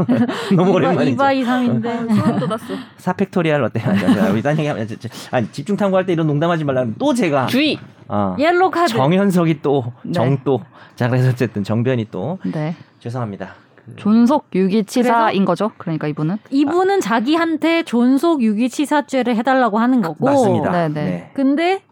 너무 0.56 0.72
오랜만이죠. 0.72 1.18
2바 1.18 1.36
2, 1.36 1.44
3인데. 1.44 2.16
소름 2.16 2.40
돋았어. 2.40 2.66
사팩토리알 2.98 3.62
어때요? 3.64 3.86
아니, 4.24 4.42
딴 4.42 4.58
얘기 4.58 4.68
하면 4.68 4.88
저- 4.88 4.96
저- 4.96 5.10
아니 5.32 5.52
집중 5.52 5.76
탐구할 5.78 6.06
때 6.06 6.14
이런 6.14 6.26
농담하지 6.26 6.64
말라면 6.64 6.96
또 6.98 7.14
제가 7.14 7.48
주의. 7.48 7.78
어, 8.08 8.36
옐로 8.40 8.72
카드. 8.72 8.94
정현석이 8.94 9.62
또 9.62 9.92
네. 10.04 10.14
정또 10.14 10.64
자 10.96 11.10
그래서 11.10 11.30
어쨌든 11.30 11.64
정변이 11.64 12.08
또 12.10 12.40
네. 12.46 12.76
죄송합니다. 13.00 13.54
그- 13.86 13.96
존속 13.98 14.48
유기치사인 14.56 15.46
거죠. 15.46 15.72
그러니까 15.78 16.08
이분은. 16.08 16.38
이분은 16.50 17.02
자기한테 17.02 17.84
존속 17.84 18.42
유기치사죄를 18.42 19.36
해달라고 19.36 19.78
하는 19.80 20.02
거고. 20.02 20.26
맞습니다. 20.26 20.72
네네. 20.72 21.32
근데 21.34 21.84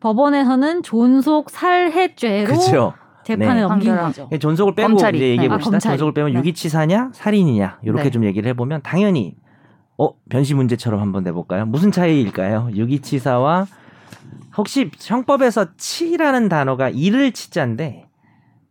법원에서는 0.00 0.82
존속 0.82 1.50
살해죄로 1.50 2.46
그렇죠. 2.46 2.94
재판에 3.24 3.54
네. 3.54 3.60
넘긴 3.62 3.96
거죠. 3.96 4.28
예, 4.32 4.38
존속을 4.38 4.74
빼고 4.74 4.88
검찰이. 4.88 5.18
이제 5.18 5.28
얘기해 5.28 5.48
네. 5.48 5.54
봅시다. 5.54 5.76
아. 5.76 5.80
존속을 5.80 6.14
빼면 6.14 6.32
네. 6.32 6.38
유기치사냐 6.38 7.10
살인이냐 7.12 7.78
이렇게 7.82 8.04
네. 8.04 8.10
좀 8.10 8.24
얘기를 8.24 8.48
해보면 8.50 8.80
당연히 8.82 9.36
어 9.98 10.10
변시 10.30 10.54
문제처럼 10.54 11.00
한번 11.00 11.22
내볼까요? 11.24 11.66
무슨 11.66 11.92
차이일까요? 11.92 12.70
유기치사와 12.74 13.66
혹시 14.56 14.90
형법에서 14.98 15.66
치라는 15.76 16.48
단어가 16.48 16.88
이를 16.88 17.32
치자인데 17.32 18.06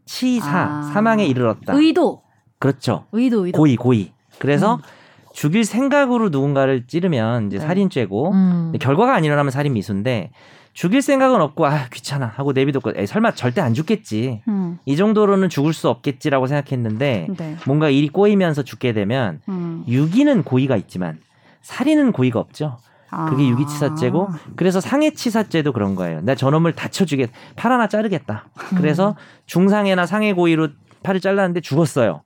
치사 0.05 0.49
아. 0.49 0.81
사망에 0.93 1.25
이르렀다. 1.25 1.73
의도. 1.73 2.23
그렇죠. 2.59 3.05
의도, 3.11 3.45
의도. 3.45 3.57
고의 3.57 3.75
고의. 3.75 4.11
그래서 4.37 4.75
음. 4.75 4.81
죽일 5.33 5.63
생각으로 5.63 6.29
누군가를 6.29 6.85
찌르면 6.87 7.47
이제 7.47 7.57
네. 7.57 7.65
살인죄고 7.65 8.31
음. 8.31 8.73
결과가 8.79 9.15
안 9.15 9.23
일어나면 9.23 9.51
살인 9.51 9.73
미수인데 9.73 10.31
죽일 10.73 11.01
생각은 11.01 11.41
없고 11.41 11.65
아 11.65 11.87
귀찮아 11.91 12.25
하고 12.25 12.51
내비뒀고 12.51 12.93
에이, 12.95 13.07
설마 13.07 13.31
절대 13.31 13.61
안 13.61 13.73
죽겠지 13.73 14.41
음. 14.47 14.79
이 14.85 14.95
정도로는 14.95 15.49
죽을 15.49 15.73
수 15.73 15.89
없겠지라고 15.89 16.47
생각했는데 16.47 17.27
네. 17.37 17.57
뭔가 17.65 17.89
일이 17.89 18.09
꼬이면서 18.09 18.63
죽게 18.63 18.93
되면 18.93 19.41
음. 19.49 19.83
유기는 19.87 20.43
고의가 20.43 20.75
있지만 20.77 21.19
살인은 21.61 22.11
고의가 22.11 22.39
없죠. 22.39 22.77
그게 23.29 23.43
아. 23.43 23.47
유기치사죄고 23.47 24.29
그래서 24.55 24.79
상해치사죄도 24.79 25.73
그런 25.73 25.95
거예요. 25.95 26.21
나 26.21 26.35
저놈을 26.35 26.75
다쳐주겠 26.75 27.31
팔 27.55 27.71
하나 27.71 27.87
자르겠다. 27.87 28.45
그래서 28.77 29.15
중상해나 29.47 30.05
상해 30.05 30.33
고의로 30.33 30.69
팔을 31.01 31.19
잘랐는데 31.19 31.61
죽었어요. 31.61 32.21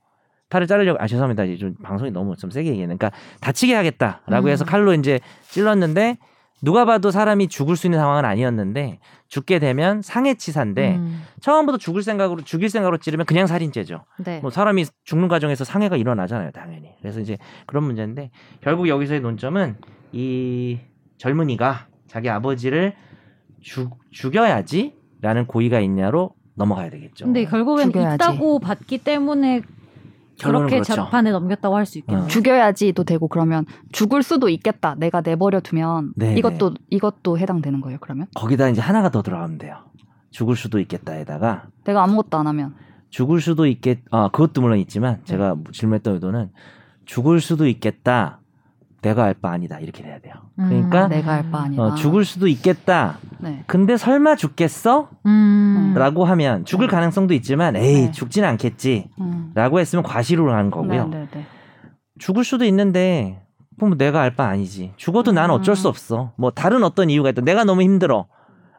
팔을 0.53 0.67
자르려고 0.67 1.01
아 1.01 1.07
죄송합니다. 1.07 1.45
이제 1.45 1.57
좀 1.57 1.73
방송이 1.81 2.11
너무 2.11 2.35
좀 2.35 2.51
세게 2.51 2.69
얘기했는 2.69 2.97
그러니까 2.97 3.17
다치게 3.41 3.73
하겠다라고 3.73 4.49
해서 4.49 4.63
음. 4.63 4.67
칼로 4.67 4.93
이제 4.93 5.19
찔렀는데 5.49 6.17
누가 6.61 6.85
봐도 6.85 7.09
사람이 7.09 7.47
죽을 7.47 7.75
수 7.75 7.87
있는 7.87 7.99
상황은 7.99 8.23
아니었는데 8.23 8.99
죽게 9.27 9.57
되면 9.57 10.01
상해치사인데 10.03 10.95
음. 10.95 11.23
처음부터 11.41 11.79
죽을 11.79 12.03
생각으로 12.03 12.41
죽일 12.43 12.69
생각으로 12.69 12.97
찌르면 12.97 13.25
그냥 13.25 13.47
살인죄죠. 13.47 14.05
네. 14.23 14.39
뭐 14.41 14.51
사람이 14.51 14.85
죽는 15.03 15.27
과정에서 15.27 15.63
상해가 15.65 15.97
일어나잖아요, 15.97 16.51
당연히. 16.51 16.91
그래서 17.01 17.19
이제 17.19 17.37
그런 17.65 17.83
문제인데 17.83 18.29
결국 18.61 18.87
여기서의 18.87 19.21
논점은 19.21 19.75
이 20.11 20.79
젊은이가 21.17 21.87
자기 22.07 22.29
아버지를 22.29 22.93
죽 23.61 23.97
죽여야지라는 24.11 25.47
고의가 25.47 25.79
있냐로 25.79 26.35
넘어가야 26.55 26.91
되겠죠. 26.91 27.25
근데 27.25 27.45
결국엔 27.45 27.87
죽여야지. 27.91 28.15
있다고 28.15 28.59
봤기 28.59 28.99
때문에 28.99 29.63
그렇게 30.41 30.75
그렇죠. 30.77 30.95
재판에 30.95 31.31
넘겼다고 31.31 31.75
할 31.75 31.85
수 31.85 31.97
있겠네요. 31.99 32.25
어. 32.25 32.27
죽여야지도 32.27 33.03
되고 33.03 33.27
그러면 33.27 33.65
죽을 33.91 34.23
수도 34.23 34.49
있겠다. 34.49 34.95
내가 34.97 35.21
내버려 35.21 35.59
두면 35.59 36.13
네, 36.15 36.35
이것도 36.35 36.73
이것도 36.89 37.37
해당되는 37.37 37.81
거예요. 37.81 37.97
그러면 38.01 38.27
거기다 38.35 38.69
이제 38.69 38.81
하나가 38.81 39.09
더 39.09 39.21
들어가면 39.21 39.57
돼요. 39.57 39.77
죽을 40.31 40.55
수도 40.55 40.79
있겠다에다가 40.79 41.67
내가 41.83 42.03
아무것도 42.03 42.37
안 42.37 42.47
하면 42.47 42.75
죽을 43.09 43.39
수도 43.41 43.67
있겠 43.67 43.99
아 44.11 44.29
그것도 44.29 44.61
물론 44.61 44.79
있지만 44.79 45.17
네. 45.17 45.23
제가 45.25 45.55
질문했던 45.71 46.15
의도는 46.15 46.49
죽을 47.05 47.39
수도 47.41 47.67
있겠다. 47.67 48.39
내가 49.03 49.25
알 49.25 49.33
바 49.35 49.51
아니다 49.51 49.79
이렇게 49.79 50.01
돼야 50.01 50.19
돼요. 50.19 50.33
그러니까 50.55 51.05
음. 51.05 51.09
내가 51.09 51.33
할바 51.33 51.59
아니다. 51.61 51.83
어, 51.83 51.95
죽을 51.95 52.25
수도 52.25 52.47
있겠다. 52.47 53.19
네. 53.39 53.63
근데 53.67 53.97
설마 53.97 54.35
죽겠어? 54.35 55.09
음. 55.27 55.93
라고 55.95 56.25
하면 56.25 56.65
죽을 56.65 56.87
가능성도 56.87 57.33
있지만 57.35 57.75
에이 57.75 58.05
네. 58.07 58.11
죽지는 58.11 58.47
않겠지 58.49 59.09
음. 59.19 59.51
라고 59.53 59.79
했으면 59.79 60.01
과실로 60.03 60.51
하는 60.51 60.71
거고요 60.71 61.07
네, 61.09 61.19
네, 61.19 61.27
네. 61.31 61.45
죽을 62.19 62.43
수도 62.43 62.65
있는데 62.65 63.41
그럼 63.77 63.97
내가 63.97 64.21
알 64.21 64.35
바 64.35 64.45
아니지. 64.47 64.93
죽어도 64.97 65.31
난 65.31 65.49
어쩔 65.51 65.75
수 65.75 65.87
음. 65.87 65.89
없어. 65.89 66.33
뭐 66.37 66.49
다른 66.51 66.83
어떤 66.83 67.09
이유가 67.09 67.29
있다. 67.29 67.41
내가 67.41 67.63
너무 67.63 67.81
힘들어. 67.81 68.27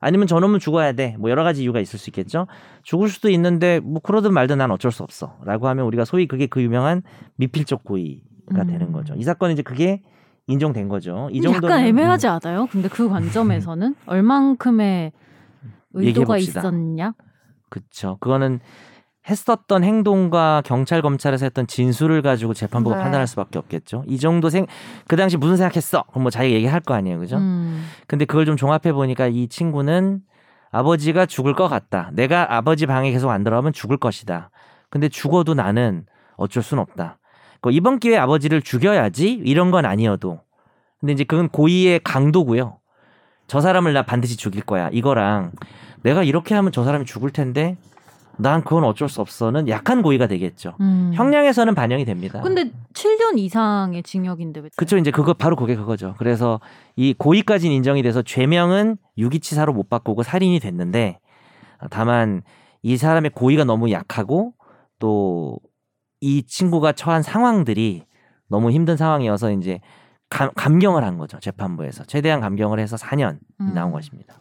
아니면 0.00 0.26
저놈은 0.26 0.58
죽어야 0.58 0.92
돼. 0.92 1.16
뭐 1.18 1.30
여러 1.30 1.44
가지 1.44 1.62
이유가 1.62 1.80
있을 1.80 1.98
수 1.98 2.10
있겠죠. 2.10 2.46
죽을 2.82 3.08
수도 3.08 3.28
있는데 3.30 3.80
뭐 3.80 4.00
그러든 4.02 4.32
말든 4.34 4.58
난 4.58 4.70
어쩔 4.70 4.92
수 4.92 5.02
없어.라고 5.02 5.66
하면 5.68 5.86
우리가 5.86 6.04
소위 6.04 6.26
그게 6.26 6.46
그 6.46 6.62
유명한 6.62 7.02
미필적 7.36 7.84
고의가 7.84 8.62
음. 8.62 8.66
되는 8.66 8.92
거죠. 8.92 9.14
이 9.16 9.22
사건은 9.24 9.54
이제 9.54 9.62
그게 9.62 10.02
인정된 10.46 10.88
거죠. 10.88 11.28
이 11.32 11.40
정도는 11.40 11.68
약간 11.70 11.84
애매하지 11.86 12.26
않아요? 12.28 12.66
근데 12.70 12.88
그 12.88 13.08
관점에서는 13.08 13.94
얼만큼의 14.06 15.12
의도가 15.94 16.36
얘기해봅시다. 16.36 16.60
있었냐? 16.60 17.14
그쵸. 17.70 18.18
그거는 18.20 18.60
했었던 19.28 19.82
행동과 19.84 20.62
경찰 20.66 21.00
검찰에서 21.00 21.46
했던 21.46 21.66
진술을 21.66 22.20
가지고 22.20 22.52
재판부가 22.52 22.96
네. 22.96 23.02
판단할 23.02 23.26
수밖에 23.26 23.58
없겠죠. 23.58 24.04
이 24.06 24.18
정도 24.18 24.50
생 24.50 24.66
그 25.08 25.16
당시 25.16 25.36
무슨 25.38 25.56
생각했어? 25.56 26.02
그럼 26.10 26.24
뭐 26.24 26.30
자기가 26.30 26.54
얘기할 26.54 26.80
거 26.80 26.92
아니에요, 26.94 27.18
그죠? 27.18 27.38
음. 27.38 27.86
근데 28.06 28.26
그걸 28.26 28.44
좀 28.44 28.56
종합해 28.56 28.92
보니까 28.92 29.26
이 29.28 29.48
친구는 29.48 30.20
아버지가 30.70 31.24
죽을 31.26 31.54
것 31.54 31.68
같다. 31.68 32.10
내가 32.12 32.54
아버지 32.54 32.84
방에 32.86 33.10
계속 33.12 33.30
안 33.30 33.44
들어가면 33.44 33.72
죽을 33.72 33.96
것이다. 33.96 34.50
근데 34.90 35.08
죽어도 35.08 35.54
나는 35.54 36.04
어쩔 36.36 36.62
수는 36.62 36.82
없다. 36.82 37.18
그 37.64 37.72
이번 37.72 37.98
기회에 37.98 38.18
아버지를 38.18 38.60
죽여야지 38.60 39.40
이런 39.42 39.70
건 39.70 39.86
아니어도. 39.86 40.40
근데 41.00 41.14
이제 41.14 41.24
그건 41.24 41.48
고의의 41.48 42.00
강도고요. 42.04 42.76
저 43.46 43.60
사람을 43.62 43.94
나 43.94 44.02
반드시 44.02 44.36
죽일 44.36 44.60
거야. 44.60 44.90
이거랑 44.92 45.52
내가 46.02 46.24
이렇게 46.24 46.54
하면 46.54 46.72
저 46.72 46.84
사람이 46.84 47.06
죽을 47.06 47.30
텐데 47.30 47.78
난 48.36 48.62
그건 48.62 48.84
어쩔 48.84 49.08
수 49.08 49.22
없어는 49.22 49.68
약한 49.68 50.02
고의가 50.02 50.26
되겠죠. 50.26 50.74
음. 50.80 51.12
형량에서는 51.14 51.74
반영이 51.74 52.04
됩니다. 52.04 52.42
근데 52.42 52.70
7년 52.92 53.38
이상의 53.38 54.02
징역인데 54.02 54.60
왜? 54.60 54.68
그쵸 54.76 54.98
이제 54.98 55.10
그거 55.10 55.32
바로 55.32 55.56
그게 55.56 55.74
그거죠. 55.74 56.16
그래서 56.18 56.60
이 56.96 57.14
고의까지는 57.16 57.74
인정이 57.76 58.02
돼서 58.02 58.20
죄명은 58.20 58.98
유기치사로 59.16 59.72
못 59.72 59.88
바꾸고 59.88 60.22
살인이 60.22 60.60
됐는데 60.60 61.18
다만 61.88 62.42
이 62.82 62.98
사람의 62.98 63.30
고의가 63.30 63.64
너무 63.64 63.90
약하고 63.90 64.52
또 64.98 65.58
이 66.20 66.42
친구가 66.44 66.92
처한 66.92 67.22
상황들이 67.22 68.04
너무 68.48 68.70
힘든 68.70 68.96
상황이어서 68.96 69.52
이제 69.52 69.80
감, 70.30 70.50
감경을 70.54 71.04
한 71.04 71.18
거죠 71.18 71.38
재판부에서 71.38 72.04
최대한 72.04 72.40
감경을 72.40 72.78
해서 72.80 72.96
4년이 72.96 73.38
음. 73.60 73.72
나온 73.74 73.92
것입니다. 73.92 74.34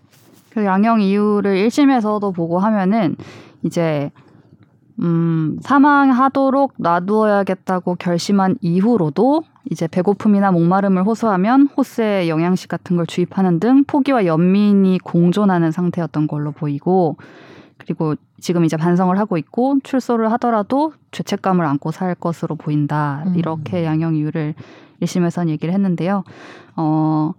그 0.50 0.66
양형 0.66 1.02
이유를 1.02 1.56
1심에서도 1.66 2.34
보고 2.34 2.60
하면은 2.60 3.16
이제 3.64 4.12
음, 5.02 5.58
사망하도록 5.62 6.74
놔두어야겠다고 6.78 7.96
결심한 7.96 8.56
이후로도 8.62 9.44
이제 9.72 9.88
배고픔이나 9.88 10.52
목마름을 10.52 11.04
호소하면 11.04 11.68
호스에 11.76 12.28
영양식 12.30 12.70
같은 12.70 12.96
걸 12.98 13.08
주입하는 13.08 13.60
등 13.60 13.84
포기와 13.86 14.26
연민이 14.26 15.00
공존하는 15.00 15.72
상태였던 15.72 16.28
걸로 16.28 16.52
보이고 16.52 17.18
그리고 17.84 18.16
지금 18.40 18.64
이제 18.66 18.78
반성을 18.78 19.18
하고 19.18 19.38
있고 19.38 19.78
출소를 19.84 20.32
하더라도 20.34 20.94
죄책감을 21.12 21.66
안고 21.66 21.92
살 21.92 22.16
것으로 22.16 22.56
보인다. 22.56 23.24
음. 23.28 23.36
이렇게 23.36 23.84
양형 23.84 24.16
이유를 24.16 24.56
1심에서는 25.02 25.50
얘기를 25.50 25.74
했는데요. 25.74 26.24
어, 26.76 27.34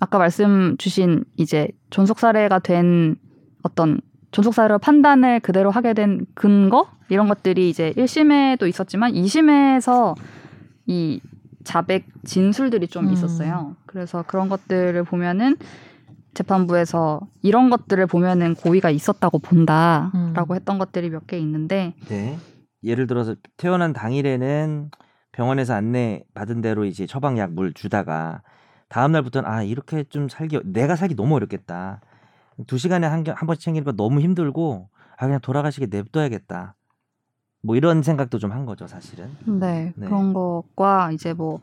아까 0.00 0.18
말씀 0.18 0.76
주신 0.78 1.24
이제 1.36 1.68
존속 1.90 2.18
사례가 2.18 2.60
된 2.60 3.16
어떤 3.62 4.00
존속 4.30 4.54
사례로 4.54 4.78
판단을 4.78 5.40
그대로 5.40 5.70
하게 5.70 5.94
된 5.94 6.26
근거 6.34 6.88
이런 7.08 7.28
것들이 7.28 7.68
이제 7.70 7.92
1심에도 7.96 8.68
있었지만 8.68 9.12
2심에서 9.12 10.16
이 10.86 11.20
자백 11.64 12.06
진술들이 12.24 12.88
좀 12.88 13.08
음. 13.08 13.12
있었어요. 13.12 13.76
그래서 13.86 14.22
그런 14.26 14.48
것들을 14.48 15.02
보면은 15.04 15.56
재판부에서 16.34 17.20
이런 17.42 17.70
것들을 17.70 18.06
보면은 18.06 18.54
고의가 18.54 18.90
있었다고 18.90 19.38
본다라고 19.38 20.52
음. 20.52 20.56
했던 20.56 20.78
것들이 20.78 21.10
몇 21.10 21.26
개 21.26 21.38
있는데 21.38 21.94
네. 22.08 22.36
예를 22.82 23.06
들어서 23.06 23.34
태어난 23.56 23.92
당일에는 23.92 24.90
병원에서 25.32 25.74
안내 25.74 26.22
받은 26.34 26.60
대로 26.60 26.84
이제 26.84 27.06
처방약 27.06 27.52
물 27.52 27.72
주다가 27.72 28.42
다음 28.88 29.12
날부터는 29.12 29.48
아 29.48 29.62
이렇게 29.62 30.04
좀 30.04 30.28
살기 30.28 30.60
내가 30.64 30.94
살기 30.96 31.16
너무 31.16 31.34
어렵겠다. 31.36 32.00
두 32.66 32.78
시간에 32.78 33.06
한, 33.06 33.24
겨- 33.24 33.32
한 33.32 33.46
번씩 33.46 33.64
챙기는 33.64 33.84
거 33.84 33.92
너무 33.92 34.20
힘들고 34.20 34.88
아 35.16 35.26
그냥 35.26 35.40
돌아가시게 35.40 35.86
냅둬야겠다. 35.86 36.76
뭐 37.62 37.74
이런 37.76 38.02
생각도 38.02 38.38
좀 38.38 38.52
한 38.52 38.66
거죠 38.66 38.86
사실은. 38.86 39.30
네, 39.46 39.92
네. 39.96 40.06
그런 40.06 40.32
것과 40.34 41.10
이제 41.12 41.32
뭐 41.32 41.60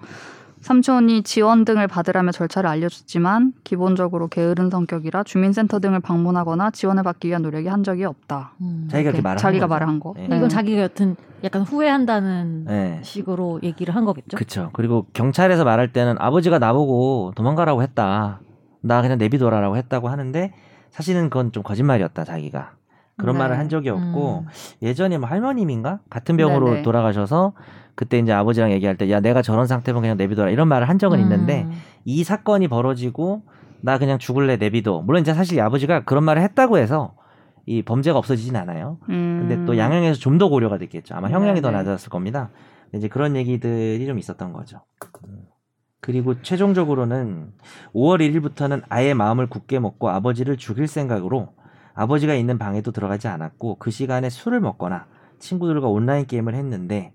삼촌이 0.61 1.23
지원 1.23 1.65
등을 1.65 1.87
받으라며 1.87 2.31
절차를 2.31 2.69
알려줬지만 2.69 3.53
기본적으로 3.63 4.27
게으른 4.27 4.69
성격이라 4.69 5.23
주민센터 5.23 5.79
등을 5.79 5.99
방문하거나 5.99 6.71
지원을 6.71 7.03
받기 7.03 7.27
위한 7.27 7.41
노력이 7.41 7.67
한 7.67 7.83
적이 7.83 8.05
없다. 8.05 8.53
음. 8.61 8.87
자기가 8.89 9.09
이렇게 9.09 9.21
말한 9.21 9.37
자기가 9.37 9.67
거죠. 9.67 9.73
말한 9.73 9.99
거. 9.99 10.13
네. 10.15 10.25
이건 10.25 10.49
자기가 10.49 10.81
여튼 10.83 11.15
약간 11.43 11.63
후회한다는 11.63 12.65
네. 12.65 12.99
식으로 13.03 13.59
얘기를 13.63 13.95
한 13.95 14.05
거겠죠. 14.05 14.37
그렇죠. 14.37 14.69
그리고 14.73 15.07
경찰에서 15.13 15.63
말할 15.63 15.91
때는 15.91 16.15
아버지가 16.19 16.59
나보고 16.59 17.33
도망가라고 17.35 17.81
했다. 17.81 18.39
나 18.81 19.01
그냥 19.01 19.17
내비둬라라고 19.17 19.77
했다고 19.77 20.09
하는데 20.09 20.53
사실은 20.91 21.29
그건 21.29 21.51
좀 21.51 21.63
거짓말이었다 21.63 22.23
자기가. 22.23 22.73
그런 23.21 23.35
네. 23.35 23.39
말을 23.39 23.57
한 23.57 23.69
적이 23.69 23.89
없고 23.89 24.45
음. 24.45 24.47
예전에 24.81 25.17
뭐 25.17 25.29
할머님인가 25.29 25.99
같은 26.09 26.35
병으로 26.37 26.69
네네. 26.71 26.81
돌아가셔서 26.83 27.53
그때 27.95 28.19
이제 28.19 28.31
아버지랑 28.33 28.71
얘기할 28.71 28.97
때 28.97 29.09
야 29.09 29.19
내가 29.19 29.41
저런 29.41 29.67
상태면 29.67 30.01
그냥 30.01 30.17
내비둬라 30.17 30.49
이런 30.49 30.67
말을 30.67 30.89
한 30.89 30.97
적은 30.99 31.19
있는데 31.19 31.63
음. 31.63 31.71
이 32.05 32.23
사건이 32.23 32.67
벌어지고 32.67 33.43
나 33.81 33.97
그냥 33.97 34.17
죽을래 34.19 34.57
내비둬 34.57 35.01
물론 35.05 35.21
이제 35.21 35.33
사실 35.33 35.57
이 35.57 35.61
아버지가 35.61 36.03
그런 36.05 36.23
말을 36.23 36.41
했다고 36.41 36.77
해서 36.77 37.13
이 37.65 37.83
범죄가 37.83 38.17
없어지진 38.17 38.55
않아요. 38.55 38.97
음. 39.09 39.45
근데 39.47 39.65
또 39.65 39.77
양형에서 39.77 40.19
좀 40.19 40.37
더 40.39 40.49
고려가 40.49 40.77
됐겠죠. 40.79 41.13
아마 41.15 41.29
형량이 41.29 41.61
더 41.61 41.69
네네. 41.71 41.83
낮았을 41.83 42.09
겁니다. 42.09 42.49
이제 42.93 43.07
그런 43.07 43.35
얘기들이 43.35 44.05
좀 44.05 44.17
있었던 44.17 44.51
거죠. 44.53 44.81
음. 45.27 45.45
그리고 45.99 46.41
최종적으로는 46.41 47.51
5월 47.93 48.19
1일부터는 48.19 48.81
아예 48.89 49.13
마음을 49.13 49.47
굳게 49.47 49.79
먹고 49.79 50.09
아버지를 50.09 50.57
죽일 50.57 50.87
생각으로 50.87 51.49
아버지가 52.01 52.33
있는 52.33 52.57
방에도 52.57 52.91
들어가지 52.91 53.27
않았고 53.27 53.77
그 53.79 53.91
시간에 53.91 54.29
술을 54.29 54.59
먹거나 54.59 55.05
친구들과 55.39 55.87
온라인 55.87 56.25
게임을 56.25 56.55
했는데 56.55 57.11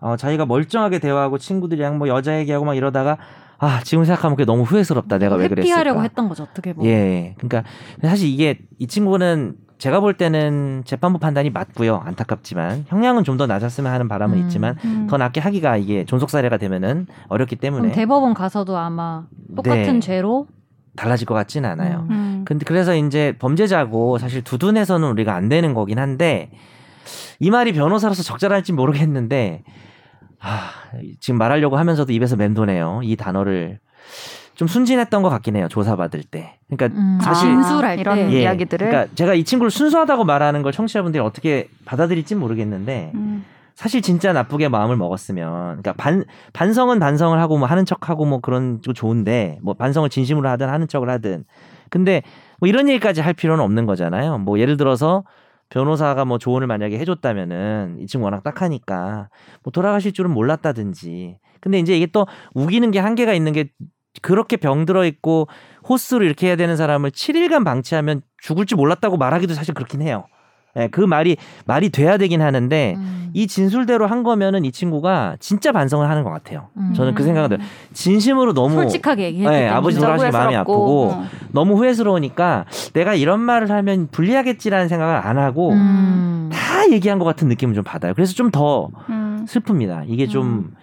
어, 0.00 0.16
자기가 0.16 0.46
멀쩡하게 0.46 0.98
대화하고 0.98 1.38
친구들이랑 1.38 1.98
뭐 1.98 2.08
여자 2.08 2.38
얘기하고 2.38 2.64
막 2.64 2.74
이러다가 2.74 3.18
아 3.58 3.80
지금 3.82 4.04
생각하면 4.04 4.36
그게 4.36 4.44
너무 4.44 4.62
후회스럽다 4.62 5.18
내가 5.18 5.34
왜 5.34 5.48
그랬을까 5.48 5.62
회피하려고 5.62 6.04
했던 6.04 6.28
거죠 6.28 6.44
어떻게 6.44 6.72
보면. 6.72 6.88
예. 6.90 7.34
그러니까 7.38 7.64
사실 8.02 8.28
이게 8.28 8.58
이 8.78 8.86
친구는 8.86 9.56
제가 9.78 10.00
볼 10.00 10.14
때는 10.16 10.82
재판부 10.84 11.18
판단이 11.18 11.50
맞고요. 11.50 11.96
안타깝지만 12.04 12.84
형량은 12.88 13.24
좀 13.24 13.38
더 13.38 13.46
낮았으면 13.46 13.92
하는 13.92 14.08
바람은 14.08 14.36
음. 14.38 14.42
있지만 14.44 14.76
음. 14.84 15.06
더 15.08 15.16
낮게 15.16 15.40
하기가 15.40 15.76
이게 15.76 16.04
존속 16.04 16.30
사례가 16.30 16.56
되면은 16.58 17.06
어렵기 17.28 17.56
때문에 17.56 17.92
대법원 17.92 18.34
가서도 18.34 18.76
아마 18.76 19.26
똑같은 19.54 19.94
네. 19.94 20.00
죄로 20.00 20.48
달라질 20.96 21.26
것 21.26 21.34
같지는 21.34 21.70
않아요. 21.70 22.06
음. 22.10 22.27
음. 22.40 22.44
근데 22.44 22.64
그래서 22.64 22.94
이제 22.94 23.34
범죄자고 23.38 24.18
사실 24.18 24.42
두둔해서는 24.42 25.08
우리가 25.08 25.34
안 25.34 25.48
되는 25.48 25.74
거긴 25.74 25.98
한데 25.98 26.50
이 27.40 27.50
말이 27.50 27.72
변호사로서 27.72 28.22
적절할지 28.22 28.72
모르겠는데 28.72 29.62
아, 30.40 30.70
지금 31.20 31.38
말하려고 31.38 31.76
하면서도 31.76 32.12
입에서 32.12 32.36
맴도네요. 32.36 33.00
이 33.02 33.16
단어를 33.16 33.80
좀 34.54 34.66
순진했던 34.66 35.22
것 35.22 35.28
같긴 35.28 35.56
해요. 35.56 35.68
조사받을 35.68 36.24
때. 36.24 36.58
그러니까 36.68 36.98
음, 36.98 37.18
사실 37.22 37.48
진술할 37.48 37.98
이런 37.98 38.16
때 38.16 38.32
예, 38.32 38.42
이야기들을 38.42 38.88
그러니까 38.88 39.14
제가 39.14 39.34
이 39.34 39.44
친구를 39.44 39.70
순수하다고 39.70 40.24
말하는 40.24 40.62
걸 40.62 40.72
청취자분들이 40.72 41.22
어떻게 41.22 41.68
받아들일지 41.84 42.34
모르겠는데 42.34 43.12
음. 43.14 43.44
사실 43.76 44.02
진짜 44.02 44.32
나쁘게 44.32 44.68
마음을 44.68 44.96
먹었으면 44.96 45.80
그러니까 45.80 45.92
반 45.92 46.24
반성은 46.52 46.98
반성을 46.98 47.38
하고 47.40 47.58
뭐 47.58 47.68
하는 47.68 47.84
척하고 47.84 48.24
뭐 48.24 48.40
그런 48.40 48.80
거 48.80 48.92
좋은데 48.92 49.60
뭐 49.62 49.74
반성을 49.74 50.10
진심으로 50.10 50.48
하든 50.48 50.68
하는 50.68 50.88
척을 50.88 51.08
하든 51.10 51.44
근데 51.90 52.22
뭐 52.58 52.68
이런 52.68 52.88
얘기까지 52.88 53.20
할 53.20 53.34
필요는 53.34 53.62
없는 53.64 53.86
거잖아요. 53.86 54.38
뭐 54.38 54.58
예를 54.58 54.76
들어서 54.76 55.24
변호사가 55.70 56.24
뭐 56.24 56.38
조언을 56.38 56.66
만약에 56.66 56.98
해줬다면은 56.98 57.98
이 58.00 58.06
친구 58.06 58.24
워낙 58.24 58.42
딱하니까 58.42 59.28
뭐 59.62 59.70
돌아가실 59.70 60.12
줄은 60.12 60.30
몰랐다든지. 60.30 61.38
근데 61.60 61.78
이제 61.78 61.96
이게 61.96 62.06
또 62.06 62.26
우기는 62.54 62.90
게 62.90 62.98
한계가 62.98 63.34
있는 63.34 63.52
게 63.52 63.70
그렇게 64.22 64.56
병들어 64.56 65.04
있고 65.04 65.48
호스로 65.88 66.24
이렇게 66.24 66.48
해야 66.48 66.56
되는 66.56 66.76
사람을 66.76 67.10
7일간 67.10 67.64
방치하면 67.64 68.22
죽을 68.38 68.66
줄 68.66 68.76
몰랐다고 68.76 69.16
말하기도 69.16 69.54
사실 69.54 69.74
그렇긴 69.74 70.02
해요. 70.02 70.24
예, 70.78 70.88
그 70.88 71.00
말이 71.00 71.36
말이 71.66 71.90
돼야 71.90 72.16
되긴 72.16 72.40
하는데 72.40 72.94
음. 72.96 73.30
이 73.34 73.46
진술대로 73.46 74.06
한 74.06 74.22
거면은 74.22 74.64
이 74.64 74.72
친구가 74.72 75.36
진짜 75.40 75.72
반성을 75.72 76.08
하는 76.08 76.24
것 76.24 76.30
같아요. 76.30 76.68
음. 76.76 76.92
저는 76.94 77.14
그 77.14 77.22
생각은 77.22 77.50
들어요. 77.50 77.66
진심으로 77.92 78.54
너무 78.54 78.74
솔직하게 78.74 79.24
얘기했기 79.24 79.48
네, 79.48 79.58
때문에. 79.60 79.68
아버지 79.68 79.98
돌아가시기 79.98 80.32
마음이 80.32 80.56
아프고 80.56 81.10
어. 81.12 81.24
너무 81.52 81.76
후회스러우니까 81.76 82.64
내가 82.94 83.14
이런 83.14 83.40
말을 83.40 83.70
하면 83.70 84.08
불리하겠지라는 84.10 84.88
생각을 84.88 85.16
안 85.16 85.38
하고 85.38 85.72
음. 85.72 86.50
다 86.52 86.90
얘기한 86.90 87.18
것 87.18 87.24
같은 87.24 87.48
느낌을 87.48 87.74
좀 87.74 87.84
받아요. 87.84 88.14
그래서 88.14 88.34
좀더 88.34 88.90
음. 89.10 89.46
슬픕니다. 89.48 90.04
이게 90.06 90.26
좀 90.26 90.46
음. 90.46 90.74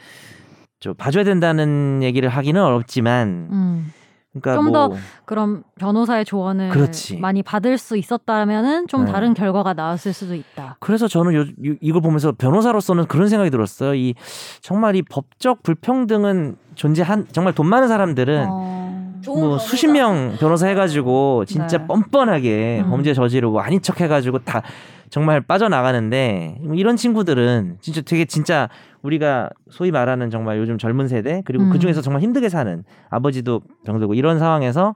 좀 0.80 0.94
봐줘야 0.94 1.24
된다는 1.24 2.02
얘기를 2.04 2.30
하기는 2.30 2.62
어렵지만 2.62 3.48
음. 3.52 3.94
그러니까 4.42 4.56
좀뭐더 4.56 4.96
그럼 5.26 5.64
변호사의 5.80 6.26
조언을 6.26 6.70
그렇지. 6.70 7.18
많이 7.18 7.44
받을 7.44 7.78
수 7.78 7.98
있었다면은 7.98 8.88
좀 8.88 9.06
네. 9.06 9.12
다른 9.12 9.34
결과가 9.34 9.74
나왔을 9.74 10.14
수도 10.14 10.36
있다. 10.36 10.78
그래서 10.80 11.08
저는 11.08 11.34
요, 11.34 11.42
요- 11.42 11.76
이걸 11.82 12.02
보면서 12.02 12.32
변호사로서는 12.32 13.08
그런 13.08 13.28
생각이 13.28 13.50
들었어요. 13.50 13.96
이 13.96 14.16
정말 14.62 14.96
이 14.96 15.02
법적 15.02 15.64
불평등은 15.64 16.58
존재한 16.76 17.28
정말 17.32 17.54
돈 17.54 17.68
많은 17.68 17.88
사람들은 17.88 18.48
어... 18.50 18.76
뭐 19.28 19.58
수십 19.58 19.88
명 19.88 20.36
변호사 20.40 20.68
해가지고 20.68 21.46
진짜 21.46 21.80
네. 21.80 21.88
뻔뻔하게 21.88 22.82
음. 22.86 22.90
범죄 22.90 23.14
저지르고 23.14 23.60
아닌 23.60 23.82
척 23.82 24.02
해가지고 24.02 24.40
다 24.40 24.62
정말 25.10 25.42
빠져나가는데 25.42 26.60
이런 26.74 26.96
친구들은 26.96 27.78
진짜 27.82 28.02
되게 28.02 28.26
진짜 28.26 28.70
우리가 29.02 29.50
소위 29.70 29.92
말하는 29.92 30.30
정말 30.30 30.58
요즘 30.58 30.78
젊은 30.78 31.08
세대 31.08 31.42
그리고 31.46 31.66
음. 31.66 31.70
그 31.70 31.80
중에서 31.80 32.02
정말 32.02 32.22
힘들게 32.22 32.50
사는 32.50 32.84
아버지도 33.10 33.62
병들고 33.86 34.14
이런 34.16 34.40
상황에서 34.40 34.96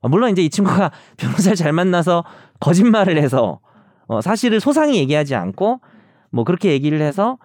어, 0.00 0.08
물론 0.08 0.30
이제 0.30 0.42
이 0.42 0.50
친구가 0.50 0.90
변호사를 1.16 1.56
잘 1.56 1.72
만나서 1.72 2.24
거짓말을 2.60 3.18
해서 3.18 3.60
어, 4.06 4.20
사실을 4.20 4.60
소상히 4.60 4.96
얘기하지 4.98 5.34
않고 5.34 5.80
뭐 6.30 6.44
그렇게 6.44 6.70
얘기를 6.72 7.00
해서 7.00 7.38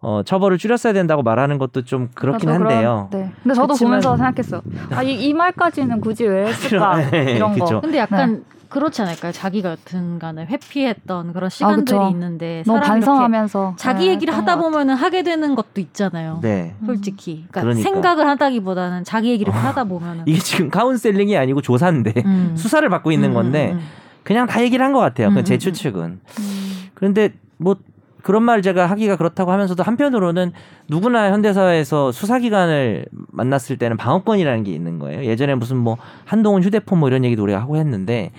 어, 0.00 0.22
처벌을 0.22 0.58
줄였어야 0.58 0.92
된다고 0.92 1.22
말하는 1.22 1.56
것도 1.58 1.82
좀 1.82 2.08
그렇긴 2.14 2.48
저도 2.50 2.52
한데요. 2.64 3.08
그런- 3.10 3.24
네. 3.24 3.32
근데 3.42 3.54
저도 3.54 3.74
그치만- 3.74 3.78
보면서 4.00 4.16
생각했어요. 4.16 4.60
아, 4.90 5.02
이, 5.02 5.14
이 5.14 5.32
말까지는 5.32 6.00
굳이 6.00 6.24
왜 6.26 6.46
했을까? 6.48 7.10
네, 7.10 7.32
이런 7.36 7.58
거. 7.58 7.80
근데 7.80 7.98
약간 7.98 8.44
그렇지 8.74 9.02
않을까요? 9.02 9.30
자기가 9.30 9.70
여튼간에 9.70 10.46
회피했던 10.46 11.32
그런 11.32 11.48
시간들이 11.48 11.96
그쵸. 11.96 12.08
있는데 12.10 12.64
너무 12.66 12.80
반성하면서 12.80 13.74
자기 13.76 14.06
네, 14.06 14.10
얘기를 14.12 14.34
하다. 14.36 14.56
보면은 14.56 14.94
하게 14.96 15.22
되는 15.22 15.54
것도 15.54 15.80
있잖아요. 15.80 16.40
네. 16.42 16.74
솔직히. 16.84 17.44
그러니까, 17.52 17.60
그러니까. 17.60 17.82
생각을 17.88 18.26
하다기보다는 18.26 19.04
자기 19.04 19.30
얘기를 19.30 19.54
하다 19.54 19.84
보면은 19.84 20.24
이게 20.26 20.38
지금 20.40 20.70
카운셀링이 20.70 21.36
아니고 21.36 21.62
조사인데 21.62 22.14
음. 22.26 22.54
수사를 22.58 22.88
받고 22.88 23.12
있는 23.12 23.28
음, 23.30 23.34
건데 23.34 23.70
음, 23.74 23.80
그냥 24.24 24.48
다 24.48 24.60
얘기를 24.60 24.84
한 24.84 24.92
것 24.92 24.98
같아요. 24.98 25.28
음, 25.28 25.30
그건 25.30 25.44
제 25.44 25.54
음, 25.54 25.58
추측은. 25.60 26.02
음. 26.02 26.78
그런데 26.94 27.32
뭐 27.58 27.76
그런 28.22 28.42
말 28.42 28.60
제가 28.62 28.86
하기가 28.86 29.16
그렇다고 29.16 29.52
하면서도 29.52 29.82
한편으로는 29.84 30.52
누구나 30.88 31.30
현대사회에서 31.30 32.10
수사기관을 32.10 33.04
만났을 33.30 33.76
때는 33.76 33.96
방어권이라는 33.98 34.64
게 34.64 34.72
있는 34.72 34.98
거예요. 34.98 35.24
예전에 35.26 35.54
무슨 35.54 35.76
뭐 35.76 35.96
한동훈 36.24 36.62
휴대폰 36.62 36.98
뭐 36.98 37.08
이런 37.08 37.24
얘기도 37.24 37.42
우리가 37.44 37.60
하고 37.60 37.76
했는데 37.76 38.32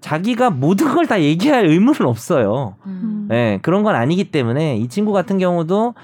자기가 0.00 0.50
모든 0.50 0.94
걸 0.94 1.06
다 1.06 1.20
얘기할 1.20 1.66
의무는 1.66 2.02
없어요. 2.06 2.76
음. 2.86 3.26
네, 3.28 3.58
그런 3.62 3.82
건 3.82 3.94
아니기 3.94 4.30
때문에 4.30 4.76
이 4.76 4.88
친구 4.88 5.12
같은 5.12 5.38
경우도 5.38 5.94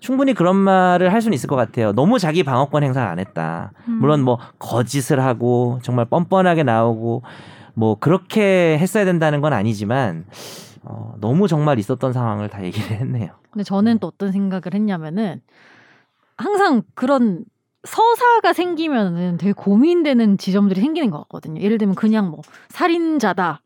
충분히 0.00 0.34
그런 0.34 0.56
말을 0.56 1.12
할 1.12 1.20
수는 1.22 1.34
있을 1.34 1.48
것 1.48 1.56
같아요. 1.56 1.92
너무 1.92 2.18
자기 2.18 2.42
방어권 2.42 2.82
행사를 2.82 3.08
안 3.08 3.18
했다. 3.18 3.72
음. 3.88 3.98
물론 4.00 4.22
뭐 4.22 4.38
거짓을 4.58 5.20
하고 5.20 5.78
정말 5.82 6.06
뻔뻔하게 6.06 6.62
나오고 6.64 7.22
뭐 7.74 7.96
그렇게 7.98 8.76
했어야 8.78 9.04
된다는 9.04 9.40
건 9.40 9.52
아니지만 9.52 10.24
어, 10.82 11.14
너무 11.20 11.46
정말 11.46 11.78
있었던 11.78 12.12
상황을 12.12 12.48
다 12.48 12.64
얘기를 12.64 12.88
했네요. 12.98 13.30
근데 13.50 13.62
저는 13.64 13.98
또 14.00 14.08
어떤 14.08 14.32
생각을 14.32 14.74
했냐면은 14.74 15.40
항상 16.36 16.82
그런 16.94 17.44
서사가 17.84 18.52
생기면은 18.52 19.36
되게 19.38 19.52
고민되는 19.52 20.38
지점들이 20.38 20.80
생기는 20.80 21.10
것 21.10 21.18
같거든요. 21.22 21.60
예를 21.60 21.78
들면 21.78 21.94
그냥 21.94 22.30
뭐 22.30 22.40
살인자다. 22.68 23.62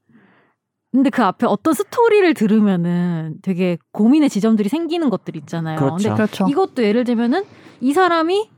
근데 0.93 1.11
그 1.11 1.23
앞에 1.23 1.47
어떤 1.47 1.75
스토리를 1.75 2.33
들으면은 2.35 3.37
되게 3.43 3.77
고민의 3.93 4.31
지점들이 4.31 4.69
생기는 4.69 5.11
것들 5.11 5.37
있잖아요. 5.37 5.79
그렇죠. 5.79 5.97
근데 5.97 6.15
그렇죠. 6.15 6.47
이것도 6.49 6.85
예를 6.85 7.05
들면은 7.05 7.45
이 7.81 7.93
사람이 7.93 8.49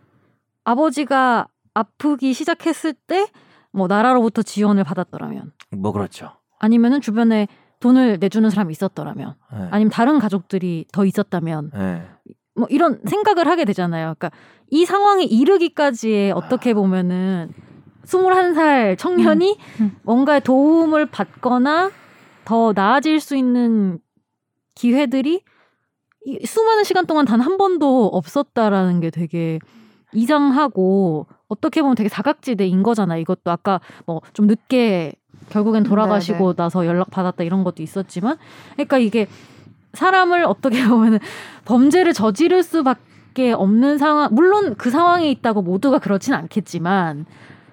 아버지가 0.65 1.49
아프기 1.75 2.33
시작했을 2.33 2.93
때 2.93 3.27
뭐 3.73 3.87
나라로부터 3.87 4.43
지원을 4.43 4.85
받았더라면 4.85 5.53
뭐 5.77 5.93
그렇죠. 5.93 6.33
아니면은 6.59 7.01
주변에 7.01 7.47
돈을 7.81 8.19
내주는 8.19 8.49
사람이 8.51 8.73
있었더라면 8.73 9.37
네. 9.53 9.69
아니면 9.71 9.91
다른 9.91 10.19
가족들이 10.19 10.87
더 10.93 11.05
있었다면 11.05 11.71
네. 11.73 12.03
뭐 12.59 12.67
이런 12.71 13.01
생각을 13.05 13.47
하게 13.47 13.65
되잖아요. 13.65 14.15
그러니까 14.19 14.31
이 14.71 14.85
상황에 14.85 15.25
이르기까지의 15.25 16.33
어떻게 16.33 16.75
보면은 16.75 17.53
21살 18.05 18.99
청년이 18.99 19.59
음. 19.81 19.97
뭔가의 20.03 20.41
도움을 20.43 21.07
받거나 21.07 21.91
더 22.45 22.73
나아질 22.75 23.21
수 23.21 23.37
있는 23.37 23.99
기회들이 24.75 25.43
이 26.25 26.47
수많은 26.47 26.85
시간 26.85 27.07
동안 27.07 27.25
단 27.25 27.41
한 27.41 27.57
번도 27.59 28.07
없었다라는 28.07 29.01
게 29.01 29.11
되게 29.11 29.59
이상하고 30.13 31.27
어떻게 31.49 31.81
보면 31.83 31.95
되게 31.97 32.09
사각지대인 32.09 32.83
거잖아. 32.83 33.17
이것도 33.17 33.51
아까 33.51 33.81
뭐 34.07 34.21
좀 34.33 34.47
늦게 34.47 35.15
결국엔 35.51 35.83
돌아가시고 35.85 36.55
나서 36.55 36.87
연락 36.87 37.11
받았다 37.11 37.45
이런 37.45 37.63
것도 37.65 37.83
있었지만 37.83 38.37
그러니까 38.75 38.99
이게 38.99 39.27
사람을 39.95 40.45
어떻게 40.45 40.83
보면은 40.89 41.19
범죄를 41.65 42.13
저지를 42.13 42.63
수밖에 42.63 43.53
없는 43.53 43.99
상황 43.99 44.29
물론 44.33 44.75
그 44.77 44.91
상황에 44.91 45.31
있다고 45.31 45.63
모두가 45.63 45.99
그렇진 45.99 46.35
않겠지만 46.35 47.27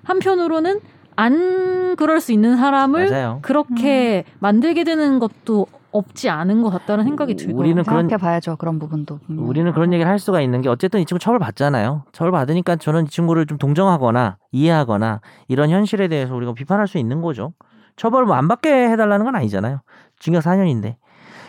한편으로는 0.03 0.80
안 1.18 1.95
그럴 1.95 2.20
수 2.20 2.32
있는 2.34 2.57
사람을 2.57 3.09
맞아요. 3.09 3.39
그렇게 3.41 4.26
만들게 4.39 4.84
되는 4.84 5.20
것도 5.20 5.66
없지 5.91 6.30
않은 6.30 6.61
것 6.61 6.70
같다는 6.72 7.05
생각이 7.05 7.36
들고 7.36 7.57
우리는 7.57 7.82
그런 7.84 8.09
봐야죠. 8.09 8.57
그런 8.57 8.80
부분도. 8.80 9.20
분명. 9.26 9.47
우리는 9.47 9.72
그런 9.72 9.93
얘기를 9.93 10.11
할 10.11 10.20
수가 10.20 10.41
있는 10.41 10.61
게 10.61 10.68
어쨌든 10.68 10.99
이 10.99 11.05
친구 11.05 11.20
처벌 11.20 11.39
받잖아요. 11.39 12.03
처벌 12.11 12.32
받으니까 12.34 12.76
저는 12.76 13.05
이 13.05 13.07
친구를 13.07 13.45
좀 13.45 13.57
동정하거나 13.57 14.36
이해하거나 14.51 15.22
이런 15.47 15.70
현실에 15.70 16.09
대해서 16.09 16.36
우리가 16.36 16.53
비판할 16.53 16.88
수 16.89 16.97
있는 16.97 17.22
거죠. 17.22 17.53
처벌 17.95 18.26
뭐 18.26 18.36
안 18.36 18.49
받게 18.49 18.89
해달라는 18.89 19.24
건 19.24 19.38
아니잖아요. 19.38 19.80
징역 20.20 20.43
4년인데. 20.43 20.95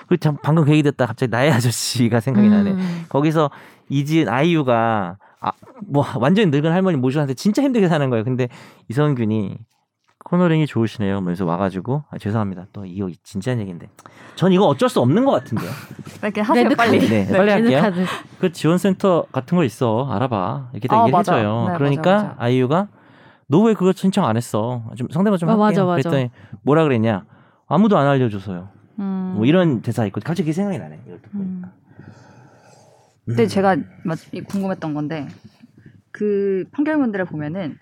그리고 0.08 0.20
참 0.20 0.36
방금 0.42 0.64
그 0.64 0.70
얘기 0.72 0.82
듣다 0.82 1.06
갑자기 1.06 1.30
나의 1.30 1.50
아저씨가 1.52 2.20
생각이 2.20 2.48
나네. 2.48 2.70
음. 2.72 3.04
거기서 3.08 3.50
이지은 3.88 4.28
아이유가 4.28 5.16
아, 5.40 5.52
뭐 5.86 6.04
완전히 6.18 6.50
늙은 6.50 6.72
할머니 6.72 6.96
모시한테 6.96 7.34
진짜 7.34 7.62
힘들게 7.62 7.88
사는 7.88 8.08
거예요. 8.10 8.24
근데 8.24 8.48
이성균이 8.88 9.58
코너링이 10.24 10.66
좋으시네요. 10.66 11.22
그래서 11.22 11.44
와가지고 11.44 12.02
아, 12.10 12.18
죄송합니다. 12.18 12.66
또 12.72 12.84
이거 12.84 13.08
진지한 13.22 13.60
얘기인데 13.60 13.88
전 14.34 14.50
이거 14.52 14.66
어쩔 14.66 14.88
수 14.88 15.00
없는 15.00 15.24
것 15.24 15.30
같은데요. 15.32 15.70
이렇게 16.22 16.40
하세요 16.40 16.68
빨리. 16.76 16.98
카드. 16.98 17.08
네, 17.12 17.28
빨리 17.36 17.50
할게요. 17.52 17.80
레드카드. 17.80 18.04
그 18.40 18.52
지원센터 18.52 19.26
같은 19.30 19.56
거 19.56 19.62
있어 19.62 20.08
알아봐 20.10 20.70
이렇게 20.72 20.88
다 20.88 20.96
아, 20.96 21.00
얘기를 21.02 21.16
맞아. 21.16 21.36
해줘요. 21.36 21.68
네, 21.68 21.74
그러니까 21.76 22.12
맞아, 22.12 22.22
맞아. 22.28 22.36
아이유가 22.38 22.88
너 23.48 23.60
왜 23.62 23.74
그거 23.74 23.92
신청 23.92 24.24
안 24.24 24.36
했어? 24.36 24.82
좀 24.96 25.06
상대방 25.12 25.38
좀 25.38 25.48
아, 25.48 25.52
할게요. 25.52 25.64
맞아, 25.64 25.84
맞아. 25.84 26.10
그랬더니 26.10 26.30
뭐라 26.62 26.82
그랬냐? 26.82 27.22
아무도 27.68 27.96
안 27.96 28.08
알려줘서요. 28.08 28.68
음. 28.98 29.32
뭐 29.36 29.44
이런 29.46 29.82
대사 29.82 30.04
있고 30.06 30.20
갑자기 30.24 30.52
생각이 30.52 30.78
나네. 30.78 31.00
이걸 31.06 31.20
듣고 31.22 31.38
음. 31.38 31.44
보니까. 31.62 31.72
근데 33.26 33.42
음. 33.44 33.48
제가 33.48 33.76
맞- 34.04 34.18
궁금했던 34.48 34.94
건데 34.94 35.26
그 36.12 36.64
판결문들을 36.72 37.24
보면은 37.26 37.76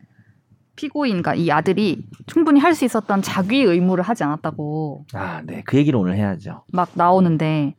피고인과 0.77 1.35
이 1.37 1.51
아들이 1.53 2.09
충분히 2.27 2.59
할 2.59 2.75
수 2.75 2.85
있었던 2.85 3.23
자기 3.23 3.63
의무를 3.63 4.03
하지 4.03 4.25
않았다고 4.25 5.07
아, 5.13 5.41
네, 5.45 5.63
그 5.65 5.77
얘기를 5.77 5.97
오늘 5.99 6.17
해야죠. 6.17 6.65
막 6.73 6.91
나오는데, 6.95 7.77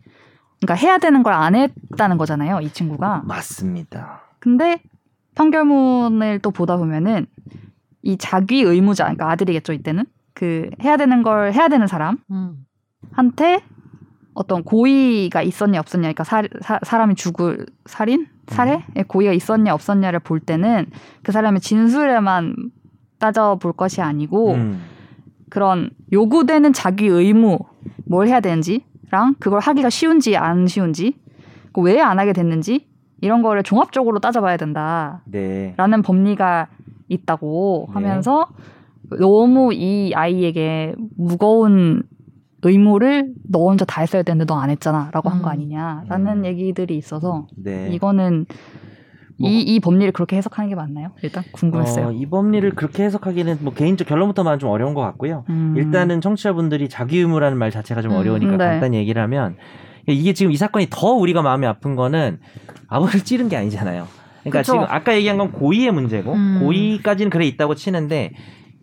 그러니까 0.62 0.76
해야 0.76 0.98
되는 0.98 1.22
걸 1.22 1.34
안 1.34 1.56
했다는 1.56 2.18
거잖아요, 2.18 2.62
이 2.62 2.70
친구가. 2.72 3.24
맞습니다. 3.26 4.22
근데 4.40 4.80
판결문을 5.36 6.40
또 6.40 6.52
보다 6.52 6.78
보면은 6.78 7.26
이 8.02 8.18
자기 8.18 8.62
의무자, 8.62 9.04
그러니까 9.06 9.30
아들이겠죠 9.32 9.74
이때는 9.74 10.06
그 10.34 10.70
해야 10.82 10.96
되는 10.96 11.22
걸 11.24 11.52
해야 11.52 11.68
되는 11.68 11.88
사람 11.88 12.18
음. 12.32 12.66
한테 13.12 13.62
어떤 14.34 14.64
고의가 14.64 15.42
있었냐 15.42 15.80
없었냐, 15.80 16.02
그러니까 16.02 16.24
사, 16.24 16.44
사, 16.62 16.80
사람이 16.84 17.16
죽을 17.16 17.66
살인, 17.86 18.28
살해, 18.48 18.84
의 18.96 19.04
고의가 19.06 19.34
있었냐 19.34 19.74
없었냐를 19.74 20.20
볼 20.20 20.40
때는 20.40 20.88
그 21.24 21.32
사람의 21.32 21.62
진술에만 21.62 22.56
따져 23.18 23.58
볼 23.62 23.72
것이 23.72 24.02
아니고 24.02 24.54
음. 24.54 24.82
그런 25.50 25.90
요구되는 26.12 26.74
자기 26.74 27.08
의무 27.08 27.60
뭘 28.06 28.28
해야 28.28 28.42
되는지랑 28.42 29.36
그걸 29.40 29.62
하기가 29.62 29.90
쉬운지 29.90 30.36
안 30.36 30.68
쉬운지 30.68 31.16
왜 31.78 32.02
안 32.02 32.20
하게 32.20 32.34
됐는지 32.34 32.88
이런 33.22 33.42
거를 33.42 33.64
종합적으로 33.64 34.20
따져봐야 34.20 34.58
된다라는 34.58 35.22
네. 35.32 35.76
법리가 36.04 36.68
있다고 37.08 37.88
네. 37.88 37.94
하면서 37.94 38.48
너무 39.20 39.74
이 39.74 40.14
아이에게 40.14 40.96
무거운 41.16 42.04
의무를 42.66 43.30
너 43.50 43.60
혼자 43.60 43.86
다 43.86 44.02
했어야 44.02 44.24
되는데 44.24 44.46
너 44.46 44.56
안 44.60 44.70
했잖아라고 44.70 45.30
한거 45.30 45.50
음. 45.50 45.52
아니냐라는 45.52 46.28
음. 46.40 46.46
얘기들이 46.46 46.98
있어서 46.98 47.48
네. 47.56 47.90
이거는 47.92 48.46
뭐- 49.38 49.50
이, 49.50 49.60
이 49.62 49.80
법리를 49.82 50.12
그렇게 50.14 50.38
해석하는 50.38 50.70
게 50.70 50.76
맞나요? 50.76 51.10
일단 51.22 51.44
궁금했어요. 51.52 52.08
어, 52.08 52.12
이 52.14 52.26
법리를 52.26 52.70
그렇게 52.72 53.04
해석하기는 53.04 53.58
뭐 53.62 53.74
개인적 53.74 54.08
결론부터만 54.08 54.60
좀 54.60 54.70
어려운 54.70 54.94
것 54.94 55.02
같고요. 55.02 55.44
음. 55.50 55.74
일단은 55.78 56.22
청취자분들이 56.22 56.88
자기 56.90 57.20
의무라는 57.20 57.58
말 57.58 57.70
자체가 57.70 58.02
좀 58.02 58.12
음, 58.14 58.18
어려우니까 58.18 58.52
네. 58.52 58.58
간단히 58.58 58.98
얘기를 58.98 59.22
하면 59.22 59.58
이게 60.08 60.34
지금 60.34 60.52
이 60.52 60.56
사건이 60.56 60.88
더 60.90 61.12
우리가 61.12 61.42
마음이 61.42 61.66
아픈 61.68 61.96
거는 61.96 62.40
아버지를 62.88 63.26
찌른 63.26 63.50
게 63.50 63.58
아니잖아요. 63.58 64.08
그러니까 64.42 64.60
그쵸. 64.60 64.72
지금 64.74 64.86
아까 64.88 65.16
얘기한 65.16 65.38
건 65.38 65.52
고의의 65.52 65.92
문제고 65.92 66.32
음. 66.34 66.60
고의까지는 66.62 67.30
그래 67.30 67.46
있다고 67.46 67.76
치는데 67.76 68.32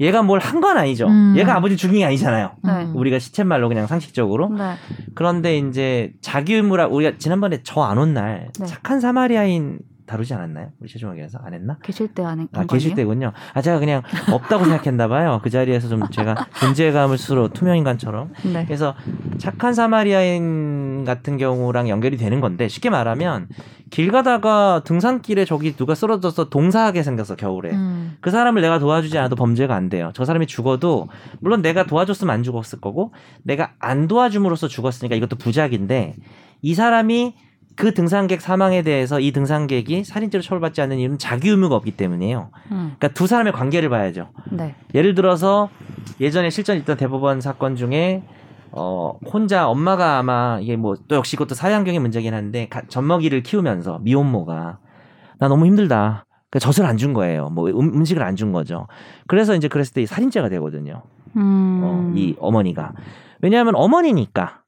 얘가 0.02 0.22
뭘 0.22 0.38
한 0.40 0.60
건 0.60 0.76
아니죠. 0.76 1.06
음. 1.06 1.34
얘가 1.36 1.54
아버지 1.56 1.76
죽인 1.76 2.00
게 2.00 2.04
아니잖아요. 2.04 2.50
네. 2.62 2.70
음. 2.70 2.92
우리가 2.96 3.18
시쳇말로 3.18 3.68
그냥 3.68 3.86
상식적으로. 3.86 4.48
네. 4.50 4.74
그런데 5.14 5.56
이제 5.58 6.12
자기 6.20 6.54
의무라 6.54 6.88
우리가 6.88 7.16
지난번에 7.18 7.62
저 7.62 7.82
안 7.82 7.98
온날 7.98 8.48
네. 8.58 8.66
착한 8.66 9.00
사마리아인 9.00 9.78
다루지 10.06 10.34
않았나요? 10.34 10.70
우리 10.80 10.88
최종학에서 10.88 11.38
안 11.44 11.54
했나? 11.54 11.78
계실 11.82 12.08
때 12.08 12.22
안에 12.24 12.46
아, 12.52 12.64
계실 12.64 12.94
때군요. 12.94 13.32
아, 13.54 13.62
제가 13.62 13.78
그냥 13.78 14.02
없다고 14.30 14.64
생각했나 14.64 15.08
봐요. 15.08 15.40
그 15.42 15.50
자리에서 15.50 15.88
좀 15.88 16.08
제가 16.10 16.46
존재감을 16.60 17.18
스스로 17.18 17.48
투명 17.48 17.76
인간처럼. 17.76 18.32
네. 18.52 18.64
그래서 18.64 18.94
착한 19.38 19.74
사마리아인 19.74 21.04
같은 21.04 21.36
경우랑 21.36 21.88
연결이 21.88 22.16
되는 22.16 22.40
건데 22.40 22.68
쉽게 22.68 22.90
말하면 22.90 23.48
길 23.90 24.10
가다가 24.10 24.82
등산길에 24.84 25.44
저기 25.44 25.76
누가 25.76 25.94
쓰러져서 25.94 26.48
동사하게 26.48 27.02
생겼어 27.02 27.36
겨울에. 27.36 27.70
음. 27.70 28.16
그 28.20 28.30
사람을 28.30 28.62
내가 28.62 28.78
도와주지 28.78 29.18
않아도 29.18 29.36
범죄가 29.36 29.74
안 29.74 29.88
돼요. 29.88 30.10
저 30.14 30.24
사람이 30.24 30.46
죽어도 30.46 31.08
물론 31.40 31.62
내가 31.62 31.84
도와줬으면 31.84 32.32
안 32.32 32.42
죽었을 32.42 32.80
거고 32.80 33.12
내가 33.42 33.72
안 33.78 34.08
도와줌으로써 34.08 34.68
죽었으니까 34.68 35.14
이것도 35.16 35.36
부작인데 35.36 36.16
이 36.62 36.74
사람이 36.74 37.34
그 37.82 37.92
등산객 37.94 38.40
사망에 38.40 38.82
대해서 38.82 39.18
이 39.18 39.32
등산객이 39.32 40.04
살인죄로 40.04 40.40
처벌받지 40.40 40.80
않는 40.82 40.98
이유는 40.98 41.18
자기 41.18 41.48
의무가 41.48 41.74
없기 41.74 41.90
때문이에요. 41.96 42.50
음. 42.70 42.94
그러니까 42.96 43.08
두 43.08 43.26
사람의 43.26 43.52
관계를 43.52 43.88
봐야죠. 43.88 44.28
네. 44.52 44.76
예를 44.94 45.16
들어서 45.16 45.68
예전에 46.20 46.48
실전 46.50 46.76
있던 46.76 46.96
대법원 46.96 47.40
사건 47.40 47.74
중에 47.74 48.22
어 48.70 49.18
혼자 49.32 49.66
엄마가 49.68 50.18
아마 50.18 50.60
이게 50.62 50.76
뭐 50.76 50.94
또 51.08 51.16
역시 51.16 51.34
이것도 51.34 51.56
사회환경의 51.56 51.98
문제긴 51.98 52.34
한데 52.34 52.68
가- 52.68 52.82
젖먹이를 52.86 53.42
키우면서 53.42 53.98
미혼모가 54.02 54.78
나 55.40 55.48
너무 55.48 55.66
힘들다. 55.66 56.24
그 56.50 56.60
젖을 56.60 56.86
안 56.86 56.96
준 56.96 57.12
거예요. 57.14 57.48
뭐 57.48 57.68
음, 57.68 57.94
음식을 57.96 58.22
안 58.22 58.36
준 58.36 58.52
거죠. 58.52 58.86
그래서 59.26 59.56
이제 59.56 59.66
그랬을 59.66 59.92
때이 59.94 60.06
살인죄가 60.06 60.48
되거든요. 60.50 61.02
음. 61.34 61.80
어, 61.82 62.12
이 62.14 62.36
어머니가 62.38 62.92
왜냐하면 63.40 63.74
어머니니까 63.74 64.60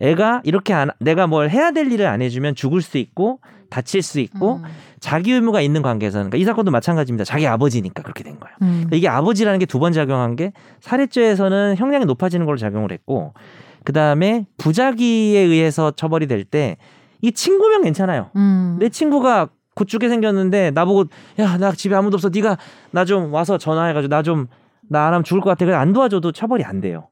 애가 0.00 0.42
이렇게 0.44 0.72
안 0.72 0.90
내가 0.98 1.26
뭘 1.26 1.50
해야 1.50 1.70
될 1.72 1.90
일을 1.92 2.06
안 2.06 2.22
해주면 2.22 2.54
죽을 2.54 2.80
수 2.82 2.98
있고 2.98 3.40
다칠 3.68 4.02
수 4.02 4.18
있고 4.20 4.56
음. 4.56 4.62
자기 4.98 5.32
의무가 5.32 5.60
있는 5.60 5.82
관계에서는 5.82 6.30
그러니까 6.30 6.42
이 6.42 6.44
사건도 6.44 6.70
마찬가지입니다. 6.70 7.24
자기 7.24 7.46
아버지니까 7.46 8.02
그렇게 8.02 8.24
된 8.24 8.38
거예요. 8.40 8.56
음. 8.62 8.88
이게 8.92 9.08
아버지라는 9.08 9.58
게 9.58 9.66
두 9.66 9.78
번 9.78 9.92
작용한 9.92 10.36
게 10.36 10.52
살해죄에서는 10.80 11.76
형량이 11.76 12.04
높아지는 12.06 12.46
걸로 12.46 12.58
작용을 12.58 12.92
했고 12.92 13.32
그 13.84 13.92
다음에 13.92 14.46
부작위에 14.58 15.38
의해서 15.40 15.90
처벌이 15.92 16.26
될 16.26 16.44
때 16.44 16.76
이 17.22 17.32
친구면 17.32 17.82
괜찮아요. 17.82 18.30
음. 18.36 18.76
내 18.80 18.88
친구가 18.88 19.48
구축게 19.74 20.08
생겼는데 20.08 20.70
나보고 20.72 21.04
야 21.38 21.58
나 21.58 21.70
집에 21.72 21.94
아무도 21.94 22.14
없어 22.16 22.30
네가 22.30 22.56
나 22.92 23.04
좀 23.04 23.32
와서 23.34 23.58
전화해가지고 23.58 24.08
나 24.08 24.22
좀 24.22 24.48
나 24.88 25.06
안 25.06 25.12
하면 25.12 25.22
죽을 25.22 25.40
것 25.42 25.50
같아 25.50 25.66
그래 25.66 25.76
안 25.76 25.92
도와줘도 25.92 26.32
처벌이 26.32 26.64
안 26.64 26.80
돼요. 26.80 27.08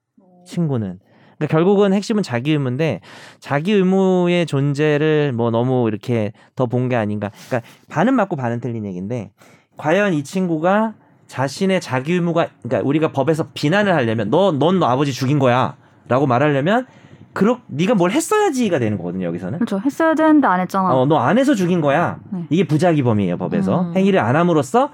친구는. 0.46 0.98
그러니까 1.38 1.56
결국은 1.56 1.92
핵심은 1.92 2.22
자기 2.22 2.52
의무인데 2.52 3.00
자기 3.40 3.72
의무의 3.72 4.46
존재를 4.46 5.32
뭐 5.32 5.50
너무 5.50 5.86
이렇게 5.88 6.32
더 6.56 6.66
본 6.66 6.88
게 6.88 6.96
아닌가. 6.96 7.30
그러니까 7.48 7.68
반은 7.88 8.14
맞고 8.14 8.36
반은 8.36 8.60
틀린 8.60 8.84
얘기인데 8.86 9.30
과연 9.76 10.12
이 10.14 10.24
친구가 10.24 10.94
자신의 11.28 11.80
자기 11.80 12.14
의무가 12.14 12.48
그러니까 12.62 12.86
우리가 12.88 13.12
법에서 13.12 13.48
비난을 13.54 13.94
하려면 13.94 14.30
너넌너 14.30 14.86
아버지 14.86 15.12
죽인 15.12 15.38
거야라고 15.38 16.26
말하려면 16.26 16.86
그렇 17.34 17.58
네가 17.68 17.94
뭘 17.94 18.10
했어야지가 18.10 18.78
되는 18.80 18.96
거거든요 18.98 19.26
여기서는. 19.26 19.58
그렇죠. 19.58 19.78
했어야 19.84 20.14
되는데 20.14 20.46
안 20.48 20.58
했잖아. 20.60 20.92
어, 20.92 21.06
너 21.06 21.18
안 21.18 21.38
해서 21.38 21.54
죽인 21.54 21.80
거야. 21.80 22.18
네. 22.32 22.44
이게 22.50 22.66
부작위범이에요, 22.66 23.36
법에서. 23.36 23.82
음. 23.82 23.96
행위를 23.96 24.18
안 24.18 24.34
함으로써 24.34 24.90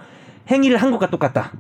행위를 0.51 0.77
한 0.77 0.91
것과 0.91 1.09
똑같다. 1.11 1.53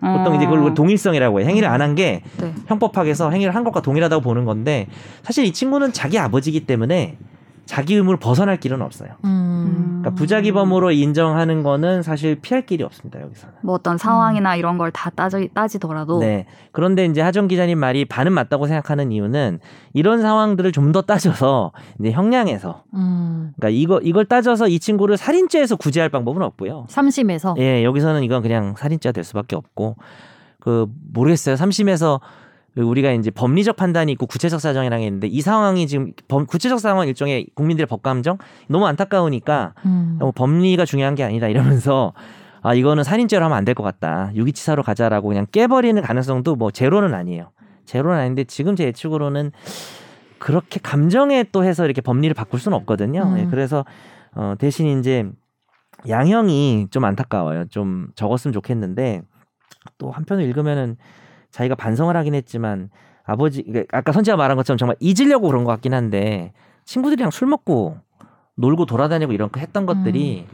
보통 0.00 0.36
이제 0.36 0.46
그걸 0.46 0.74
동일성이라고 0.74 1.40
해요. 1.40 1.48
행위를 1.48 1.68
안 1.68 1.80
한게 1.82 2.22
어. 2.38 2.44
네. 2.44 2.54
형법학에서 2.66 3.30
행위를 3.30 3.54
한 3.54 3.64
것과 3.64 3.82
동일하다고 3.82 4.22
보는 4.22 4.44
건데 4.44 4.86
사실 5.22 5.44
이 5.44 5.52
친구는 5.52 5.92
자기 5.92 6.18
아버지기 6.18 6.66
때문에 6.66 7.16
자기 7.68 7.94
의무를 7.96 8.18
벗어날 8.18 8.56
길은 8.58 8.80
없어요. 8.80 9.10
음. 9.26 9.98
그러니까 10.00 10.18
부작위범으로 10.18 10.90
인정하는 10.90 11.62
거는 11.62 12.02
사실 12.02 12.36
피할 12.40 12.64
길이 12.64 12.82
없습니다, 12.82 13.20
여기서는. 13.20 13.56
뭐 13.62 13.74
어떤 13.74 13.98
상황이나 13.98 14.56
이런 14.56 14.78
걸 14.78 14.90
다 14.90 15.10
따지, 15.10 15.50
따지더라도 15.52 16.18
네. 16.20 16.46
그런데 16.72 17.04
이제 17.04 17.20
하정 17.20 17.46
기자님 17.46 17.78
말이 17.78 18.06
반은 18.06 18.32
맞다고 18.32 18.66
생각하는 18.66 19.12
이유는 19.12 19.60
이런 19.92 20.22
상황들을 20.22 20.72
좀 20.72 20.88
더 20.92 21.02
따져서 21.02 21.72
이제 22.00 22.10
형량에서 22.10 22.84
음. 22.94 23.52
그러니까 23.56 23.68
이거 23.78 24.00
이걸 24.02 24.24
따져서 24.24 24.66
이 24.68 24.78
친구를 24.78 25.18
살인죄에서 25.18 25.76
구제할 25.76 26.08
방법은 26.08 26.40
없고요. 26.40 26.86
삼심에서 26.88 27.56
예, 27.58 27.84
여기서는 27.84 28.22
이건 28.22 28.40
그냥 28.40 28.74
살인죄가 28.78 29.12
될 29.12 29.24
수밖에 29.24 29.54
없고 29.56 29.96
그 30.58 30.86
모르겠어요. 31.12 31.56
삼심에서 31.56 32.20
그 32.22 32.47
우리가 32.82 33.12
이제 33.12 33.30
법리적 33.30 33.76
판단이 33.76 34.12
있고 34.12 34.26
구체적 34.26 34.60
사정이라는 34.60 35.00
게 35.02 35.06
있는데 35.06 35.26
이 35.26 35.40
상황이 35.40 35.86
지금 35.86 36.12
범, 36.28 36.46
구체적 36.46 36.78
상황은 36.80 37.08
일종의 37.08 37.46
국민들의 37.54 37.86
법감정? 37.86 38.38
너무 38.68 38.86
안타까우니까 38.86 39.74
음. 39.86 40.16
너무 40.18 40.32
법리가 40.32 40.84
중요한 40.84 41.14
게 41.14 41.24
아니다 41.24 41.48
이러면서 41.48 42.12
아 42.62 42.74
이거는 42.74 43.04
살인죄로 43.04 43.44
하면 43.44 43.56
안 43.56 43.64
될 43.64 43.74
것 43.74 43.82
같다. 43.82 44.30
유기치사로 44.34 44.82
가자라고 44.82 45.28
그냥 45.28 45.46
깨버리는 45.52 46.00
가능성도 46.02 46.56
뭐 46.56 46.70
제로는 46.70 47.14
아니에요. 47.14 47.50
제로는 47.86 48.18
아닌데 48.18 48.44
지금 48.44 48.76
제 48.76 48.84
예측으로는 48.84 49.52
그렇게 50.38 50.78
감정에 50.82 51.44
또 51.50 51.64
해서 51.64 51.84
이렇게 51.84 52.00
법리를 52.00 52.32
바꿀 52.34 52.60
수는 52.60 52.76
없거든요. 52.78 53.22
음. 53.22 53.38
예, 53.38 53.46
그래서 53.50 53.84
어 54.34 54.54
대신 54.58 54.98
이제 54.98 55.28
양형이 56.08 56.88
좀 56.90 57.04
안타까워요. 57.04 57.66
좀 57.70 58.08
적었으면 58.14 58.52
좋겠는데 58.52 59.22
또 59.98 60.10
한편을 60.10 60.44
읽으면은 60.44 60.96
자기가 61.50 61.74
반성을 61.74 62.14
하긴 62.16 62.34
했지만 62.34 62.90
아버지 63.24 63.62
그러니까 63.62 63.98
아까 63.98 64.12
선지가 64.12 64.36
말한 64.36 64.56
것처럼 64.56 64.78
정말 64.78 64.96
잊으려고 65.00 65.48
그런 65.48 65.64
것 65.64 65.70
같긴 65.72 65.94
한데 65.94 66.52
친구들이랑 66.84 67.30
술 67.30 67.48
먹고 67.48 67.98
놀고 68.56 68.86
돌아다니고 68.86 69.32
이런 69.32 69.50
거 69.52 69.60
했던 69.60 69.86
것들이 69.86 70.46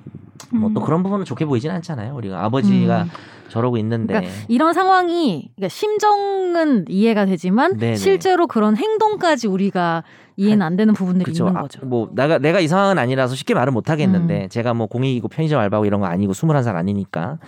뭐또 0.53 0.81
음. 0.81 0.85
그런 0.85 1.03
부분은 1.03 1.25
좋게 1.25 1.47
보이진 1.47 1.71
않잖아요. 1.71 2.15
우리가 2.15 2.45
아버지가 2.45 3.05
음. 3.05 3.11
저러고 3.49 3.77
있는데 3.79 4.15
그러니까 4.15 4.33
이런 4.49 4.73
상황이 4.73 5.51
그러니까 5.55 5.69
심정은 5.69 6.87
이해가 6.89 7.27
되지만 7.27 7.79
네네. 7.79 7.97
실제로 7.97 8.47
그런 8.47 8.77
행동까지 8.77 9.47
우리가 9.47 10.03
이해는 10.37 10.63
안 10.63 10.77
되는 10.77 10.93
부분들이 10.95 11.25
그쵸. 11.25 11.47
있는 11.47 11.57
아, 11.59 11.63
거죠. 11.63 11.87
뭐 11.87 12.11
내가 12.13 12.39
내가 12.39 12.61
이 12.61 12.67
상황은 12.67 12.99
아니라서 12.99 13.35
쉽게 13.35 13.55
말은 13.55 13.73
못 13.73 13.91
하겠는데 13.91 14.45
음. 14.45 14.49
제가 14.49 14.75
뭐 14.75 14.87
공익이고 14.87 15.29
편의점 15.29 15.61
알바고 15.61 15.87
이런 15.87 16.01
거 16.01 16.07
아니고 16.07 16.33
21살 16.33 16.75
아니니까. 16.75 17.39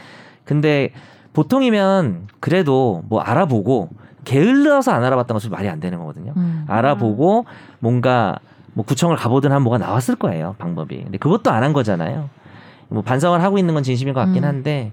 근데 0.45 0.93
보통이면 1.37 2.29
그래도 2.41 3.03
뭐 3.11 3.21
알아보고 3.21 3.91
게을러서 4.25 4.91
안 4.91 5.05
알아봤던 5.05 5.35
것은 5.35 5.51
말이 5.51 5.69
안 5.69 5.81
되는 5.81 5.99
거거든요. 5.99 6.33
음. 6.35 6.65
알아보고 6.67 7.45
뭔가 7.79 8.39
뭐 8.73 8.87
구청을 8.87 9.17
가보든 9.17 9.53
한 9.53 9.61
뭐가 9.61 9.77
나왔을 9.77 10.17
거예요 10.17 10.55
방법이. 10.59 11.03
근데 11.03 11.19
그것도 11.19 11.51
안 11.51 11.63
한 11.63 11.75
거잖아요. 11.75 12.31
뭐 12.89 13.03
반성을 13.03 13.43
하고 13.43 13.59
있는 13.59 13.75
건 13.75 13.83
진심인 13.83 14.15
것 14.15 14.21
같긴 14.21 14.45
음. 14.45 14.49
한데 14.49 14.93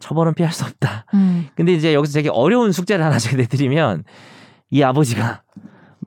처벌은 0.00 0.34
피할 0.34 0.52
수 0.52 0.64
없다. 0.64 1.06
음. 1.14 1.48
근데 1.54 1.72
이제 1.72 1.94
여기서 1.94 2.12
되게 2.12 2.28
어려운 2.28 2.72
숙제를 2.72 3.02
하나 3.02 3.16
제가 3.18 3.36
내드리면 3.38 4.04
이 4.68 4.82
아버지가 4.82 5.40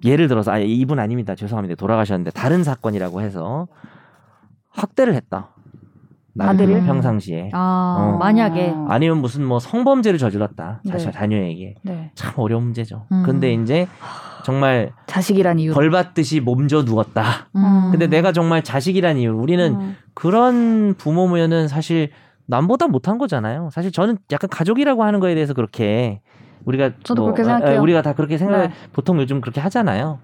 예를 0.06 0.28
들어서 0.28 0.52
아 0.52 0.60
이분 0.60 1.00
아닙니다 1.00 1.34
죄송합니다 1.34 1.76
돌아가셨는데 1.76 2.30
다른 2.32 2.64
사건이라고 2.64 3.22
해서 3.22 3.68
학대를 4.70 5.16
했다. 5.16 5.50
아들을? 6.40 6.80
그 6.82 6.86
평상시에 6.86 7.52
아 7.54 8.14
어. 8.14 8.18
만약에 8.18 8.74
아니면 8.88 9.20
무슨 9.20 9.46
뭐 9.46 9.60
성범죄를 9.60 10.18
저질렀다 10.18 10.82
자신 10.88 11.12
네. 11.12 11.18
자녀에게 11.18 11.76
네. 11.84 12.12
참 12.16 12.34
어려운 12.38 12.64
문제죠. 12.64 13.06
음. 13.12 13.24
근데 13.26 13.54
이제 13.54 13.88
정말 14.44 14.92
자식이란 15.08 15.60
이유. 15.60 15.74
벌 15.74 15.90
받듯이 15.90 16.40
몸져 16.40 16.84
누웠다. 16.84 17.50
음. 17.56 17.90
근데 17.92 18.08
내가 18.08 18.32
정말 18.32 18.64
자식이란 18.64 19.18
이유 19.18 19.32
우리는 19.36 19.76
음. 19.76 19.96
그런 20.14 20.96
부모면은 20.98 21.68
사실 21.68 22.10
남보다 22.46 22.88
못한 22.88 23.18
거잖아요. 23.18 23.70
사실 23.72 23.92
저는 23.92 24.18
약간 24.32 24.50
가족이라고 24.50 25.04
하는 25.04 25.20
거에 25.20 25.34
대해서 25.34 25.54
그렇게 25.54 26.22
우리가 26.66 26.92
저도 27.04 27.24
그렇게 27.24 27.42
에, 27.42 27.46
에, 27.46 27.48
생각해요. 27.48 27.82
우리가 27.82 28.02
다 28.02 28.14
그렇게 28.14 28.38
생각 28.38 28.58
네. 28.58 28.72
보통 28.92 29.20
요즘 29.20 29.40
그렇게 29.40 29.62
하잖아요. 29.62 30.20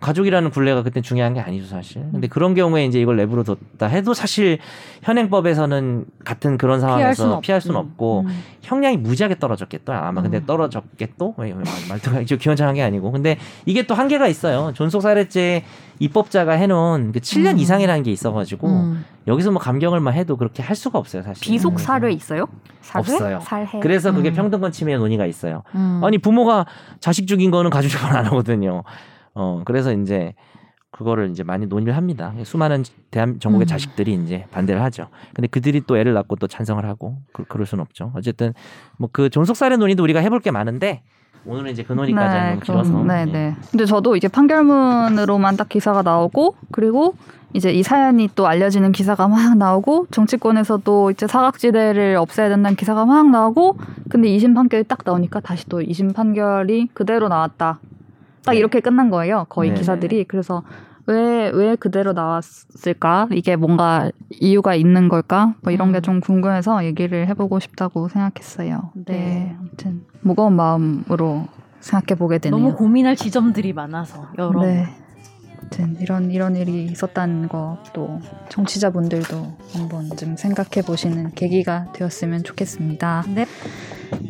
가족이라는 0.00 0.50
굴레가 0.50 0.82
그때 0.82 1.00
중요한 1.02 1.34
게 1.34 1.40
아니죠 1.40 1.66
사실. 1.66 2.02
근데 2.12 2.26
그런 2.28 2.54
경우에 2.54 2.84
이제 2.86 3.00
이걸 3.00 3.16
내부로 3.16 3.44
뒀다 3.44 3.86
해도 3.86 4.14
사실 4.14 4.58
현행법에서는 5.02 6.04
같은 6.24 6.56
그런 6.58 6.80
상황에서 6.80 7.40
피할 7.40 7.60
수는, 7.60 7.76
없 7.76 7.96
고 7.96 8.20
음. 8.26 8.42
형량이 8.62 8.96
무지하게 8.98 9.38
떨어졌겠다. 9.38 10.06
아마 10.06 10.22
근데 10.22 10.38
음. 10.38 10.46
떨어졌겠또 10.46 11.34
말- 11.36 11.54
말투가 11.88 12.24
좀 12.24 12.38
기원장한 12.38 12.74
게 12.74 12.82
아니고 12.82 13.10
근데 13.10 13.36
이게 13.66 13.86
또 13.86 13.94
한계가 13.94 14.28
있어요. 14.28 14.72
존속 14.74 15.00
살해죄 15.00 15.64
입법자가 15.98 16.52
해놓은 16.52 17.12
그 17.12 17.20
7년 17.20 17.52
음. 17.54 17.58
이상이라는 17.58 18.02
게 18.04 18.10
있어가지고 18.12 18.68
음. 18.68 19.04
여기서 19.26 19.50
뭐 19.50 19.60
감경을 19.60 20.00
만 20.00 20.14
해도 20.14 20.36
그렇게 20.36 20.62
할 20.62 20.74
수가 20.76 20.98
없어요 20.98 21.22
사실. 21.22 21.42
비속 21.42 21.78
살해 21.80 22.10
있어요? 22.12 22.46
살해? 22.80 23.12
없어요. 23.12 23.40
살해. 23.40 23.80
그래서 23.80 24.12
그게 24.12 24.30
음. 24.30 24.34
평등권 24.34 24.72
침해 24.72 24.96
논의가 24.96 25.26
있어요. 25.26 25.62
음. 25.74 26.00
아니 26.04 26.16
부모가 26.18 26.64
자식 27.00 27.26
죽인 27.26 27.50
거는 27.50 27.70
가족 27.70 27.88
처벌 27.90 28.16
안 28.16 28.24
하거든요. 28.26 28.82
어 29.34 29.62
그래서 29.64 29.92
이제 29.92 30.34
그거를 30.90 31.30
이제 31.30 31.44
많이 31.44 31.66
논의를 31.66 31.96
합니다. 31.96 32.34
수많은 32.42 32.82
대한 33.10 33.38
전국의 33.38 33.64
음. 33.64 33.68
자식들이 33.68 34.14
이제 34.14 34.44
반대를 34.50 34.82
하죠. 34.82 35.06
근데 35.34 35.46
그들이 35.46 35.82
또 35.86 35.96
애를 35.96 36.12
낳고 36.14 36.36
또 36.36 36.46
찬성을 36.46 36.84
하고 36.84 37.18
그, 37.32 37.44
그럴 37.44 37.64
수는 37.64 37.82
없죠. 37.82 38.12
어쨌든 38.16 38.52
뭐 38.98 39.08
그 39.12 39.30
존속살해 39.30 39.76
논의도 39.76 40.02
우리가 40.02 40.20
해볼 40.20 40.40
게 40.40 40.50
많은데 40.50 41.02
오늘은 41.46 41.70
이제 41.72 41.82
그 41.82 41.92
논의까지 41.92 42.50
너무 42.50 42.60
길어서 42.60 43.04
네, 43.04 43.20
예. 43.20 43.24
네. 43.32 43.56
근데 43.70 43.86
저도 43.86 44.16
이제 44.16 44.28
판결문으로만 44.28 45.56
딱 45.56 45.68
기사가 45.68 46.02
나오고 46.02 46.56
그리고 46.70 47.14
이제 47.54 47.72
이 47.72 47.82
사연이 47.82 48.28
또 48.34 48.46
알려지는 48.46 48.92
기사가 48.92 49.26
막 49.26 49.56
나오고 49.56 50.06
정치권에서도 50.10 51.10
이제 51.10 51.26
사각지대를 51.26 52.16
없애야 52.16 52.48
된다는 52.48 52.76
기사가 52.76 53.06
막 53.06 53.30
나오고 53.30 53.78
근데 54.10 54.28
2심 54.28 54.54
판결이 54.54 54.84
딱 54.84 54.98
나오니까 55.04 55.40
다시 55.40 55.68
또 55.68 55.80
2심 55.80 56.14
판결이 56.14 56.88
그대로 56.92 57.28
나왔다. 57.28 57.80
딱 58.44 58.52
네. 58.52 58.58
이렇게 58.58 58.80
끝난 58.80 59.10
거예요. 59.10 59.46
거의 59.48 59.70
네. 59.70 59.76
기사들이. 59.76 60.24
그래서 60.24 60.62
왜, 61.06 61.50
왜 61.50 61.76
그대로 61.76 62.12
나왔을까? 62.12 63.28
이게 63.32 63.56
뭔가 63.56 64.10
이유가 64.30 64.74
있는 64.74 65.08
걸까? 65.08 65.54
뭐 65.62 65.72
이런 65.72 65.92
게 65.92 65.98
음. 65.98 66.02
좀 66.02 66.20
궁금해서 66.20 66.84
얘기를 66.84 67.26
해보고 67.28 67.58
싶다고 67.58 68.08
생각했어요. 68.08 68.92
네. 68.94 69.12
네. 69.12 69.56
아무튼 69.58 70.02
무거운 70.20 70.54
마음으로 70.54 71.48
생각해 71.80 72.18
보게 72.18 72.38
되네요. 72.38 72.60
너무 72.60 72.76
고민할 72.76 73.16
지점들이 73.16 73.72
많아서 73.72 74.28
여러. 74.38 74.62
네. 74.62 74.86
아무튼 75.58 75.96
이런 76.00 76.30
이런 76.30 76.56
일이 76.56 76.84
있었다는 76.84 77.48
것도 77.48 78.20
청취자분들도 78.48 79.56
한번 79.74 80.16
좀 80.16 80.36
생각해 80.36 80.86
보시는 80.86 81.32
계기가 81.34 81.92
되었으면 81.92 82.44
좋겠습니다. 82.44 83.24
네. 83.34 83.46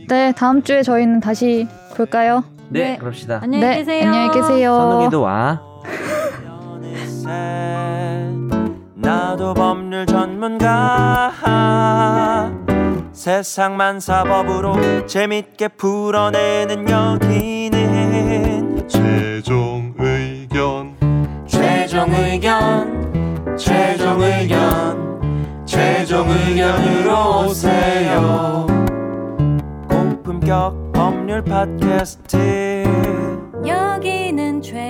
네, 0.09 0.33
다음 0.33 0.63
주에 0.63 0.83
저희는 0.83 1.21
다시 1.21 1.67
볼까요? 1.97 2.45
네, 2.71 2.93
네. 2.93 2.97
그럽시다. 2.99 3.41
안녕히 3.43 3.65
네, 3.65 3.77
계세요. 3.79 4.07
안녕히 4.07 4.31
계세요. 4.33 4.75
선우기도 4.75 5.23
와. 5.23 5.61
나도 8.95 9.55
법률 9.55 10.07
전문가 10.07 11.33
세상만 13.13 13.99
사법으로 14.01 15.07
재밌게 15.07 15.69
풀어내는 15.69 16.89
여기는 16.89 18.89
최종 18.89 19.95
의견 19.99 20.95
최종 21.47 22.13
의견 22.15 23.57
최종 23.57 24.21
의견 24.23 25.65
최종 25.67 26.29
의견으로 26.31 27.47
오세요 27.47 28.70
고품격 30.41 30.93
법률 30.93 31.43
팟캐스트. 31.45 32.85
여기는 33.67 34.63
최 34.63 34.90